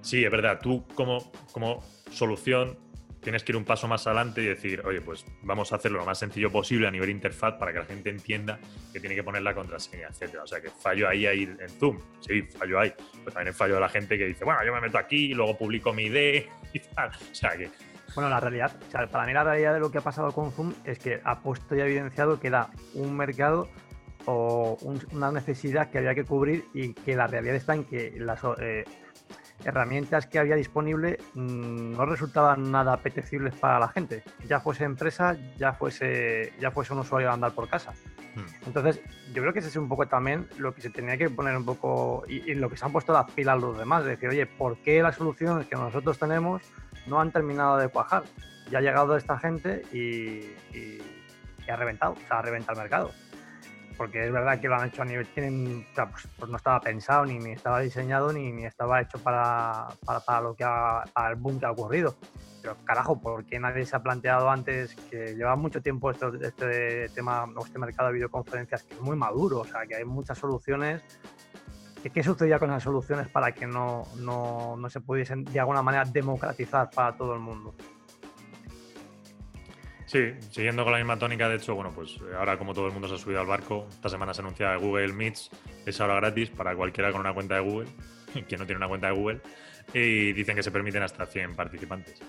Sí, 0.00 0.24
es 0.24 0.30
verdad, 0.30 0.60
tú 0.62 0.86
como, 0.94 1.32
como 1.50 1.84
solución 2.10 2.78
tienes 3.22 3.44
que 3.44 3.52
ir 3.52 3.56
un 3.56 3.64
paso 3.64 3.88
más 3.88 4.06
adelante 4.06 4.42
y 4.42 4.46
decir, 4.46 4.82
oye, 4.84 5.00
pues 5.00 5.24
vamos 5.42 5.72
a 5.72 5.76
hacerlo 5.76 5.98
lo 5.98 6.04
más 6.04 6.18
sencillo 6.18 6.50
posible 6.50 6.88
a 6.88 6.90
nivel 6.90 7.08
interfaz 7.08 7.54
para 7.54 7.72
que 7.72 7.78
la 7.78 7.84
gente 7.84 8.10
entienda 8.10 8.58
que 8.92 9.00
tiene 9.00 9.14
que 9.14 9.22
poner 9.22 9.42
la 9.42 9.54
contraseña, 9.54 10.08
etcétera. 10.08 10.42
O 10.42 10.46
sea, 10.46 10.60
que 10.60 10.68
fallo 10.70 11.08
ahí, 11.08 11.26
ahí 11.26 11.44
en 11.44 11.70
Zoom. 11.70 11.98
Sí, 12.20 12.42
fallo 12.42 12.80
ahí. 12.80 12.92
Pero 12.96 13.32
también 13.32 13.48
el 13.48 13.54
fallo 13.54 13.74
de 13.74 13.80
la 13.80 13.88
gente 13.88 14.18
que 14.18 14.26
dice, 14.26 14.44
bueno, 14.44 14.64
yo 14.64 14.72
me 14.74 14.80
meto 14.80 14.98
aquí 14.98 15.30
y 15.30 15.34
luego 15.34 15.56
publico 15.56 15.92
mi 15.92 16.04
ID 16.06 16.44
y 16.72 16.78
tal. 16.94 17.10
O 17.10 17.34
sea, 17.34 17.56
que... 17.56 17.70
Bueno, 18.14 18.28
la 18.28 18.40
realidad, 18.40 18.76
o 18.86 18.90
sea, 18.90 19.06
para 19.06 19.24
mí 19.24 19.32
la 19.32 19.44
realidad 19.44 19.72
de 19.72 19.80
lo 19.80 19.90
que 19.90 19.98
ha 19.98 20.02
pasado 20.02 20.32
con 20.32 20.52
Zoom 20.52 20.74
es 20.84 20.98
que 20.98 21.20
ha 21.24 21.40
puesto 21.40 21.74
y 21.74 21.80
ha 21.80 21.86
evidenciado 21.86 22.38
que 22.40 22.48
era 22.48 22.68
un 22.94 23.16
mercado 23.16 23.68
o 24.26 24.76
una 25.12 25.32
necesidad 25.32 25.90
que 25.90 25.98
había 25.98 26.14
que 26.14 26.24
cubrir 26.24 26.64
y 26.74 26.92
que 26.92 27.16
la 27.16 27.26
realidad 27.26 27.56
está 27.56 27.74
en 27.74 27.84
que 27.84 28.12
las, 28.16 28.40
eh, 28.60 28.84
herramientas 29.64 30.26
que 30.26 30.38
había 30.38 30.56
disponible 30.56 31.18
mm, 31.34 31.92
no 31.92 32.06
resultaban 32.06 32.70
nada 32.70 32.92
apetecibles 32.92 33.54
para 33.54 33.78
la 33.78 33.88
gente, 33.88 34.22
ya 34.46 34.60
fuese 34.60 34.84
empresa, 34.84 35.36
ya 35.56 35.72
fuese, 35.72 36.52
ya 36.60 36.70
fuese 36.70 36.92
un 36.92 37.00
usuario 37.00 37.28
de 37.28 37.34
andar 37.34 37.52
por 37.52 37.68
casa. 37.68 37.92
Hmm. 38.34 38.66
Entonces, 38.66 39.00
yo 39.32 39.42
creo 39.42 39.52
que 39.52 39.58
ese 39.58 39.68
es 39.68 39.76
un 39.76 39.88
poco 39.88 40.06
también 40.06 40.48
lo 40.58 40.74
que 40.74 40.80
se 40.80 40.90
tenía 40.90 41.16
que 41.16 41.28
poner 41.28 41.56
un 41.56 41.64
poco 41.64 42.24
y, 42.28 42.54
lo 42.54 42.70
que 42.70 42.76
se 42.76 42.84
han 42.84 42.92
puesto 42.92 43.12
las 43.12 43.30
pilas 43.30 43.60
los 43.60 43.76
demás, 43.76 44.04
de 44.04 44.10
decir, 44.10 44.28
oye, 44.28 44.46
¿por 44.46 44.78
qué 44.78 45.02
las 45.02 45.16
soluciones 45.16 45.66
que 45.66 45.76
nosotros 45.76 46.18
tenemos 46.18 46.62
no 47.06 47.20
han 47.20 47.30
terminado 47.30 47.76
de 47.76 47.88
cuajar? 47.88 48.24
Ya 48.70 48.78
ha 48.78 48.82
llegado 48.82 49.16
esta 49.16 49.38
gente 49.38 49.82
y, 49.92 50.46
y, 50.76 50.98
ha 51.68 51.76
reventado, 51.76 52.12
o 52.12 52.28
sea, 52.28 52.38
ha 52.38 52.42
reventado 52.42 52.78
el 52.78 52.82
mercado. 52.82 53.12
Porque 54.02 54.26
es 54.26 54.32
verdad 54.32 54.58
que 54.58 54.66
lo 54.66 54.74
han 54.74 54.88
hecho 54.88 55.02
a 55.02 55.04
nivel, 55.04 55.28
tienen, 55.28 55.86
o 55.92 55.94
sea, 55.94 56.10
pues, 56.10 56.26
pues 56.36 56.50
no 56.50 56.56
estaba 56.56 56.80
pensado, 56.80 57.24
ni, 57.24 57.38
ni 57.38 57.52
estaba 57.52 57.78
diseñado, 57.78 58.32
ni, 58.32 58.50
ni 58.50 58.64
estaba 58.64 59.00
hecho 59.00 59.16
para, 59.18 59.86
para, 60.04 60.18
para 60.18 60.40
lo 60.40 60.56
que 60.56 60.64
ha, 60.64 61.04
para 61.12 61.30
el 61.30 61.36
boom 61.36 61.60
que 61.60 61.66
ha 61.66 61.70
ocurrido. 61.70 62.16
Pero 62.60 62.76
carajo, 62.84 63.20
¿por 63.20 63.44
qué 63.44 63.60
nadie 63.60 63.86
se 63.86 63.94
ha 63.94 64.02
planteado 64.02 64.50
antes 64.50 64.96
que 65.08 65.36
lleva 65.36 65.54
mucho 65.54 65.80
tiempo 65.80 66.10
esto, 66.10 66.32
este 66.34 67.10
tema, 67.10 67.44
o 67.44 67.64
este 67.64 67.78
mercado 67.78 68.08
de 68.08 68.14
videoconferencias 68.14 68.82
que 68.82 68.94
es 68.94 69.00
muy 69.00 69.16
maduro? 69.16 69.60
O 69.60 69.64
sea, 69.64 69.86
que 69.86 69.94
hay 69.94 70.04
muchas 70.04 70.36
soluciones. 70.36 71.00
¿Qué, 72.02 72.10
qué 72.10 72.24
sucedía 72.24 72.58
con 72.58 72.70
esas 72.70 72.82
soluciones 72.82 73.28
para 73.28 73.52
que 73.52 73.68
no, 73.68 74.02
no, 74.16 74.74
no 74.76 74.90
se 74.90 75.00
pudiesen 75.00 75.44
de 75.44 75.60
alguna 75.60 75.82
manera 75.82 76.04
democratizar 76.06 76.90
para 76.90 77.16
todo 77.16 77.34
el 77.34 77.38
mundo? 77.40 77.72
Sí, 80.12 80.30
siguiendo 80.50 80.84
con 80.84 80.92
la 80.92 80.98
misma 80.98 81.18
tónica, 81.18 81.48
de 81.48 81.56
hecho, 81.56 81.74
bueno, 81.74 81.90
pues 81.90 82.16
eh, 82.16 82.36
ahora 82.38 82.58
como 82.58 82.74
todo 82.74 82.86
el 82.86 82.92
mundo 82.92 83.08
se 83.08 83.14
ha 83.14 83.16
subido 83.16 83.40
al 83.40 83.46
barco, 83.46 83.88
esta 83.88 84.10
semana 84.10 84.34
se 84.34 84.42
anuncia 84.42 84.76
Google 84.76 85.14
Meets, 85.14 85.48
es 85.86 85.98
ahora 86.02 86.16
gratis 86.16 86.50
para 86.50 86.76
cualquiera 86.76 87.10
con 87.10 87.22
una 87.22 87.32
cuenta 87.32 87.54
de 87.54 87.62
Google, 87.62 87.88
quien 88.46 88.60
no 88.60 88.66
tiene 88.66 88.76
una 88.76 88.88
cuenta 88.88 89.06
de 89.06 89.14
Google, 89.14 89.40
y 89.94 90.34
dicen 90.34 90.54
que 90.54 90.62
se 90.62 90.70
permiten 90.70 91.02
hasta 91.02 91.24
100 91.24 91.56
participantes. 91.56 92.20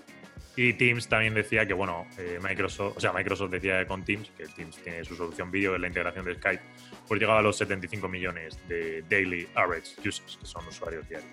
Y 0.56 0.72
Teams 0.72 1.06
también 1.08 1.34
decía 1.34 1.66
que, 1.66 1.74
bueno, 1.74 2.06
eh, 2.16 2.38
Microsoft, 2.42 2.96
o 2.96 3.00
sea, 3.00 3.12
Microsoft 3.12 3.50
decía 3.50 3.86
con 3.86 4.02
Teams, 4.02 4.30
que 4.30 4.46
Teams 4.46 4.78
tiene 4.78 5.04
su 5.04 5.14
solución 5.14 5.50
vídeo 5.50 5.74
en 5.74 5.82
la 5.82 5.88
integración 5.88 6.24
de 6.24 6.36
Skype, 6.36 6.62
pues 7.06 7.20
llegaba 7.20 7.40
a 7.40 7.42
los 7.42 7.58
75 7.58 8.08
millones 8.08 8.58
de 8.66 9.02
daily 9.10 9.46
average 9.56 9.90
users, 10.00 10.38
que 10.38 10.46
son 10.46 10.66
usuarios 10.66 11.06
diarios. 11.06 11.30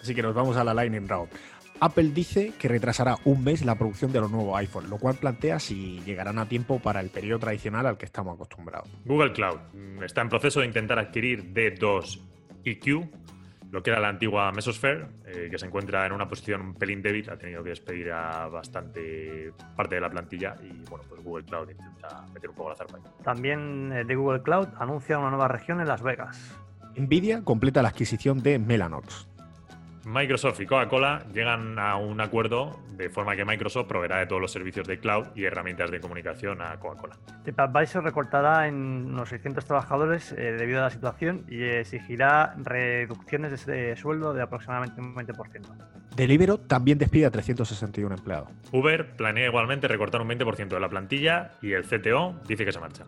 Así 0.00 0.14
que 0.14 0.22
nos 0.22 0.34
vamos 0.34 0.56
a 0.56 0.64
la 0.64 0.72
Lightning 0.72 1.06
Round. 1.06 1.30
Apple 1.80 2.10
dice 2.12 2.52
que 2.58 2.68
retrasará 2.68 3.16
un 3.24 3.44
mes 3.44 3.64
la 3.64 3.76
producción 3.76 4.12
de 4.12 4.20
los 4.20 4.30
nuevos 4.30 4.58
iPhone, 4.58 4.90
lo 4.90 4.98
cual 4.98 5.16
plantea 5.16 5.58
si 5.58 6.00
llegarán 6.00 6.38
a 6.38 6.48
tiempo 6.48 6.80
para 6.80 7.00
el 7.00 7.10
periodo 7.10 7.38
tradicional 7.38 7.86
al 7.86 7.96
que 7.96 8.06
estamos 8.06 8.34
acostumbrados. 8.34 8.88
Google 9.04 9.32
Cloud 9.32 9.58
mm, 9.72 10.02
está 10.02 10.22
en 10.22 10.28
proceso 10.28 10.60
de 10.60 10.66
intentar 10.66 10.98
adquirir 10.98 11.52
D2 11.52 12.20
EQ, 12.64 13.08
lo 13.70 13.82
que 13.82 13.90
era 13.90 14.00
la 14.00 14.08
antigua 14.08 14.50
Mesosphere, 14.52 15.06
eh, 15.26 15.48
que 15.50 15.58
se 15.58 15.66
encuentra 15.66 16.06
en 16.06 16.12
una 16.12 16.26
posición 16.26 16.62
un 16.62 16.74
pelín 16.74 17.02
débil, 17.02 17.28
ha 17.30 17.36
tenido 17.36 17.62
que 17.62 17.70
despedir 17.70 18.10
a 18.10 18.48
bastante 18.48 19.52
parte 19.76 19.96
de 19.96 20.00
la 20.00 20.10
plantilla 20.10 20.56
y 20.62 20.84
bueno, 20.88 21.04
pues 21.08 21.22
Google 21.22 21.44
Cloud 21.44 21.70
intenta 21.70 22.26
meter 22.32 22.50
un 22.50 22.56
poco 22.56 22.70
la 22.70 22.76
zarpa 22.76 22.96
ahí. 22.96 23.02
También 23.22 23.92
eh, 23.92 24.04
de 24.04 24.14
Google 24.16 24.42
Cloud 24.42 24.68
anuncia 24.78 25.18
una 25.18 25.30
nueva 25.30 25.48
región 25.48 25.80
en 25.80 25.88
Las 25.88 26.02
Vegas. 26.02 26.56
Nvidia 26.96 27.44
completa 27.44 27.82
la 27.82 27.90
adquisición 27.90 28.42
de 28.42 28.58
Mellanox. 28.58 29.28
Microsoft 30.08 30.58
y 30.60 30.66
Coca-Cola 30.66 31.22
llegan 31.34 31.78
a 31.78 31.96
un 31.96 32.20
acuerdo 32.22 32.80
de 32.96 33.10
forma 33.10 33.36
que 33.36 33.44
Microsoft 33.44 33.88
proveerá 33.88 34.18
de 34.18 34.26
todos 34.26 34.40
los 34.40 34.50
servicios 34.50 34.88
de 34.88 34.98
cloud 34.98 35.26
y 35.34 35.44
herramientas 35.44 35.90
de 35.90 36.00
comunicación 36.00 36.62
a 36.62 36.78
Coca-Cola. 36.80 37.16
TripAdvisor 37.44 38.02
recortará 38.02 38.66
en 38.68 38.74
unos 38.74 39.28
600 39.28 39.66
trabajadores 39.66 40.32
eh, 40.32 40.52
debido 40.52 40.80
a 40.80 40.84
la 40.84 40.90
situación 40.90 41.44
y 41.48 41.62
exigirá 41.62 42.54
reducciones 42.56 43.66
de 43.66 43.96
sueldo 43.96 44.32
de 44.32 44.42
aproximadamente 44.42 45.00
un 45.00 45.14
20%. 45.14 45.60
Deliveroo 46.16 46.58
también 46.58 46.96
despide 46.96 47.26
a 47.26 47.30
361 47.30 48.14
empleados. 48.14 48.48
Uber 48.72 49.14
planea 49.14 49.46
igualmente 49.46 49.88
recortar 49.88 50.22
un 50.22 50.28
20% 50.28 50.68
de 50.68 50.80
la 50.80 50.88
plantilla 50.88 51.52
y 51.60 51.72
el 51.72 51.84
CTO 51.84 52.40
dice 52.48 52.64
que 52.64 52.72
se 52.72 52.80
marcha. 52.80 53.04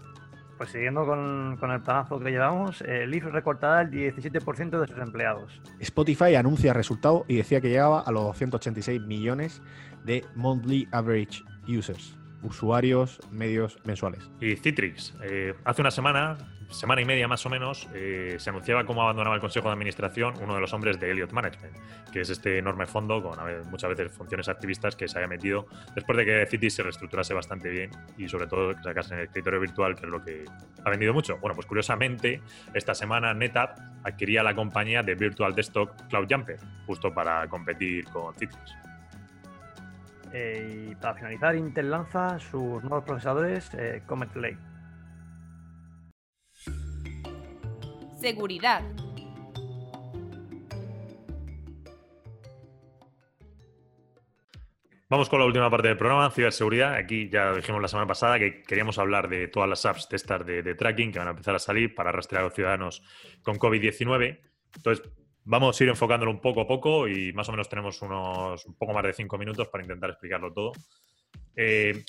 Pues 0.61 0.73
siguiendo 0.73 1.07
con, 1.07 1.57
con 1.59 1.70
el 1.70 1.81
planazo 1.81 2.20
que 2.20 2.31
llevamos, 2.31 2.83
eh, 2.83 3.07
Lyft 3.07 3.29
recortará 3.29 3.81
el 3.81 3.90
17% 3.90 4.79
de 4.79 4.87
sus 4.87 4.99
empleados. 4.99 5.59
Spotify 5.79 6.35
anuncia 6.35 6.75
resultado 6.75 7.25
y 7.29 7.37
decía 7.37 7.62
que 7.62 7.70
llegaba 7.70 8.01
a 8.03 8.12
los 8.12 8.25
286 8.25 9.01
millones 9.01 9.62
de 10.05 10.23
monthly 10.35 10.87
average 10.92 11.42
users, 11.66 12.14
usuarios 12.42 13.20
medios 13.31 13.79
mensuales. 13.87 14.31
Y 14.38 14.55
Citrix, 14.55 15.16
eh, 15.23 15.55
hace 15.64 15.81
una 15.81 15.90
semana, 15.90 16.37
semana 16.70 17.00
y 17.00 17.04
media 17.04 17.28
más 17.28 17.44
o 17.46 17.50
menos, 17.50 17.88
eh, 17.94 18.37
se 18.38 18.50
anunciaba 18.50 18.85
cómo 18.85 19.02
abandonaba 19.02 19.35
el 19.35 19.40
Consejo 19.40 19.68
de 19.68 19.72
Administración 19.72 20.35
uno 20.40 20.54
de 20.54 20.61
los 20.61 20.72
hombres 20.72 20.98
de 20.98 21.11
Elliott 21.11 21.33
Management, 21.33 21.76
que 22.12 22.20
es 22.20 22.30
este 22.30 22.59
enorme 22.59 22.87
fondo 22.87 23.22
con 23.22 23.38
muchas 23.70 23.90
veces 23.90 24.12
funciones 24.12 24.48
activistas 24.48 24.96
que 24.96 25.09
se 25.09 25.18
haya 25.18 25.28
metido 25.28 25.66
después 25.94 26.16
de 26.18 26.24
que 26.24 26.46
Citrix 26.46 26.74
se 26.74 26.83
reestructurase 26.83 27.35
bastante 27.35 27.68
bien 27.68 27.90
y 28.16 28.28
sobre 28.28 28.46
todo 28.46 28.74
que 28.74 28.83
sacase 28.83 29.14
en 29.14 29.20
el 29.20 29.26
escritorio 29.26 29.61
virtual, 29.61 29.94
que 29.94 30.06
es 30.06 30.11
lo 30.11 30.22
que 30.22 30.44
ha 30.85 30.90
vendido 30.90 31.12
mucho. 31.12 31.38
Bueno, 31.38 31.54
pues 31.54 31.66
curiosamente, 31.66 32.40
esta 32.74 32.94
semana 32.94 33.35
NetApp 33.35 33.78
adquiría 34.04 34.42
la 34.42 34.54
compañía 34.54 35.02
de 35.02 35.14
Virtual 35.14 35.54
Desktop 35.54 35.90
Cloud 36.09 36.26
Jumper, 36.30 36.59
justo 36.87 37.12
para 37.12 37.46
competir 37.48 38.04
con 38.06 38.35
Citrix. 38.35 38.76
Eh, 40.33 40.90
y 40.90 40.94
para 40.94 41.14
finalizar, 41.14 41.56
Intel 41.56 41.90
lanza 41.90 42.38
sus 42.38 42.83
nuevos 42.83 43.04
procesadores 43.04 43.70
eh, 43.74 44.02
Comet 44.06 44.35
Lake. 44.37 44.69
Seguridad. 48.20 48.83
Vamos 55.09 55.28
con 55.28 55.40
la 55.40 55.46
última 55.46 55.70
parte 55.70 55.88
del 55.88 55.96
programa, 55.96 56.30
ciberseguridad. 56.30 56.94
Aquí 56.94 57.30
ya 57.30 57.52
dijimos 57.54 57.80
la 57.80 57.88
semana 57.88 58.06
pasada 58.06 58.38
que 58.38 58.62
queríamos 58.62 58.98
hablar 58.98 59.28
de 59.28 59.48
todas 59.48 59.68
las 59.68 59.87
apps 59.87 60.09
de 60.11 60.16
estas 60.16 60.46
de, 60.46 60.74
tracking 60.74 61.11
que 61.11 61.18
van 61.18 61.28
a 61.28 61.30
empezar 61.30 61.54
a 61.54 61.59
salir 61.59 61.94
para 61.94 62.12
rastrear 62.12 62.42
a 62.42 62.44
los 62.44 62.54
ciudadanos 62.54 63.02
con 63.42 63.59
COVID-19. 63.59 64.38
Entonces, 64.76 65.11
vamos 65.44 65.80
a 65.80 65.85
ir 65.85 65.88
enfocándolo 65.88 66.30
un 66.30 66.40
poco 66.40 66.61
a 66.61 66.66
poco 66.66 67.09
y 67.09 67.33
más 67.33 67.48
o 67.48 67.52
menos 67.52 67.70
tenemos 67.70 68.02
unos 68.02 68.64
un 68.66 68.74
poco 68.74 68.92
más 68.92 69.02
de 69.02 69.14
cinco 69.14 69.38
minutos 69.38 69.66
para 69.68 69.83
intentar 69.83 70.11
explicarlo 70.11 70.52
todo. 70.52 70.72
Eh, 71.56 72.04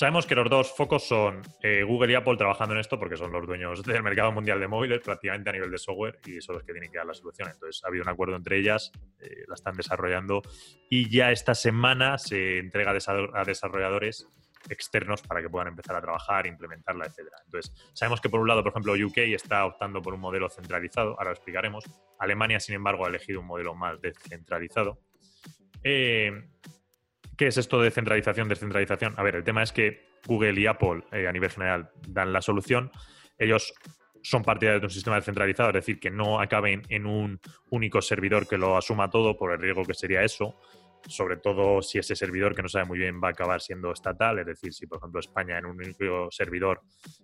sabemos 0.00 0.24
que 0.24 0.34
los 0.34 0.48
dos 0.48 0.74
focos 0.74 1.06
son 1.06 1.42
eh, 1.62 1.82
Google 1.82 2.12
y 2.12 2.14
Apple 2.14 2.38
trabajando 2.38 2.72
en 2.74 2.80
esto 2.80 2.98
porque 2.98 3.18
son 3.18 3.30
los 3.32 3.46
dueños 3.46 3.82
del 3.84 4.02
mercado 4.02 4.32
mundial 4.32 4.58
de 4.58 4.66
móviles 4.66 5.00
prácticamente 5.00 5.50
a 5.50 5.52
nivel 5.52 5.70
de 5.70 5.76
software 5.76 6.18
y 6.24 6.40
son 6.40 6.54
los 6.54 6.64
que 6.64 6.72
tienen 6.72 6.90
que 6.90 6.96
dar 6.96 7.06
la 7.06 7.12
solución. 7.12 7.50
Entonces 7.52 7.84
ha 7.84 7.88
habido 7.88 8.04
un 8.04 8.08
acuerdo 8.08 8.34
entre 8.34 8.56
ellas, 8.56 8.90
eh, 9.20 9.44
la 9.46 9.54
están 9.56 9.76
desarrollando 9.76 10.40
y 10.88 11.10
ya 11.10 11.30
esta 11.32 11.54
semana 11.54 12.16
se 12.16 12.56
entrega 12.60 12.92
a 12.92 12.94
desa- 12.94 13.30
a 13.34 13.44
desarrolladores 13.44 14.26
externos 14.70 15.20
para 15.20 15.42
que 15.42 15.50
puedan 15.50 15.68
empezar 15.68 15.96
a 15.96 16.00
trabajar, 16.00 16.46
implementarla, 16.46 17.04
etcétera. 17.04 17.36
Entonces, 17.44 17.70
sabemos 17.92 18.22
que 18.22 18.30
por 18.30 18.40
un 18.40 18.48
lado, 18.48 18.62
por 18.62 18.72
ejemplo, 18.72 18.94
UK 18.94 19.18
está 19.34 19.66
optando 19.66 20.00
por 20.00 20.14
un 20.14 20.20
modelo 20.20 20.48
centralizado, 20.48 21.10
ahora 21.10 21.24
lo 21.26 21.32
explicaremos. 21.32 21.84
Alemania, 22.18 22.58
sin 22.58 22.74
embargo, 22.74 23.04
ha 23.04 23.10
elegido 23.10 23.40
un 23.40 23.46
modelo 23.46 23.74
más 23.74 24.00
descentralizado. 24.00 24.98
Eh, 25.82 26.32
¿Qué 27.40 27.46
es 27.46 27.56
esto 27.56 27.80
de 27.80 27.90
centralización, 27.90 28.50
descentralización? 28.50 29.14
A 29.16 29.22
ver, 29.22 29.34
el 29.34 29.44
tema 29.44 29.62
es 29.62 29.72
que 29.72 30.10
Google 30.26 30.60
y 30.60 30.66
Apple, 30.66 31.04
eh, 31.10 31.26
a 31.26 31.32
nivel 31.32 31.48
general, 31.48 31.90
dan 32.06 32.34
la 32.34 32.42
solución. 32.42 32.92
Ellos 33.38 33.72
son 34.20 34.42
partidarios 34.42 34.82
de 34.82 34.86
un 34.88 34.90
sistema 34.90 35.16
descentralizado, 35.16 35.70
es 35.70 35.76
decir, 35.76 35.98
que 35.98 36.10
no 36.10 36.38
acaben 36.38 36.82
en 36.90 37.06
un 37.06 37.40
único 37.70 38.02
servidor 38.02 38.46
que 38.46 38.58
lo 38.58 38.76
asuma 38.76 39.08
todo 39.08 39.38
por 39.38 39.52
el 39.52 39.58
riesgo 39.58 39.86
que 39.86 39.94
sería 39.94 40.22
eso 40.22 40.60
sobre 41.08 41.38
todo 41.38 41.80
si 41.80 41.98
ese 41.98 42.14
servidor 42.14 42.54
que 42.54 42.60
no 42.60 42.68
sabe 42.68 42.84
muy 42.84 42.98
bien 42.98 43.22
va 43.24 43.28
a 43.28 43.30
acabar 43.30 43.62
siendo 43.62 43.90
estatal, 43.90 44.38
es 44.38 44.44
decir, 44.44 44.74
si 44.74 44.86
por 44.86 44.98
ejemplo 44.98 45.18
España 45.20 45.56
en 45.56 45.64
un 45.64 45.76
único 45.76 46.30
servidor 46.30 46.82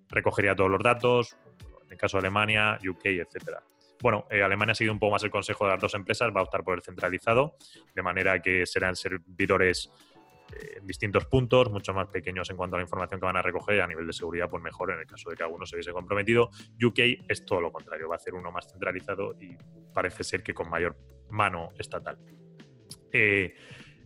recogería 0.08 0.56
todos 0.56 0.70
los 0.70 0.82
datos, 0.82 1.36
en 1.84 1.92
el 1.92 1.98
caso 1.98 2.16
de 2.16 2.20
Alemania, 2.20 2.78
UK, 2.82 3.04
etcétera. 3.04 3.62
Bueno, 4.00 4.26
eh, 4.30 4.42
Alemania 4.42 4.72
ha 4.72 4.74
seguido 4.74 4.92
un 4.92 4.98
poco 4.98 5.12
más 5.12 5.24
el 5.24 5.30
consejo 5.30 5.64
de 5.64 5.72
las 5.72 5.80
dos 5.80 5.94
empresas, 5.94 6.30
va 6.34 6.40
a 6.40 6.44
optar 6.44 6.62
por 6.62 6.76
el 6.76 6.82
centralizado, 6.82 7.56
de 7.94 8.02
manera 8.02 8.40
que 8.42 8.66
serán 8.66 8.94
servidores 8.94 9.90
en 10.76 10.86
distintos 10.86 11.26
puntos, 11.26 11.70
mucho 11.70 11.92
más 11.92 12.08
pequeños 12.08 12.48
en 12.50 12.56
cuanto 12.56 12.76
a 12.76 12.78
la 12.78 12.84
información 12.84 13.20
que 13.20 13.26
van 13.26 13.36
a 13.36 13.42
recoger 13.42 13.80
a 13.80 13.86
nivel 13.86 14.06
de 14.06 14.12
seguridad, 14.12 14.48
pues 14.48 14.62
mejor 14.62 14.92
en 14.92 15.00
el 15.00 15.06
caso 15.06 15.30
de 15.30 15.36
que 15.36 15.42
alguno 15.42 15.66
se 15.66 15.76
hubiese 15.76 15.92
comprometido. 15.92 16.50
UK 16.82 16.98
es 17.28 17.44
todo 17.44 17.60
lo 17.60 17.72
contrario, 17.72 18.08
va 18.08 18.14
a 18.14 18.16
hacer 18.16 18.34
uno 18.34 18.50
más 18.50 18.70
centralizado 18.70 19.34
y 19.40 19.56
parece 19.92 20.24
ser 20.24 20.42
que 20.42 20.54
con 20.54 20.68
mayor 20.70 20.96
mano 21.30 21.70
estatal. 21.78 22.18
Eh, 23.12 23.54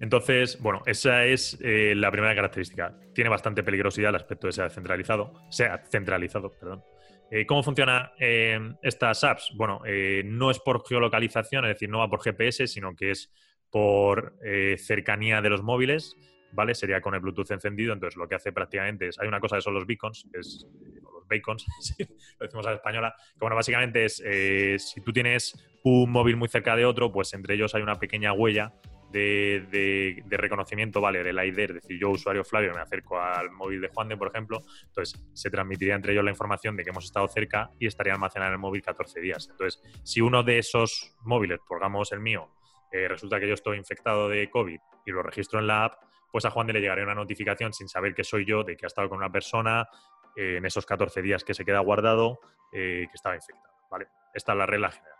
entonces, 0.01 0.59
bueno, 0.61 0.83
esa 0.87 1.27
es 1.27 1.59
eh, 1.61 1.93
la 1.95 2.11
primera 2.11 2.35
característica. 2.35 2.97
Tiene 3.15 3.29
bastante 3.29 3.63
peligrosidad 3.63 4.09
el 4.09 4.17
aspecto 4.17 4.47
de 4.47 4.55
ser 4.55 4.71
centralizado, 4.71 5.35
sea 5.51 5.85
centralizado, 5.91 6.51
perdón. 6.51 6.83
Eh, 7.31 7.45
¿Cómo 7.47 7.63
funcionan 7.63 8.11
eh, 8.19 8.59
estas 8.83 9.23
apps? 9.23 9.53
Bueno, 9.55 9.83
no 10.25 10.51
es 10.51 10.59
por 10.59 10.83
geolocalización, 10.89 11.67
es 11.67 11.75
decir, 11.75 11.91
no 11.91 11.99
va 11.99 12.09
por 12.09 12.23
GPS, 12.23 12.67
sino 12.67 12.97
que 12.97 13.11
es 13.11 13.31
por 13.71 14.35
cercanía 14.79 15.41
de 15.41 15.49
los 15.49 15.63
móviles, 15.63 16.17
¿vale? 16.53 16.75
Sería 16.75 17.01
con 17.01 17.15
el 17.15 17.21
Bluetooth 17.21 17.51
encendido, 17.51 17.93
entonces 17.93 18.17
lo 18.17 18.29
que 18.29 18.35
hace 18.35 18.53
prácticamente 18.53 19.09
es, 19.09 19.19
hay 19.19 19.29
una 19.29 19.41
cosa 19.41 19.57
que 19.57 19.63
son 19.63 19.75
los 19.75 19.87
beacons, 19.87 20.29
es, 20.33 20.67
eh, 20.85 21.01
o 21.05 21.13
los 21.21 21.29
bacons, 21.29 21.65
lo 22.39 22.47
decimos 22.47 22.67
a 22.67 22.71
la 22.71 22.77
española, 22.77 23.15
que 23.33 23.39
bueno, 23.41 23.57
básicamente 23.57 24.05
es, 24.05 24.23
eh, 24.25 24.77
si 24.79 25.01
tú 25.01 25.13
tienes 25.13 25.55
un 25.85 26.11
móvil 26.11 26.37
muy 26.37 26.49
cerca 26.49 26.77
de 26.77 26.85
otro, 26.85 27.11
pues 27.13 27.33
entre 27.35 27.55
ellos 27.55 27.75
hay 27.75 27.83
una 27.83 27.95
pequeña 27.99 28.33
huella 28.33 28.73
de, 29.11 29.67
de- 29.73 30.23
de 30.25 30.37
reconocimiento, 30.37 31.01
¿vale? 31.01 31.25
Del 31.25 31.37
ID, 31.37 31.59
es 31.59 31.75
decir, 31.75 31.99
yo, 32.01 32.11
usuario 32.11 32.45
Flavio, 32.45 32.73
me 32.75 32.81
acerco 32.81 33.19
al 33.21 33.51
móvil 33.51 33.81
de 33.81 33.89
Juan 33.89 34.09
de, 34.09 34.17
por 34.17 34.29
ejemplo, 34.29 34.61
entonces 34.87 35.21
se 35.33 35.51
transmitiría 35.51 35.97
entre 35.97 36.13
ellos 36.13 36.23
la 36.25 36.31
información 36.31 36.77
de 36.77 36.85
que 36.85 36.91
hemos 36.91 37.07
estado 37.07 37.27
cerca 37.27 37.71
y 37.81 37.87
estaría 37.89 38.13
almacenada 38.13 38.51
en 38.51 38.55
el 38.55 38.61
móvil 38.61 38.83
14 38.83 39.21
días. 39.21 39.49
Entonces, 39.51 39.83
si 40.05 40.21
uno 40.21 40.45
de 40.45 40.59
esos 40.59 41.17
móviles, 41.23 41.59
pongamos 41.67 42.13
el 42.13 42.21
mío, 42.21 42.51
eh, 42.93 43.09
resulta 43.09 43.41
que 43.41 43.49
yo 43.49 43.55
estoy 43.55 43.79
infectado 43.79 44.29
de 44.29 44.49
COVID 44.49 44.79
y 45.07 45.11
lo 45.11 45.23
registro 45.25 45.59
en 45.59 45.67
la 45.67 45.87
app, 45.87 45.95
pues 46.31 46.45
a 46.45 46.51
Juan 46.51 46.67
de 46.67 46.75
le 46.75 46.81
llegaría 46.81 47.05
una 47.05 47.15
notificación 47.15 47.73
sin 47.73 47.89
saber 47.89 48.15
que 48.15 48.25
soy 48.25 48.45
yo, 48.45 48.65
de 48.65 48.77
que 48.77 48.87
ha 48.87 48.89
estado 48.89 49.09
con 49.09 49.19
una 49.19 49.31
persona 49.31 49.89
eh, 50.37 50.57
en 50.59 50.65
esos 50.65 50.87
14 50.87 51.23
días 51.23 51.45
que 51.45 51.55
se 51.55 51.65
queda 51.65 51.81
guardado 51.81 52.41
eh, 52.73 53.07
que 53.09 53.15
estaba 53.15 53.35
infectado. 53.35 53.75
¿vale? 53.91 54.07
Esta 54.33 54.53
es 54.53 54.59
la 54.59 54.67
regla 54.67 54.91
general. 54.91 55.19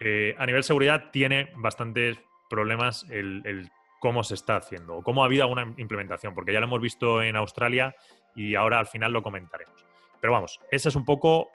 Eh, 0.00 0.34
a 0.38 0.46
nivel 0.46 0.64
seguridad 0.64 1.10
tiene 1.12 1.52
bastantes 1.56 2.18
problemas 2.50 3.06
el, 3.08 3.70
cómo 4.00 4.24
se 4.24 4.34
está 4.34 4.56
haciendo 4.56 4.96
o 4.96 5.02
cómo 5.02 5.22
ha 5.22 5.26
habido 5.26 5.44
alguna 5.44 5.72
implementación, 5.76 6.34
porque 6.34 6.52
ya 6.52 6.58
lo 6.58 6.66
hemos 6.66 6.80
visto 6.80 7.22
en 7.22 7.36
Australia 7.36 7.94
y 8.34 8.56
ahora 8.56 8.80
al 8.80 8.86
final 8.86 9.12
lo 9.12 9.22
comentaremos. 9.22 9.86
Pero 10.20 10.32
vamos, 10.32 10.60
ese 10.70 10.88
es 10.88 10.96
un 10.96 11.04
poco 11.04 11.50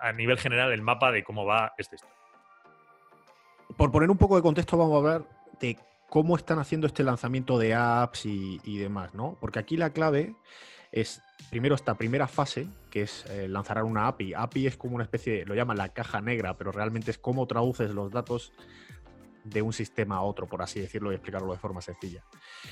a 0.00 0.12
nivel 0.12 0.38
general 0.38 0.72
el 0.72 0.82
mapa 0.82 1.10
de 1.12 1.22
cómo 1.22 1.44
va 1.46 1.72
este 1.78 1.96
historia. 1.96 2.16
Por 3.76 3.90
poner 3.90 4.10
un 4.10 4.18
poco 4.18 4.36
de 4.36 4.42
contexto, 4.42 4.76
vamos 4.76 4.94
a 4.94 4.98
hablar 4.98 5.28
de 5.58 5.78
cómo 6.10 6.36
están 6.36 6.58
haciendo 6.58 6.88
este 6.88 7.04
lanzamiento 7.04 7.58
de 7.58 7.74
apps 7.74 8.26
y, 8.26 8.78
demás, 8.78 9.14
¿no? 9.14 9.38
Porque 9.40 9.60
aquí 9.60 9.76
la 9.76 9.90
clave 9.90 10.34
es 10.92 11.22
primero 11.50 11.76
esta 11.76 11.94
primera 11.94 12.26
fase, 12.26 12.66
que 12.90 13.02
es 13.02 13.24
eh, 13.30 13.46
lanzar 13.48 13.82
una 13.84 14.08
API. 14.08 14.34
API 14.34 14.66
es 14.66 14.76
como 14.76 14.96
una 14.96 15.04
especie, 15.04 15.46
lo 15.46 15.54
llaman 15.54 15.78
la 15.78 15.90
caja 15.90 16.20
negra, 16.20 16.58
pero 16.58 16.72
realmente 16.72 17.12
es 17.12 17.18
cómo 17.18 17.46
traduces 17.46 17.94
los 17.94 18.10
datos 18.10 18.52
de 19.44 19.62
un 19.62 19.72
sistema 19.72 20.16
a 20.16 20.22
otro, 20.22 20.48
por 20.48 20.62
así 20.62 20.80
decirlo, 20.80 21.12
y 21.12 21.14
explicarlo 21.14 21.52
de 21.52 21.58
forma 21.58 21.80
sencilla. 21.80 22.24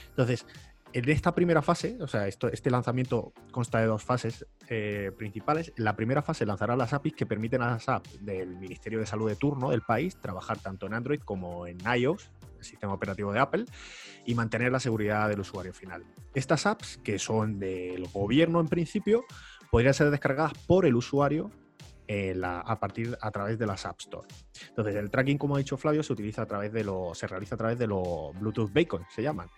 Entonces, 0.08 0.44
en 0.92 1.08
esta 1.08 1.32
primera 1.32 1.62
fase, 1.62 1.96
o 2.00 2.08
sea, 2.08 2.26
este 2.26 2.70
lanzamiento 2.70 3.32
consta 3.52 3.78
de 3.78 3.86
dos 3.86 4.02
fases 4.02 4.46
eh, 4.68 5.12
principales. 5.16 5.72
La 5.76 5.94
primera 5.94 6.22
fase 6.22 6.44
lanzará 6.44 6.76
las 6.76 6.92
APIs 6.92 7.14
que 7.14 7.26
permiten 7.26 7.62
a 7.62 7.70
las 7.70 7.88
apps 7.88 8.24
del 8.24 8.56
Ministerio 8.56 8.98
de 8.98 9.06
Salud 9.06 9.28
de 9.28 9.36
turno 9.36 9.70
del 9.70 9.82
país 9.82 10.16
trabajar 10.16 10.58
tanto 10.58 10.86
en 10.86 10.94
Android 10.94 11.20
como 11.20 11.66
en 11.66 11.78
iOS, 11.96 12.30
el 12.58 12.64
sistema 12.64 12.92
operativo 12.92 13.32
de 13.32 13.40
Apple, 13.40 13.64
y 14.26 14.34
mantener 14.34 14.72
la 14.72 14.80
seguridad 14.80 15.28
del 15.28 15.40
usuario 15.40 15.72
final. 15.72 16.04
Estas 16.34 16.66
apps, 16.66 16.98
que 16.98 17.18
son 17.18 17.58
del 17.58 18.06
gobierno 18.08 18.60
en 18.60 18.68
principio, 18.68 19.24
podrían 19.70 19.94
ser 19.94 20.10
descargadas 20.10 20.52
por 20.66 20.86
el 20.86 20.96
usuario 20.96 21.50
eh, 22.10 22.34
a 22.42 22.80
partir 22.80 23.18
a 23.20 23.30
través 23.30 23.58
de 23.58 23.66
las 23.66 23.84
App 23.84 24.00
Store. 24.00 24.26
Entonces, 24.70 24.96
el 24.96 25.10
tracking, 25.10 25.36
como 25.36 25.56
ha 25.56 25.58
dicho 25.58 25.76
Flavio, 25.76 26.02
se 26.02 26.14
utiliza 26.14 26.40
a 26.40 26.46
través 26.46 26.72
de 26.72 26.82
lo, 26.82 27.14
se 27.14 27.26
realiza 27.26 27.54
a 27.54 27.58
través 27.58 27.78
de 27.78 27.86
los 27.86 28.32
Bluetooth 28.38 28.72
Bacon, 28.72 29.04
se 29.14 29.22
llaman. 29.22 29.48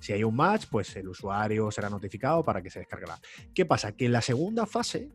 Si 0.00 0.12
hay 0.12 0.24
un 0.24 0.34
match, 0.34 0.66
pues 0.68 0.96
el 0.96 1.08
usuario 1.08 1.70
será 1.70 1.88
notificado 1.88 2.42
para 2.42 2.62
que 2.62 2.68
se 2.70 2.80
descargue 2.80 3.06
la. 3.06 3.20
¿Qué 3.54 3.64
pasa? 3.64 3.92
Que 3.92 4.06
en 4.06 4.12
la 4.12 4.22
segunda 4.22 4.66
fase, 4.66 5.08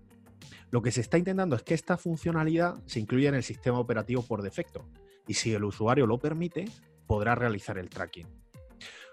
lo 0.71 0.81
que 0.81 0.91
se 0.91 1.01
está 1.01 1.17
intentando 1.17 1.57
es 1.57 1.63
que 1.63 1.73
esta 1.73 1.97
funcionalidad 1.97 2.75
se 2.85 3.01
incluya 3.01 3.27
en 3.27 3.35
el 3.35 3.43
sistema 3.43 3.77
operativo 3.77 4.21
por 4.21 4.41
defecto. 4.41 4.85
Y 5.27 5.33
si 5.33 5.53
el 5.53 5.65
usuario 5.65 6.07
lo 6.07 6.17
permite, 6.17 6.65
podrá 7.07 7.35
realizar 7.35 7.77
el 7.77 7.89
tracking. 7.89 8.27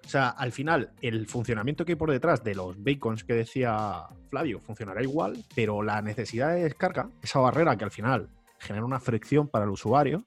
O 0.04 0.08
sea, 0.08 0.30
al 0.30 0.52
final, 0.52 0.92
el 1.00 1.26
funcionamiento 1.26 1.84
que 1.84 1.92
hay 1.92 1.96
por 1.96 2.10
detrás 2.10 2.42
de 2.42 2.54
los 2.54 2.82
bacons 2.82 3.24
que 3.24 3.34
decía 3.34 4.04
Flavio 4.30 4.60
funcionará 4.60 5.02
igual, 5.02 5.44
pero 5.54 5.82
la 5.82 6.02
necesidad 6.02 6.52
de 6.54 6.64
descarga, 6.64 7.08
esa 7.22 7.38
barrera 7.38 7.76
que 7.76 7.84
al 7.84 7.90
final 7.90 8.28
genera 8.58 8.84
una 8.84 9.00
fricción 9.00 9.48
para 9.48 9.64
el 9.64 9.70
usuario, 9.70 10.26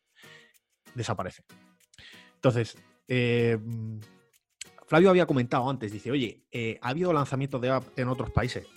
desaparece. 0.94 1.44
Entonces, 2.36 2.78
eh, 3.08 3.58
Flavio 4.88 5.10
había 5.10 5.26
comentado 5.26 5.70
antes, 5.70 5.92
dice, 5.92 6.12
oye, 6.12 6.44
eh, 6.52 6.78
ha 6.82 6.90
habido 6.90 7.12
lanzamientos 7.12 7.60
de 7.62 7.70
app 7.70 7.84
en 7.98 8.08
otros 8.08 8.32
países. 8.32 8.68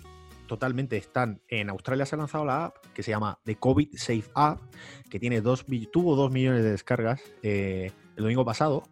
Totalmente 0.46 0.96
están. 0.96 1.42
En 1.48 1.68
Australia 1.68 2.06
se 2.06 2.14
ha 2.14 2.18
lanzado 2.18 2.46
la 2.46 2.66
app 2.66 2.76
que 2.94 3.02
se 3.02 3.10
llama 3.10 3.38
The 3.44 3.56
COVID 3.56 3.90
Safe 3.94 4.24
App, 4.34 4.60
que 5.10 5.20
tiene 5.20 5.42
dos, 5.42 5.66
tuvo 5.92 6.16
dos 6.16 6.32
millones 6.32 6.64
de 6.64 6.70
descargas 6.70 7.20
eh, 7.42 7.92
el 8.18 8.24
domingo 8.24 8.44
pasado. 8.44 8.84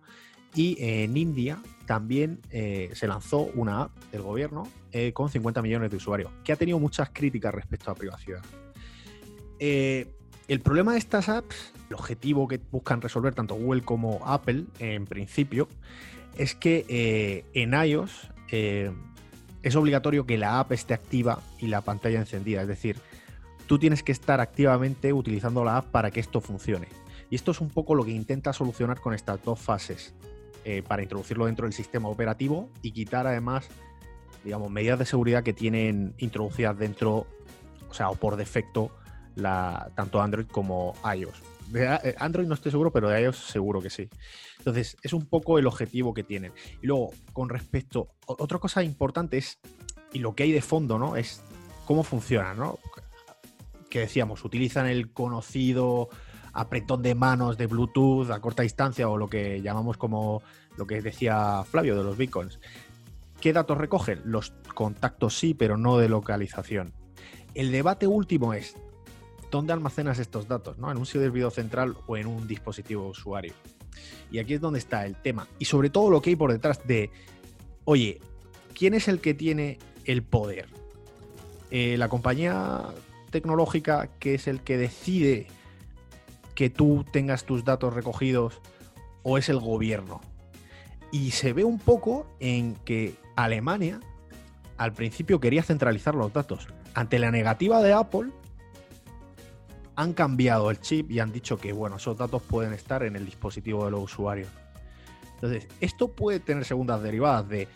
Y 0.54 0.78
en 0.80 1.14
India 1.18 1.58
también 1.84 2.40
eh, 2.50 2.90
se 2.94 3.06
lanzó 3.06 3.50
una 3.54 3.82
app 3.82 3.98
del 4.10 4.22
gobierno 4.22 4.66
con 5.12 5.28
50 5.28 5.60
millones 5.60 5.90
de 5.90 5.98
usuarios, 5.98 6.30
que 6.42 6.54
ha 6.54 6.56
tenido 6.56 6.78
muchas 6.78 7.10
críticas 7.10 7.54
respecto 7.54 7.90
a 7.90 7.94
privacidad. 7.94 8.42
el 9.58 10.60
problema 10.62 10.92
de 10.92 10.98
estas 10.98 11.28
apps, 11.28 11.74
el 11.90 11.96
objetivo 11.96 12.48
que 12.48 12.58
buscan 12.70 13.02
resolver 13.02 13.34
tanto 13.34 13.56
Google 13.56 13.82
como 13.82 14.22
Apple, 14.24 14.64
en 14.78 15.04
principio, 15.04 15.68
es 16.36 16.54
que 16.54 16.84
eh, 16.88 17.44
en 17.54 17.72
iOS 17.72 18.30
eh, 18.50 18.92
es 19.62 19.76
obligatorio 19.76 20.26
que 20.26 20.38
la 20.38 20.60
app 20.60 20.72
esté 20.72 20.94
activa 20.94 21.40
y 21.58 21.66
la 21.66 21.80
pantalla 21.80 22.18
encendida. 22.18 22.62
Es 22.62 22.68
decir, 22.68 22.96
tú 23.66 23.78
tienes 23.78 24.02
que 24.02 24.12
estar 24.12 24.40
activamente 24.40 25.12
utilizando 25.12 25.64
la 25.64 25.78
app 25.78 25.86
para 25.86 26.10
que 26.10 26.20
esto 26.20 26.40
funcione. 26.40 26.88
Y 27.30 27.34
esto 27.34 27.50
es 27.50 27.60
un 27.60 27.70
poco 27.70 27.94
lo 27.94 28.04
que 28.04 28.12
intenta 28.12 28.52
solucionar 28.52 29.00
con 29.00 29.14
estas 29.14 29.42
dos 29.42 29.58
fases, 29.58 30.14
eh, 30.68 30.82
para 30.82 31.00
introducirlo 31.00 31.46
dentro 31.46 31.64
del 31.64 31.72
sistema 31.72 32.08
operativo 32.08 32.68
y 32.82 32.90
quitar 32.90 33.28
además, 33.28 33.68
digamos, 34.42 34.68
medidas 34.68 34.98
de 34.98 35.06
seguridad 35.06 35.44
que 35.44 35.52
tienen 35.52 36.14
introducidas 36.18 36.76
dentro, 36.76 37.26
o 37.88 37.94
sea, 37.94 38.10
o 38.10 38.16
por 38.16 38.34
defecto, 38.34 38.90
la, 39.36 39.92
tanto 39.94 40.20
Android 40.20 40.46
como 40.46 40.94
iOS. 41.16 41.40
De 41.68 42.16
Android 42.18 42.48
no 42.48 42.54
estoy 42.54 42.72
seguro, 42.72 42.90
pero 42.90 43.08
de 43.08 43.22
iOS 43.22 43.36
seguro 43.36 43.80
que 43.80 43.90
sí. 43.90 44.08
Entonces, 44.58 44.96
es 45.02 45.12
un 45.12 45.26
poco 45.26 45.60
el 45.60 45.68
objetivo 45.68 46.12
que 46.12 46.24
tienen. 46.24 46.52
Y 46.82 46.88
luego, 46.88 47.12
con 47.32 47.48
respecto, 47.48 48.08
otra 48.26 48.58
cosa 48.58 48.82
importante 48.82 49.38
es, 49.38 49.60
y 50.12 50.18
lo 50.18 50.34
que 50.34 50.42
hay 50.42 50.50
de 50.50 50.62
fondo, 50.62 50.98
¿no? 50.98 51.14
Es 51.14 51.44
cómo 51.84 52.02
funciona, 52.02 52.54
¿no? 52.54 52.80
Que 53.88 54.00
decíamos, 54.00 54.44
utilizan 54.44 54.88
el 54.88 55.12
conocido 55.12 56.08
apretón 56.56 57.02
de 57.02 57.14
manos 57.14 57.58
de 57.58 57.66
Bluetooth 57.66 58.30
a 58.30 58.40
corta 58.40 58.62
distancia 58.62 59.08
o 59.08 59.16
lo 59.16 59.28
que 59.28 59.60
llamamos 59.60 59.96
como 59.96 60.42
lo 60.76 60.86
que 60.86 61.02
decía 61.02 61.62
Flavio 61.64 61.96
de 61.96 62.02
los 62.02 62.16
beacons. 62.16 62.58
¿Qué 63.40 63.52
datos 63.52 63.76
recogen? 63.76 64.22
Los 64.24 64.52
contactos 64.74 65.38
sí, 65.38 65.54
pero 65.54 65.76
no 65.76 65.98
de 65.98 66.08
localización. 66.08 66.94
El 67.54 67.70
debate 67.70 68.06
último 68.06 68.54
es, 68.54 68.76
¿dónde 69.50 69.74
almacenas 69.74 70.18
estos 70.18 70.48
datos? 70.48 70.78
¿no? 70.78 70.90
¿En 70.90 70.96
un 70.96 71.06
servidor 71.06 71.52
central 71.52 71.96
o 72.06 72.16
en 72.16 72.26
un 72.26 72.46
dispositivo 72.48 73.06
usuario? 73.08 73.52
Y 74.30 74.38
aquí 74.38 74.54
es 74.54 74.60
donde 74.60 74.78
está 74.78 75.06
el 75.06 75.14
tema. 75.16 75.46
Y 75.58 75.66
sobre 75.66 75.90
todo 75.90 76.10
lo 76.10 76.22
que 76.22 76.30
hay 76.30 76.36
por 76.36 76.52
detrás 76.52 76.86
de, 76.86 77.10
oye, 77.84 78.20
¿quién 78.74 78.94
es 78.94 79.08
el 79.08 79.20
que 79.20 79.34
tiene 79.34 79.78
el 80.04 80.22
poder? 80.22 80.66
Eh, 81.70 81.96
¿La 81.98 82.08
compañía 82.08 82.82
tecnológica 83.30 84.08
que 84.18 84.34
es 84.34 84.46
el 84.46 84.62
que 84.62 84.78
decide 84.78 85.48
que 86.56 86.70
tú 86.70 87.04
tengas 87.12 87.44
tus 87.44 87.64
datos 87.64 87.94
recogidos 87.94 88.60
o 89.22 89.38
es 89.38 89.48
el 89.48 89.60
gobierno? 89.60 90.20
Y 91.12 91.30
se 91.30 91.52
ve 91.52 91.62
un 91.62 91.78
poco 91.78 92.26
en 92.40 92.74
que 92.84 93.14
Alemania 93.36 94.00
al 94.76 94.92
principio 94.92 95.38
quería 95.38 95.62
centralizar 95.62 96.16
los 96.16 96.32
datos. 96.32 96.66
Ante 96.94 97.20
la 97.20 97.30
negativa 97.30 97.80
de 97.82 97.92
Apple, 97.92 98.30
han 99.94 100.12
cambiado 100.12 100.70
el 100.70 100.80
chip 100.80 101.10
y 101.10 101.20
han 101.20 101.32
dicho 101.32 101.58
que, 101.58 101.72
bueno, 101.72 101.96
esos 101.96 102.16
datos 102.16 102.42
pueden 102.42 102.72
estar 102.72 103.02
en 103.02 103.16
el 103.16 103.24
dispositivo 103.24 103.84
de 103.84 103.92
los 103.92 104.02
usuarios. 104.02 104.48
Entonces, 105.34 105.68
esto 105.80 106.08
puede 106.08 106.40
tener 106.40 106.64
segundas 106.64 107.02
derivadas 107.02 107.48
de 107.48 107.68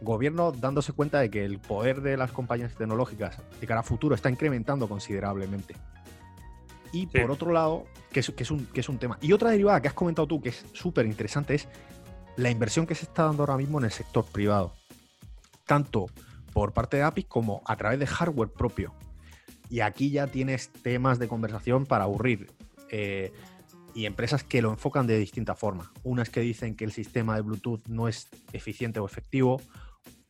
gobierno 0.00 0.52
dándose 0.52 0.92
cuenta 0.92 1.20
de 1.20 1.30
que 1.30 1.44
el 1.44 1.58
poder 1.58 2.02
de 2.02 2.16
las 2.16 2.32
compañías 2.32 2.74
tecnológicas 2.74 3.38
de 3.60 3.66
cara 3.66 3.80
a 3.80 3.82
futuro 3.82 4.14
está 4.14 4.30
incrementando 4.30 4.88
considerablemente. 4.88 5.74
Y 6.92 7.06
por 7.06 7.30
otro 7.30 7.52
lado, 7.52 7.84
que 8.12 8.20
es, 8.20 8.30
que, 8.30 8.42
es 8.42 8.50
un, 8.50 8.66
que 8.66 8.80
es 8.80 8.88
un 8.88 8.98
tema. 8.98 9.18
Y 9.20 9.32
otra 9.32 9.50
derivada 9.50 9.80
que 9.82 9.88
has 9.88 9.94
comentado 9.94 10.26
tú, 10.26 10.40
que 10.40 10.50
es 10.50 10.64
súper 10.72 11.06
interesante, 11.06 11.54
es 11.54 11.68
la 12.36 12.50
inversión 12.50 12.86
que 12.86 12.94
se 12.94 13.04
está 13.04 13.24
dando 13.24 13.42
ahora 13.42 13.56
mismo 13.56 13.78
en 13.78 13.84
el 13.84 13.90
sector 13.90 14.24
privado. 14.24 14.72
Tanto 15.66 16.06
por 16.52 16.72
parte 16.72 16.96
de 16.96 17.02
API 17.02 17.24
como 17.24 17.62
a 17.66 17.76
través 17.76 17.98
de 17.98 18.06
hardware 18.06 18.50
propio. 18.50 18.94
Y 19.68 19.80
aquí 19.80 20.10
ya 20.10 20.26
tienes 20.26 20.70
temas 20.70 21.18
de 21.18 21.28
conversación 21.28 21.84
para 21.84 22.04
aburrir. 22.04 22.50
Eh, 22.90 23.32
y 23.94 24.06
empresas 24.06 24.44
que 24.44 24.62
lo 24.62 24.70
enfocan 24.70 25.06
de 25.06 25.18
distinta 25.18 25.54
forma. 25.54 25.92
Unas 26.04 26.30
que 26.30 26.40
dicen 26.40 26.76
que 26.76 26.84
el 26.84 26.92
sistema 26.92 27.34
de 27.34 27.42
Bluetooth 27.42 27.86
no 27.88 28.06
es 28.06 28.28
eficiente 28.52 29.00
o 29.00 29.06
efectivo, 29.06 29.60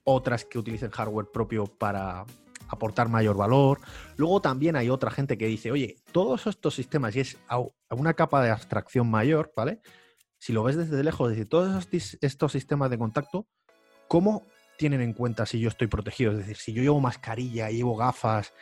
otras 0.04 0.44
que 0.44 0.58
utilicen 0.58 0.90
hardware 0.90 1.26
propio 1.30 1.66
para 1.66 2.24
aportar 2.68 3.08
mayor 3.08 3.36
valor. 3.36 3.80
Luego 4.16 4.40
también 4.40 4.76
hay 4.76 4.90
otra 4.90 5.10
gente 5.10 5.36
que 5.38 5.46
dice, 5.46 5.70
oye, 5.70 5.96
todos 6.12 6.46
estos 6.46 6.74
sistemas, 6.74 7.16
y 7.16 7.20
es 7.20 7.38
a 7.48 7.60
una 7.90 8.14
capa 8.14 8.42
de 8.42 8.50
abstracción 8.50 9.10
mayor, 9.10 9.52
¿vale? 9.56 9.80
Si 10.38 10.52
lo 10.52 10.62
ves 10.62 10.76
desde 10.76 11.02
lejos, 11.02 11.30
decir, 11.30 11.48
todos 11.48 11.88
estos 11.92 12.52
sistemas 12.52 12.90
de 12.90 12.98
contacto, 12.98 13.46
¿cómo 14.06 14.46
tienen 14.76 15.00
en 15.00 15.12
cuenta 15.12 15.46
si 15.46 15.58
yo 15.58 15.68
estoy 15.68 15.88
protegido? 15.88 16.32
Es 16.32 16.38
decir, 16.38 16.56
si 16.56 16.72
yo 16.72 16.82
llevo 16.82 17.00
mascarilla, 17.00 17.70
llevo 17.70 17.96
gafas, 17.96 18.52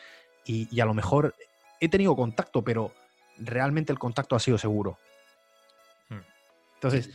y, 0.47 0.81
a 0.81 0.85
lo 0.85 0.95
mejor 0.95 1.35
he 1.81 1.89
tenido 1.89 2.15
contacto, 2.17 2.63
pero 2.63 2.93
realmente 3.39 3.93
el 3.93 3.99
contacto 3.99 4.37
ha 4.37 4.41
sido 4.41 4.59
seguro. 4.59 4.99
Hmm. 6.09 6.21
Entonces, 6.75 7.11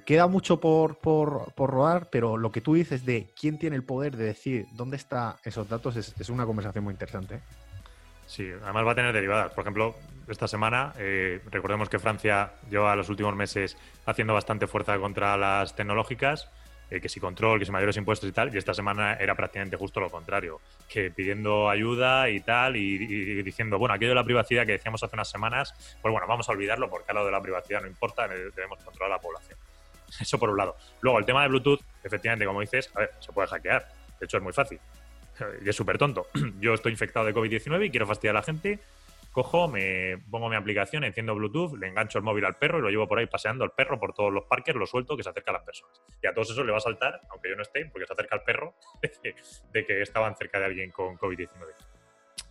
queda 0.00 0.26
mucho 0.26 0.60
por, 0.60 0.98
por, 0.98 1.52
rodar, 1.56 2.08
pero 2.10 2.36
lo 2.36 2.50
que 2.50 2.60
tú 2.60 2.74
dices 2.74 3.04
de 3.04 3.32
quién 3.38 3.58
tiene 3.58 3.76
el 3.76 3.84
poder 3.84 4.16
de 4.16 4.24
decir 4.24 4.66
dónde 4.72 4.96
están 4.96 5.34
esos 5.44 5.68
datos 5.68 5.96
es, 5.96 6.28
una 6.30 6.46
conversación 6.46 6.84
muy 6.84 6.92
interesante. 6.92 7.40
Sí, 8.26 8.48
además 8.62 8.86
va 8.86 8.92
a 8.92 8.94
tener 8.94 9.12
derivadas. 9.12 9.52
Por 9.52 9.62
ejemplo, 9.62 9.94
esta 10.28 10.48
semana, 10.48 10.92
eh, 10.98 11.40
recordemos 11.50 11.88
que 11.88 11.98
Francia 11.98 12.52
lleva 12.70 12.96
los 12.96 13.08
últimos 13.10 13.34
meses 13.36 13.76
haciendo 14.06 14.32
bastante 14.32 14.66
fuerza 14.66 14.98
contra 14.98 15.36
las 15.36 15.76
tecnológicas. 15.76 16.48
eh, 16.90 17.00
que 17.00 17.08
si 17.08 17.20
control, 17.20 17.58
que 17.58 17.64
si 17.64 17.72
mayores 17.72 17.96
impuestos 17.96 18.28
y 18.28 18.32
tal, 18.32 18.54
y 18.54 18.58
esta 18.58 18.74
semana 18.74 19.14
era 19.14 19.34
prácticamente 19.34 19.78
justo 19.78 19.98
lo 19.98 20.10
contrario, 20.10 20.60
que 20.90 21.10
pidiendo 21.10 21.70
ayuda 21.70 22.28
y 22.28 22.40
tal, 22.40 22.76
y, 22.76 22.96
y 23.02 23.42
diciendo, 23.42 23.78
bueno, 23.78 23.94
aquello 23.94 24.10
de 24.10 24.16
la 24.16 24.24
privacidad 24.24 24.66
que 24.66 24.72
decíamos 24.72 25.02
hace 25.02 25.16
unas 25.16 25.30
semanas, 25.30 25.72
pues 26.02 26.12
bueno, 26.12 26.26
vamos 26.26 26.50
a 26.50 26.52
olvidarlo 26.52 26.90
porque 26.90 27.12
a 27.12 27.14
lo 27.14 27.24
de 27.24 27.32
la 27.32 27.40
privacidad 27.40 27.80
no 27.80 27.86
importa, 27.86 28.28
debemos 28.28 28.78
controlar 28.84 29.12
a 29.12 29.16
la 29.16 29.22
población. 29.22 29.58
Eso 30.20 30.38
por 30.38 30.50
un 30.50 30.56
lado. 30.56 30.76
Luego, 31.00 31.18
el 31.18 31.24
tema 31.24 31.42
de 31.42 31.48
Bluetooth, 31.48 31.80
efectivamente, 32.02 32.46
como 32.46 32.60
dices, 32.60 32.90
a 32.94 33.00
ver, 33.00 33.10
se 33.18 33.32
puede 33.32 33.48
hackear. 33.48 33.88
De 34.18 34.26
hecho, 34.26 34.36
es 34.36 34.42
muy 34.42 34.52
fácil. 34.52 34.80
Y 35.64 35.68
es 35.68 35.76
súper 35.76 35.98
tonto. 35.98 36.26
Yo 36.60 36.74
estoy 36.74 36.92
infectado 36.92 37.26
de 37.26 37.34
COVID-19 37.34 37.86
y 37.86 37.90
quiero 37.90 38.06
fastidiar 38.06 38.36
a 38.36 38.40
la 38.40 38.44
gente. 38.44 38.78
Cojo, 39.32 39.66
me 39.66 40.18
pongo 40.30 40.50
mi 40.50 40.56
aplicación, 40.56 41.04
enciendo 41.04 41.34
Bluetooth, 41.34 41.78
le 41.78 41.88
engancho 41.88 42.18
el 42.18 42.24
móvil 42.24 42.44
al 42.44 42.56
perro 42.56 42.78
y 42.78 42.82
lo 42.82 42.90
llevo 42.90 43.08
por 43.08 43.18
ahí 43.18 43.26
paseando 43.26 43.64
al 43.64 43.70
perro 43.70 43.98
por 43.98 44.12
todos 44.12 44.30
los 44.30 44.44
parques, 44.44 44.74
lo 44.74 44.84
suelto 44.84 45.16
que 45.16 45.22
se 45.22 45.30
acerca 45.30 45.52
a 45.52 45.54
las 45.54 45.62
personas. 45.62 46.02
Y 46.22 46.26
a 46.26 46.34
todos 46.34 46.50
eso 46.50 46.62
le 46.62 46.70
va 46.70 46.76
a 46.76 46.82
saltar, 46.82 47.22
aunque 47.30 47.48
yo 47.48 47.56
no 47.56 47.62
esté, 47.62 47.86
porque 47.86 48.06
se 48.06 48.12
acerca 48.12 48.36
al 48.36 48.42
perro, 48.42 48.74
de 49.72 49.86
que 49.86 50.02
estaban 50.02 50.36
cerca 50.36 50.58
de 50.58 50.66
alguien 50.66 50.90
con 50.90 51.16
COVID-19. 51.16 51.48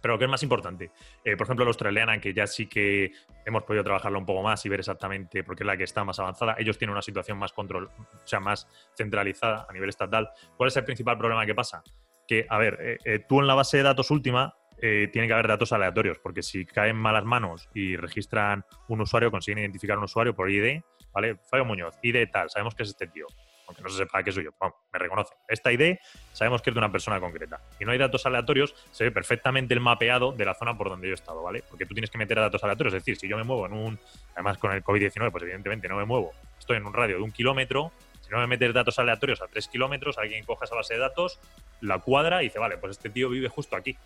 Pero 0.01 0.17
¿qué 0.17 0.25
es 0.25 0.29
más 0.29 0.43
importante? 0.43 0.91
Eh, 1.23 1.37
por 1.37 1.45
ejemplo, 1.45 1.65
la 1.65 1.69
australiana, 1.69 2.19
que 2.19 2.33
ya 2.33 2.47
sí 2.47 2.67
que 2.67 3.11
hemos 3.45 3.63
podido 3.63 3.83
trabajarla 3.83 4.17
un 4.17 4.25
poco 4.25 4.41
más 4.41 4.65
y 4.65 4.69
ver 4.69 4.79
exactamente, 4.79 5.43
porque 5.43 5.63
es 5.63 5.67
la 5.67 5.77
que 5.77 5.83
está 5.83 6.03
más 6.03 6.19
avanzada, 6.19 6.55
ellos 6.57 6.77
tienen 6.77 6.93
una 6.93 7.01
situación 7.01 7.37
más 7.37 7.53
control, 7.53 7.85
o 7.87 8.27
sea, 8.27 8.39
más 8.39 8.67
centralizada 8.95 9.65
a 9.69 9.73
nivel 9.73 9.89
estatal. 9.89 10.29
¿Cuál 10.57 10.69
es 10.69 10.77
el 10.77 10.83
principal 10.83 11.17
problema 11.17 11.45
que 11.45 11.55
pasa? 11.55 11.83
Que, 12.27 12.45
a 12.49 12.57
ver, 12.57 12.77
eh, 12.81 12.97
eh, 13.05 13.19
tú 13.27 13.39
en 13.39 13.47
la 13.47 13.53
base 13.53 13.77
de 13.77 13.83
datos 13.83 14.11
última 14.11 14.55
tiene 14.81 15.27
que 15.27 15.33
haber 15.33 15.47
datos 15.47 15.73
aleatorios, 15.73 16.17
porque 16.17 16.41
si 16.41 16.65
caen 16.65 16.95
malas 16.95 17.23
manos 17.23 17.69
y 17.71 17.95
registran 17.97 18.65
un 18.87 19.01
usuario, 19.01 19.29
consiguen 19.29 19.59
identificar 19.59 19.95
un 19.95 20.05
usuario 20.05 20.33
por 20.33 20.49
ID, 20.49 20.81
¿vale? 21.13 21.37
Fabio 21.51 21.65
Muñoz, 21.65 21.99
ID 22.01 22.27
tal, 22.31 22.49
sabemos 22.49 22.73
que 22.73 22.81
es 22.81 22.89
este 22.89 23.05
tío 23.05 23.27
aunque 23.71 23.83
no 23.83 23.89
se 23.89 23.97
sepa 23.97 24.21
que 24.23 24.31
soy 24.31 24.43
yo, 24.43 24.51
vamos, 24.59 24.75
me 24.91 24.99
reconoce. 24.99 25.33
Esta 25.47 25.71
ID 25.71 25.97
sabemos 26.33 26.61
que 26.61 26.69
es 26.69 26.73
de 26.73 26.79
una 26.79 26.91
persona 26.91 27.19
concreta. 27.19 27.61
Y 27.79 27.85
no 27.85 27.91
hay 27.91 27.97
datos 27.97 28.25
aleatorios, 28.25 28.75
se 28.91 29.05
ve 29.05 29.11
perfectamente 29.11 29.73
el 29.73 29.79
mapeado 29.79 30.33
de 30.33 30.45
la 30.45 30.53
zona 30.53 30.77
por 30.77 30.89
donde 30.89 31.07
yo 31.07 31.13
he 31.13 31.15
estado, 31.15 31.41
¿vale? 31.41 31.63
Porque 31.67 31.85
tú 31.85 31.93
tienes 31.93 32.09
que 32.09 32.17
meter 32.17 32.37
datos 32.37 32.63
aleatorios, 32.63 32.93
es 32.93 33.01
decir, 33.01 33.17
si 33.17 33.27
yo 33.27 33.37
me 33.37 33.43
muevo 33.43 33.65
en 33.65 33.73
un, 33.73 33.99
además 34.33 34.57
con 34.57 34.71
el 34.73 34.83
COVID-19, 34.83 35.31
pues 35.31 35.43
evidentemente 35.43 35.87
no 35.87 35.95
me 35.95 36.05
muevo, 36.05 36.31
estoy 36.59 36.77
en 36.77 36.85
un 36.85 36.93
radio 36.93 37.17
de 37.17 37.23
un 37.23 37.31
kilómetro, 37.31 37.91
si 38.21 38.29
no 38.29 38.39
me 38.39 38.47
metes 38.47 38.73
datos 38.73 38.99
aleatorios 38.99 39.41
a 39.41 39.47
tres 39.47 39.67
kilómetros, 39.67 40.17
alguien 40.17 40.43
coja 40.45 40.65
esa 40.65 40.75
base 40.75 40.95
de 40.95 40.99
datos, 40.99 41.39
la 41.79 41.99
cuadra 41.99 42.43
y 42.43 42.47
dice, 42.47 42.59
vale, 42.59 42.77
pues 42.77 42.91
este 42.91 43.09
tío 43.09 43.29
vive 43.29 43.49
justo 43.49 43.75
aquí. 43.75 43.97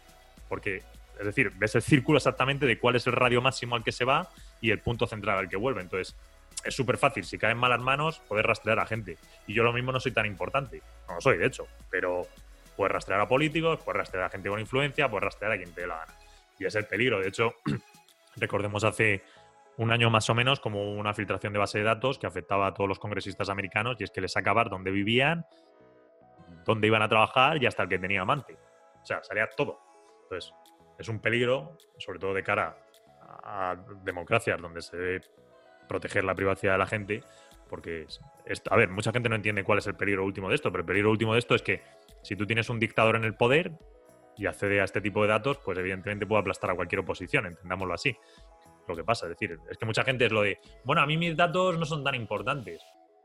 Porque 0.48 0.84
es 1.20 1.26
decir, 1.26 1.52
ves 1.56 1.76
el 1.76 1.82
círculo 1.82 2.18
exactamente 2.18 2.66
de 2.66 2.78
cuál 2.78 2.96
es 2.96 3.08
el 3.08 3.14
radio 3.14 3.42
máximo 3.42 3.76
al 3.76 3.84
que 3.84 3.92
se 3.92 4.06
va 4.06 4.30
y 4.62 4.72
el 4.72 4.80
punto 4.80 5.08
central 5.08 5.38
al 5.38 5.50
que 5.50 5.56
vuelve. 5.56 5.82
Entonces, 5.82 6.16
es 6.66 6.76
súper 6.76 6.98
fácil, 6.98 7.24
si 7.24 7.38
caen 7.38 7.58
malas 7.58 7.80
manos, 7.80 8.20
poder 8.20 8.46
rastrear 8.48 8.80
a 8.80 8.86
gente. 8.86 9.18
Y 9.48 9.54
yo 9.54 9.64
lo 9.64 9.72
mismo 9.72 9.92
no 9.92 10.00
soy 10.00 10.12
tan 10.12 10.26
importante, 10.26 10.82
no 11.08 11.16
lo 11.16 11.22
soy, 11.22 11.38
de 11.38 11.46
hecho, 11.46 11.68
pero 11.90 12.28
puedes 12.76 12.92
rastrear 12.92 13.22
a 13.22 13.28
políticos, 13.28 13.80
puedes 13.86 14.00
rastrear 14.00 14.26
a 14.26 14.30
gente 14.30 14.50
con 14.50 14.60
influencia, 14.60 15.10
puedes 15.10 15.24
rastrear 15.24 15.54
a 15.54 15.58
quien 15.58 15.74
te 15.74 15.82
dé 15.82 15.88
la 15.88 15.98
gana. 15.98 16.14
Y 16.60 16.66
es 16.66 16.76
el 16.76 16.86
peligro. 16.86 17.20
De 17.20 17.28
hecho, 17.28 17.54
recordemos 18.36 18.84
hace 18.84 19.24
un 19.78 19.92
año 19.92 20.10
más 20.10 20.30
o 20.30 20.36
menos 20.36 20.60
como 20.60 20.94
una 20.94 21.14
filtración 21.14 21.54
de 21.54 21.60
base 21.60 21.78
de 21.78 21.84
datos 21.84 22.18
que 22.18 22.28
afectaba 22.28 22.68
a 22.68 22.74
todos 22.74 22.88
los 22.88 23.00
congresistas 23.00 23.50
americanos 23.50 23.98
y 24.00 24.06
es 24.06 24.12
que 24.12 24.22
les 24.22 24.36
acabar 24.38 24.70
dónde 24.70 24.90
vivían, 24.90 25.46
dónde 26.66 26.88
iban 26.88 27.02
a 27.02 27.10
trabajar 27.10 27.62
y 27.62 27.66
hasta 27.66 27.84
el 27.84 27.90
que 27.90 28.00
tenía 28.00 28.22
amante. 28.22 28.58
O 29.02 29.06
sea, 29.06 29.22
salía 29.24 29.50
todo. 29.50 29.80
Entonces, 30.24 30.54
es 30.98 31.10
un 31.10 31.20
peligro, 31.20 31.78
sobre 32.00 32.20
todo 32.20 32.34
de 32.34 32.44
cara 32.44 32.78
a 33.44 33.76
democracias 34.04 34.62
donde 34.62 34.82
se 34.82 35.22
proteger 35.88 36.24
la 36.24 36.36
privacidad 36.36 36.74
de 36.74 36.78
la 36.78 36.88
gente, 36.88 37.24
porque, 37.70 38.06
a 38.70 38.76
ver, 38.76 38.90
mucha 38.90 39.12
gente 39.12 39.30
no 39.30 39.36
entiende 39.36 39.64
cuál 39.64 39.80
es 39.80 39.88
el 39.88 39.96
peligro 39.96 40.24
último 40.24 40.50
de 40.50 40.56
esto, 40.56 40.72
pero 40.72 40.82
el 40.82 40.86
peligro 40.86 41.12
último 41.12 41.34
de 41.34 41.40
esto 41.40 41.56
es 41.56 41.62
que 41.62 41.82
si 42.22 42.36
tú 42.36 42.46
tienes 42.46 42.70
un 42.70 42.80
dictador 42.80 43.16
en 43.16 43.24
el 43.24 43.36
poder 43.36 43.72
y 44.38 44.46
accede 44.46 44.82
a 44.82 44.84
este 44.84 45.02
tipo 45.02 45.22
de 45.22 45.30
datos, 45.30 45.58
pues 45.64 45.78
evidentemente 45.78 46.26
puede 46.26 46.42
aplastar 46.42 46.72
a 46.72 46.76
cualquier 46.76 47.00
oposición, 47.00 47.46
entendámoslo 47.46 47.94
así. 47.94 48.16
Lo 48.88 48.96
que 48.96 49.04
pasa, 49.04 49.26
es 49.26 49.32
decir, 49.32 49.58
es 49.70 49.78
que 49.78 49.86
mucha 49.86 50.04
gente 50.04 50.26
es 50.26 50.32
lo 50.32 50.42
de, 50.42 50.60
bueno, 50.84 51.02
a 51.02 51.08
mí 51.08 51.18
mis 51.18 51.36
datos 51.36 51.78
no 51.78 51.86
son 51.86 52.04
tan 52.04 52.14
importantes. 52.16 52.82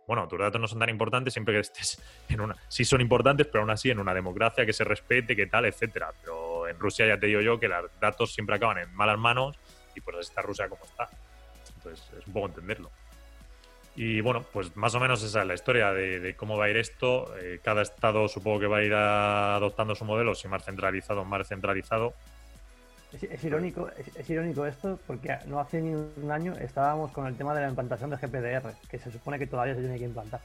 Bueno, 0.07 0.27
tus 0.27 0.39
datos 0.39 0.61
no 0.61 0.67
son 0.67 0.79
tan 0.79 0.89
importantes 0.89 1.33
siempre 1.33 1.55
que 1.55 1.61
estés 1.61 2.03
en 2.29 2.41
una. 2.41 2.57
Sí 2.69 2.85
son 2.85 3.01
importantes, 3.01 3.47
pero 3.47 3.61
aún 3.61 3.71
así 3.71 3.91
en 3.91 4.01
una 4.01 4.15
democracia 4.15 4.67
que 4.67 4.73
se 4.73 4.85
respete, 4.85 5.37
que 5.37 5.47
tal, 5.47 5.67
etcétera. 5.67 6.13
Pero 6.21 6.67
en 6.67 6.79
Rusia 6.79 7.07
ya 7.07 7.21
te 7.21 7.27
digo 7.27 7.41
yo 7.41 7.61
que 7.61 7.69
los 7.69 7.91
datos 8.01 8.33
siempre 8.33 8.57
acaban 8.57 8.79
en 8.79 8.93
malas 8.95 9.19
manos 9.19 9.57
y 9.95 10.01
pues 10.01 10.17
está 10.19 10.43
Rusia 10.43 10.69
como 10.69 10.85
está. 10.85 11.09
Entonces, 11.81 12.11
es 12.19 12.27
un 12.27 12.33
poco 12.33 12.47
entenderlo. 12.47 12.91
Y 13.97 14.21
bueno, 14.21 14.45
pues 14.53 14.77
más 14.77 14.95
o 14.95 15.01
menos 15.01 15.23
esa 15.23 15.41
es 15.41 15.47
la 15.47 15.55
historia 15.55 15.93
de, 15.93 16.35
cómo 16.37 16.57
va 16.57 16.67
a 16.67 16.71
ir 16.71 16.77
esto. 16.77 17.37
Eh, 17.39 17.61
cada 17.63 17.83
estado 17.83 18.29
supongo 18.29 18.61
que 18.61 18.67
va 18.67 18.79
a 18.79 18.83
ir 18.83 18.95
adoptando 18.95 19.95
su 19.95 20.05
modelo, 20.05 20.35
si 20.35 20.49
más 20.49 20.65
centralizado 20.65 21.23
o 21.23 21.25
más 21.25 21.49
centralizado. 21.49 22.15
Es, 23.13 23.43
irónico, 23.43 23.91
es, 24.17 24.31
irónico 24.31 24.65
esto 24.65 24.99
porque 25.05 25.37
no 25.47 25.59
hace 25.59 25.81
ni 25.81 25.95
un 25.95 26.31
año 26.31 26.55
estábamos 26.55 27.11
con 27.11 27.27
el 27.27 27.37
tema 27.37 27.53
de 27.55 27.63
la 27.63 27.69
implantación 27.69 28.11
de 28.11 28.17
GPDR, 28.17 28.73
que 28.89 28.99
se 28.99 29.11
supone 29.11 29.37
que 29.37 29.49
todavía 29.49 29.75
se 29.75 29.81
tiene 29.81 29.99
que 29.99 30.05
implantar. 30.05 30.41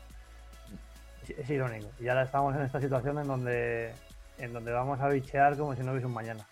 Es, 1.27 1.49
irónico. 1.49 1.89
Y 1.99 2.07
ahora 2.07 2.23
estamos 2.23 2.55
en 2.55 2.63
esta 2.63 2.81
situación 2.81 3.19
en 3.19 3.27
donde, 3.27 3.93
en 4.39 4.51
donde 4.51 4.71
vamos 4.71 4.99
a 4.99 5.09
bichear 5.09 5.55
como 5.55 5.75
si 5.75 5.83
no 5.83 5.91
hubiese 5.91 6.07
un 6.07 6.13
mañana. 6.13 6.45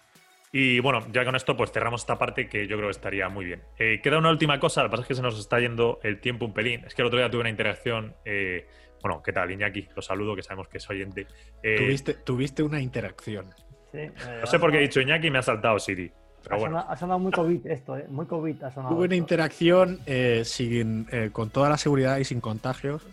Y 0.56 0.80
bueno, 0.82 1.00
ya 1.12 1.26
con 1.26 1.36
esto 1.36 1.58
pues 1.58 1.72
cerramos 1.72 2.02
esta 2.02 2.20
parte 2.20 2.48
que 2.48 2.68
yo 2.68 2.78
creo 2.78 2.88
que 2.88 2.92
estaría 2.92 3.28
muy 3.28 3.44
bien. 3.44 3.64
Eh, 3.80 4.00
queda 4.04 4.20
una 4.20 4.30
última 4.30 4.60
cosa, 4.60 4.84
lo 4.84 4.88
que 4.88 4.92
pasa 4.92 5.02
es 5.02 5.08
que 5.08 5.16
se 5.16 5.24
nos 5.24 5.40
está 5.40 5.60
yendo 5.60 6.00
el 6.04 6.22
tiempo 6.22 6.46
un 6.46 6.54
pelín. 6.54 6.84
Es 6.86 6.94
que 6.94 7.02
el 7.02 7.08
otro 7.08 7.18
día 7.18 7.28
tuve 7.32 7.42
una 7.42 7.50
interacción, 7.50 8.14
eh, 8.24 8.68
bueno, 9.02 9.24
¿qué 9.24 9.34
tal 9.34 9.50
Iñaki? 9.50 9.90
Lo 9.96 10.04
saludo, 10.04 10.36
que 10.36 10.44
sabemos 10.44 10.68
que 10.68 10.78
es 10.78 10.88
oyente. 10.88 11.26
Eh, 11.64 11.78
¿Tuviste, 11.78 12.14
tuviste 12.14 12.62
una 12.62 12.80
interacción. 12.80 13.48
Sí, 13.92 14.02
no 14.42 14.46
sé 14.46 14.60
por 14.60 14.72
qué 14.72 14.78
he 14.78 14.82
dicho 14.82 15.02
Iñaki 15.02 15.26
y 15.26 15.32
me 15.32 15.40
ha 15.40 15.42
saltado 15.42 15.80
Siri. 15.80 16.12
Pero 16.44 16.56
ha, 16.56 16.60
bueno. 16.60 16.76
sonado, 16.76 16.92
ha, 16.92 16.98
sonado, 16.98 17.20
muy 17.20 17.32
COVID 17.32 17.66
esto, 17.66 17.98
muy 18.10 18.28
COVID 18.28 18.64
ha 18.64 18.72
sonado. 18.72 18.96
Tuve 18.96 19.06
una 19.06 19.16
interacción 19.16 20.02
sin, 20.44 21.08
con 21.32 21.50
toda 21.50 21.70
la 21.70 21.78
seguridad 21.80 22.18
y 22.18 22.26
sin 22.26 22.40
contagios. 22.40 23.04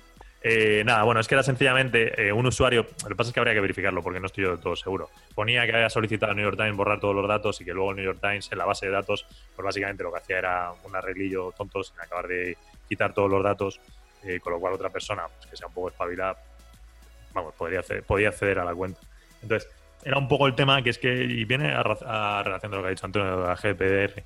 Eh, 0.43 0.83
nada, 0.87 1.03
bueno, 1.03 1.21
es 1.21 1.29
que 1.29 1.35
era 1.35 1.43
sencillamente 1.43 2.29
eh, 2.29 2.33
un 2.33 2.47
usuario. 2.47 2.87
Lo 3.03 3.09
que 3.09 3.15
pasa 3.15 3.29
es 3.29 3.35
que 3.35 3.41
habría 3.41 3.55
que 3.55 3.61
verificarlo 3.61 4.03
porque 4.03 4.21
no 4.21 4.27
estoy 4.27 4.45
yo 4.45 4.51
del 4.51 4.61
todo 4.61 4.75
seguro. 4.75 5.11
Ponía 5.35 5.67
que 5.67 5.75
había 5.75 5.91
solicitado 5.91 6.31
al 6.31 6.37
New 6.37 6.45
York 6.45 6.57
Times 6.57 6.77
borrar 6.77 6.99
todos 6.99 7.15
los 7.15 7.29
datos 7.29 7.61
y 7.61 7.65
que 7.65 7.75
luego 7.75 7.91
el 7.91 7.97
New 7.97 8.05
York 8.07 8.19
Times 8.21 8.51
en 8.51 8.59
la 8.59 8.65
base 8.65 8.87
de 8.87 8.93
datos, 8.93 9.27
pues 9.55 9.65
básicamente 9.65 10.03
lo 10.03 10.13
que 10.13 10.19
hacía 10.19 10.39
era 10.39 10.73
un 10.85 10.97
arreglillo 10.97 11.53
tonto 11.53 11.83
sin 11.83 12.01
acabar 12.01 12.27
de 12.27 12.57
quitar 12.89 13.13
todos 13.13 13.31
los 13.31 13.45
datos, 13.45 13.81
eh, 14.25 14.41
con 14.41 14.55
lo 14.55 14.61
cual 14.61 14.75
otra 14.75 14.89
persona, 14.89 15.25
pues 15.29 15.47
que 15.47 15.57
sea 15.57 15.67
un 15.67 15.75
poco 15.75 15.91
espabilada, 15.91 16.37
vamos, 17.35 17.55
podría 17.55 17.81
acceder, 17.81 18.03
podía 18.03 18.29
acceder 18.31 18.59
a 18.61 18.65
la 18.65 18.75
cuenta. 18.75 19.01
Entonces, 19.43 19.71
era 20.03 20.17
un 20.17 20.29
poco 20.29 20.47
el 20.47 20.55
tema 20.55 20.83
que 20.83 20.91
es 20.91 20.99
que, 20.99 21.13
y 21.13 21.45
viene 21.45 21.75
a, 21.75 21.81
a 21.81 22.43
relación 22.43 22.71
de 22.71 22.77
lo 22.79 22.83
que 22.83 22.89
ha 22.89 22.91
dicho 22.91 23.07
Antonio 23.07 23.37
de 23.37 23.47
la 23.47 23.55
GDPR. 23.55 24.23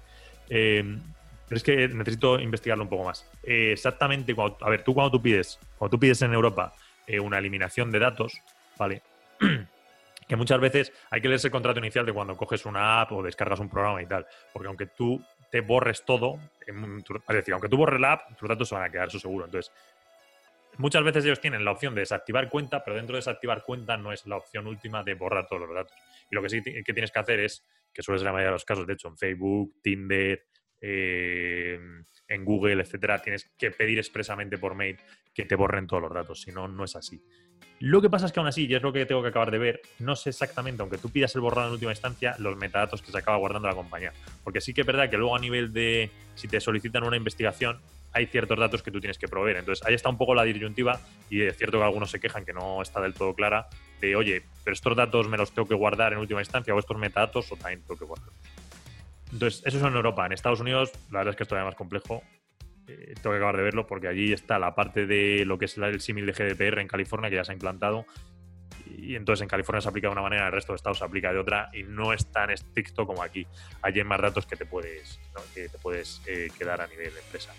Pero 1.48 1.56
es 1.56 1.62
que 1.62 1.88
necesito 1.88 2.38
investigarlo 2.38 2.84
un 2.84 2.90
poco 2.90 3.04
más. 3.04 3.28
Eh, 3.42 3.72
exactamente, 3.72 4.34
a 4.60 4.70
ver, 4.70 4.82
tú 4.82 4.94
cuando 4.94 5.10
tú 5.10 5.22
pides, 5.22 5.58
cuando 5.76 5.96
tú 5.96 6.00
pides 6.00 6.22
en 6.22 6.32
Europa 6.32 6.72
eh, 7.06 7.20
una 7.20 7.38
eliminación 7.38 7.90
de 7.90 7.98
datos, 7.98 8.40
¿vale? 8.78 9.02
que 10.28 10.36
muchas 10.36 10.58
veces 10.58 10.92
hay 11.10 11.20
que 11.20 11.28
leerse 11.28 11.48
el 11.48 11.52
contrato 11.52 11.80
inicial 11.80 12.06
de 12.06 12.12
cuando 12.12 12.36
coges 12.36 12.64
una 12.64 13.02
app 13.02 13.12
o 13.12 13.22
descargas 13.22 13.60
un 13.60 13.68
programa 13.68 14.02
y 14.02 14.06
tal. 14.06 14.26
Porque 14.52 14.68
aunque 14.68 14.86
tú 14.86 15.22
te 15.50 15.60
borres 15.60 16.04
todo, 16.04 16.38
es 16.66 16.74
decir, 17.28 17.52
aunque 17.52 17.68
tú 17.68 17.76
borres 17.76 18.00
la 18.00 18.12
app, 18.12 18.36
tus 18.38 18.48
datos 18.48 18.68
se 18.68 18.74
van 18.74 18.84
a 18.84 18.90
quedar, 18.90 19.08
eso 19.08 19.18
seguro. 19.18 19.44
Entonces, 19.44 19.70
muchas 20.78 21.04
veces 21.04 21.24
ellos 21.24 21.40
tienen 21.40 21.64
la 21.64 21.72
opción 21.72 21.94
de 21.94 22.00
desactivar 22.00 22.48
cuenta, 22.48 22.82
pero 22.82 22.96
dentro 22.96 23.14
de 23.14 23.18
desactivar 23.18 23.62
cuenta 23.62 23.96
no 23.96 24.12
es 24.12 24.26
la 24.26 24.36
opción 24.36 24.66
última 24.66 25.02
de 25.04 25.14
borrar 25.14 25.46
todos 25.46 25.62
los 25.62 25.74
datos. 25.74 25.94
Y 26.30 26.34
lo 26.34 26.42
que 26.42 26.48
sí 26.48 26.62
que 26.62 26.92
tienes 26.92 27.12
que 27.12 27.18
hacer 27.18 27.40
es, 27.40 27.64
que 27.92 28.02
suele 28.02 28.18
ser 28.18 28.26
la 28.26 28.32
mayoría 28.32 28.48
de 28.48 28.54
los 28.54 28.64
casos, 28.64 28.86
de 28.86 28.94
hecho, 28.94 29.08
en 29.08 29.16
Facebook, 29.16 29.76
Tinder, 29.82 30.44
eh, 30.86 31.80
en 32.28 32.44
Google, 32.44 32.82
etcétera, 32.82 33.22
tienes 33.22 33.50
que 33.56 33.70
pedir 33.70 33.98
expresamente 33.98 34.58
por 34.58 34.74
mail 34.74 34.98
que 35.32 35.46
te 35.46 35.54
borren 35.54 35.86
todos 35.86 36.02
los 36.02 36.12
datos, 36.12 36.42
si 36.42 36.52
no, 36.52 36.68
no 36.68 36.84
es 36.84 36.94
así. 36.94 37.22
Lo 37.80 38.02
que 38.02 38.10
pasa 38.10 38.26
es 38.26 38.32
que 38.32 38.40
aún 38.40 38.48
así, 38.48 38.66
y 38.66 38.74
es 38.74 38.82
lo 38.82 38.92
que 38.92 39.06
tengo 39.06 39.22
que 39.22 39.28
acabar 39.28 39.50
de 39.50 39.58
ver, 39.58 39.80
no 39.98 40.14
sé 40.14 40.30
exactamente, 40.30 40.82
aunque 40.82 40.98
tú 40.98 41.10
pidas 41.10 41.34
el 41.34 41.40
borrado 41.40 41.68
en 41.68 41.72
última 41.72 41.92
instancia, 41.92 42.36
los 42.38 42.56
metadatos 42.56 43.00
que 43.00 43.10
se 43.10 43.16
acaba 43.16 43.38
guardando 43.38 43.66
la 43.66 43.74
compañía. 43.74 44.12
Porque 44.42 44.60
sí 44.60 44.74
que 44.74 44.82
es 44.82 44.86
verdad 44.86 45.08
que 45.08 45.16
luego 45.16 45.34
a 45.34 45.38
nivel 45.38 45.72
de, 45.72 46.10
si 46.34 46.48
te 46.48 46.60
solicitan 46.60 47.02
una 47.02 47.16
investigación, 47.16 47.80
hay 48.12 48.26
ciertos 48.26 48.58
datos 48.58 48.82
que 48.82 48.90
tú 48.90 49.00
tienes 49.00 49.18
que 49.18 49.26
proveer. 49.26 49.56
Entonces 49.56 49.84
ahí 49.86 49.94
está 49.94 50.10
un 50.10 50.18
poco 50.18 50.34
la 50.34 50.44
disyuntiva 50.44 51.00
y 51.30 51.42
es 51.42 51.56
cierto 51.56 51.78
que 51.78 51.84
algunos 51.84 52.10
se 52.10 52.20
quejan 52.20 52.44
que 52.44 52.52
no 52.52 52.82
está 52.82 53.00
del 53.00 53.14
todo 53.14 53.34
clara 53.34 53.68
de, 54.00 54.16
oye, 54.16 54.42
pero 54.62 54.74
estos 54.74 54.94
datos 54.94 55.28
me 55.28 55.36
los 55.36 55.52
tengo 55.52 55.66
que 55.66 55.74
guardar 55.74 56.12
en 56.12 56.18
última 56.18 56.40
instancia 56.40 56.74
o 56.74 56.78
estos 56.78 56.98
metadatos 56.98 57.50
o 57.50 57.56
también 57.56 57.80
tengo 57.80 57.96
que 57.96 58.04
guardar. 58.04 58.28
Entonces, 59.34 59.62
eso 59.66 59.78
es 59.78 59.82
en 59.82 59.94
Europa. 59.94 60.24
En 60.24 60.32
Estados 60.32 60.60
Unidos, 60.60 60.92
la 61.10 61.18
verdad 61.18 61.32
es 61.32 61.36
que 61.36 61.42
es 61.42 61.48
todavía 61.48 61.66
más 61.66 61.74
complejo. 61.74 62.22
Eh, 62.86 63.14
tengo 63.20 63.32
que 63.32 63.38
acabar 63.38 63.56
de 63.56 63.64
verlo 63.64 63.84
porque 63.84 64.06
allí 64.06 64.32
está 64.32 64.60
la 64.60 64.76
parte 64.76 65.06
de 65.06 65.44
lo 65.44 65.58
que 65.58 65.64
es 65.64 65.76
el 65.76 66.00
símil 66.00 66.24
de 66.26 66.32
GDPR 66.32 66.80
en 66.80 66.86
California 66.86 67.28
que 67.28 67.36
ya 67.36 67.44
se 67.44 67.50
ha 67.50 67.54
implantado. 67.54 68.06
Y 68.96 69.16
entonces 69.16 69.42
en 69.42 69.48
California 69.48 69.80
se 69.80 69.88
aplica 69.88 70.06
de 70.06 70.12
una 70.12 70.22
manera, 70.22 70.42
en 70.42 70.46
el 70.46 70.52
resto 70.52 70.72
de 70.72 70.76
estados 70.76 70.98
se 70.98 71.04
aplica 71.04 71.32
de 71.32 71.38
otra 71.40 71.68
y 71.72 71.82
no 71.82 72.12
es 72.12 72.30
tan 72.30 72.50
estricto 72.50 73.06
como 73.06 73.24
aquí. 73.24 73.44
Allí 73.82 73.98
hay 73.98 74.04
más 74.04 74.20
datos 74.20 74.46
que 74.46 74.54
te 74.54 74.66
puedes, 74.66 75.18
que 75.52 75.68
te 75.68 75.78
puedes 75.78 76.22
eh, 76.26 76.48
quedar 76.56 76.80
a 76.80 76.86
nivel 76.86 77.12
de 77.12 77.18
empresa. 77.18 77.52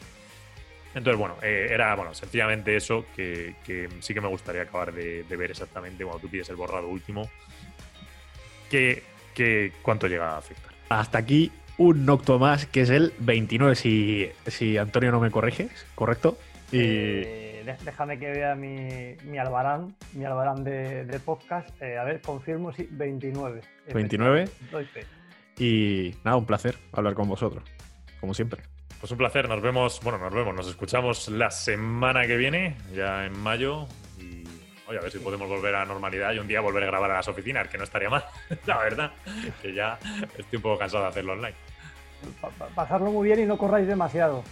Entonces, 0.93 1.19
bueno, 1.19 1.35
eh, 1.41 1.67
era 1.71 1.93
bueno, 1.95 2.13
sencillamente 2.13 2.73
eso 2.73 3.05
que, 3.13 3.53
sí 3.99 4.13
que 4.13 4.21
me 4.21 4.29
gustaría 4.29 4.61
acabar 4.61 4.93
de, 4.93 5.23
de 5.23 5.35
ver 5.35 5.51
exactamente 5.51 6.05
cuando 6.05 6.21
tú 6.21 6.29
pides 6.29 6.47
el 6.47 6.55
borrado 6.55 6.87
último. 6.87 7.29
Que, 8.69 9.03
que 9.33 9.73
cuánto 9.81 10.07
llega 10.07 10.31
a 10.31 10.37
afectar. 10.37 10.73
Hasta 10.87 11.17
aquí 11.17 11.51
un 11.77 12.05
Nocto 12.05 12.39
más, 12.39 12.65
que 12.65 12.81
es 12.81 12.89
el 12.89 13.13
29, 13.19 13.75
si, 13.75 14.29
si 14.47 14.77
Antonio 14.77 15.11
no 15.11 15.19
me 15.19 15.31
corrige, 15.31 15.69
¿correcto? 15.95 16.37
Y 16.71 16.79
Eh, 16.79 17.63
dé- 17.65 17.77
déjame 17.85 18.17
que 18.19 18.31
vea 18.31 18.55
mi, 18.55 19.15
mi 19.29 19.37
albarán, 19.37 19.95
mi 20.13 20.25
albarán 20.25 20.63
de, 20.63 21.05
de 21.05 21.19
podcast. 21.19 21.69
Eh, 21.81 21.97
a 21.97 22.03
ver, 22.03 22.21
confirmo 22.21 22.73
si 22.73 22.87
29. 22.91 23.61
29. 23.93 24.49
Doy 24.71 24.85
fe. 24.85 25.05
Y 25.57 26.15
nada, 26.23 26.37
un 26.37 26.45
placer 26.45 26.77
hablar 26.91 27.13
con 27.13 27.27
vosotros, 27.29 27.63
como 28.19 28.33
siempre. 28.33 28.61
Pues 28.99 29.11
un 29.11 29.17
placer, 29.17 29.47
nos 29.47 29.61
vemos, 29.61 29.99
bueno, 30.03 30.17
nos 30.17 30.33
vemos, 30.33 30.55
nos 30.55 30.67
escuchamos 30.67 31.27
la 31.29 31.51
semana 31.51 32.25
que 32.25 32.37
viene, 32.37 32.75
ya 32.93 33.25
en 33.25 33.37
mayo. 33.39 33.87
Oye, 34.87 34.99
a 34.99 35.01
ver 35.01 35.11
si 35.11 35.19
podemos 35.19 35.47
volver 35.49 35.73
a 35.75 35.79
la 35.79 35.85
normalidad 35.85 36.31
y 36.33 36.39
un 36.39 36.47
día 36.47 36.61
volver 36.61 36.83
a 36.83 36.87
grabar 36.87 37.09
a 37.11 37.15
las 37.15 37.27
oficinas, 37.27 37.67
que 37.67 37.77
no 37.77 37.83
estaría 37.83 38.09
mal, 38.09 38.23
la 38.65 38.77
verdad. 38.79 39.11
Que 39.61 39.73
ya 39.73 39.97
estoy 40.37 40.57
un 40.57 40.61
poco 40.61 40.77
cansado 40.79 41.03
de 41.03 41.09
hacerlo 41.09 41.33
online. 41.33 41.55
Pa- 42.41 42.49
pa- 42.49 42.67
pasarlo 42.67 43.11
muy 43.11 43.27
bien 43.27 43.39
y 43.41 43.45
no 43.45 43.57
corráis 43.57 43.87
demasiado. 43.87 44.43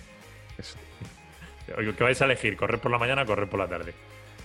Es 0.57 0.75
Oye, 1.77 1.93
¿Qué 1.95 2.03
vais 2.03 2.21
a 2.21 2.25
elegir? 2.25 2.57
¿Correr 2.57 2.79
por 2.79 2.91
la 2.91 2.97
mañana 2.97 3.23
o 3.23 3.25
correr 3.25 3.47
por 3.49 3.59
la 3.59 3.67
tarde? 3.67 3.93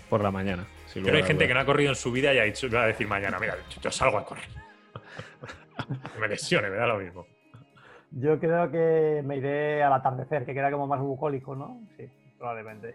por 0.09 0.23
la 0.23 0.31
mañana. 0.31 0.65
sin 0.87 1.03
Pero 1.05 1.19
hay 1.19 1.23
gente 1.23 1.47
que 1.47 1.53
no 1.53 1.61
ha 1.61 1.67
corrido 1.67 1.91
en 1.91 1.97
su 1.97 2.11
vida 2.11 2.33
y 2.33 2.39
ha 2.39 2.45
dicho, 2.45 2.67
va 2.71 2.85
a 2.85 2.87
decir 2.87 3.07
mañana, 3.07 3.39
mira, 3.39 3.57
yo 3.83 3.91
salgo 3.91 4.17
a 4.17 4.25
correr. 4.25 4.45
Que 6.15 6.19
me 6.19 6.29
lesione, 6.29 6.71
me 6.71 6.77
da 6.77 6.87
lo 6.87 6.99
mismo. 6.99 7.27
Yo 8.13 8.39
creo 8.41 8.71
que 8.71 9.23
me 9.25 9.37
iré 9.37 9.83
al 9.83 9.93
atardecer, 9.93 10.47
que 10.47 10.55
queda 10.55 10.71
como 10.71 10.87
más 10.87 10.99
bucólico, 11.01 11.55
¿no? 11.55 11.81
Sí, 11.99 12.09
probablemente. 12.39 12.95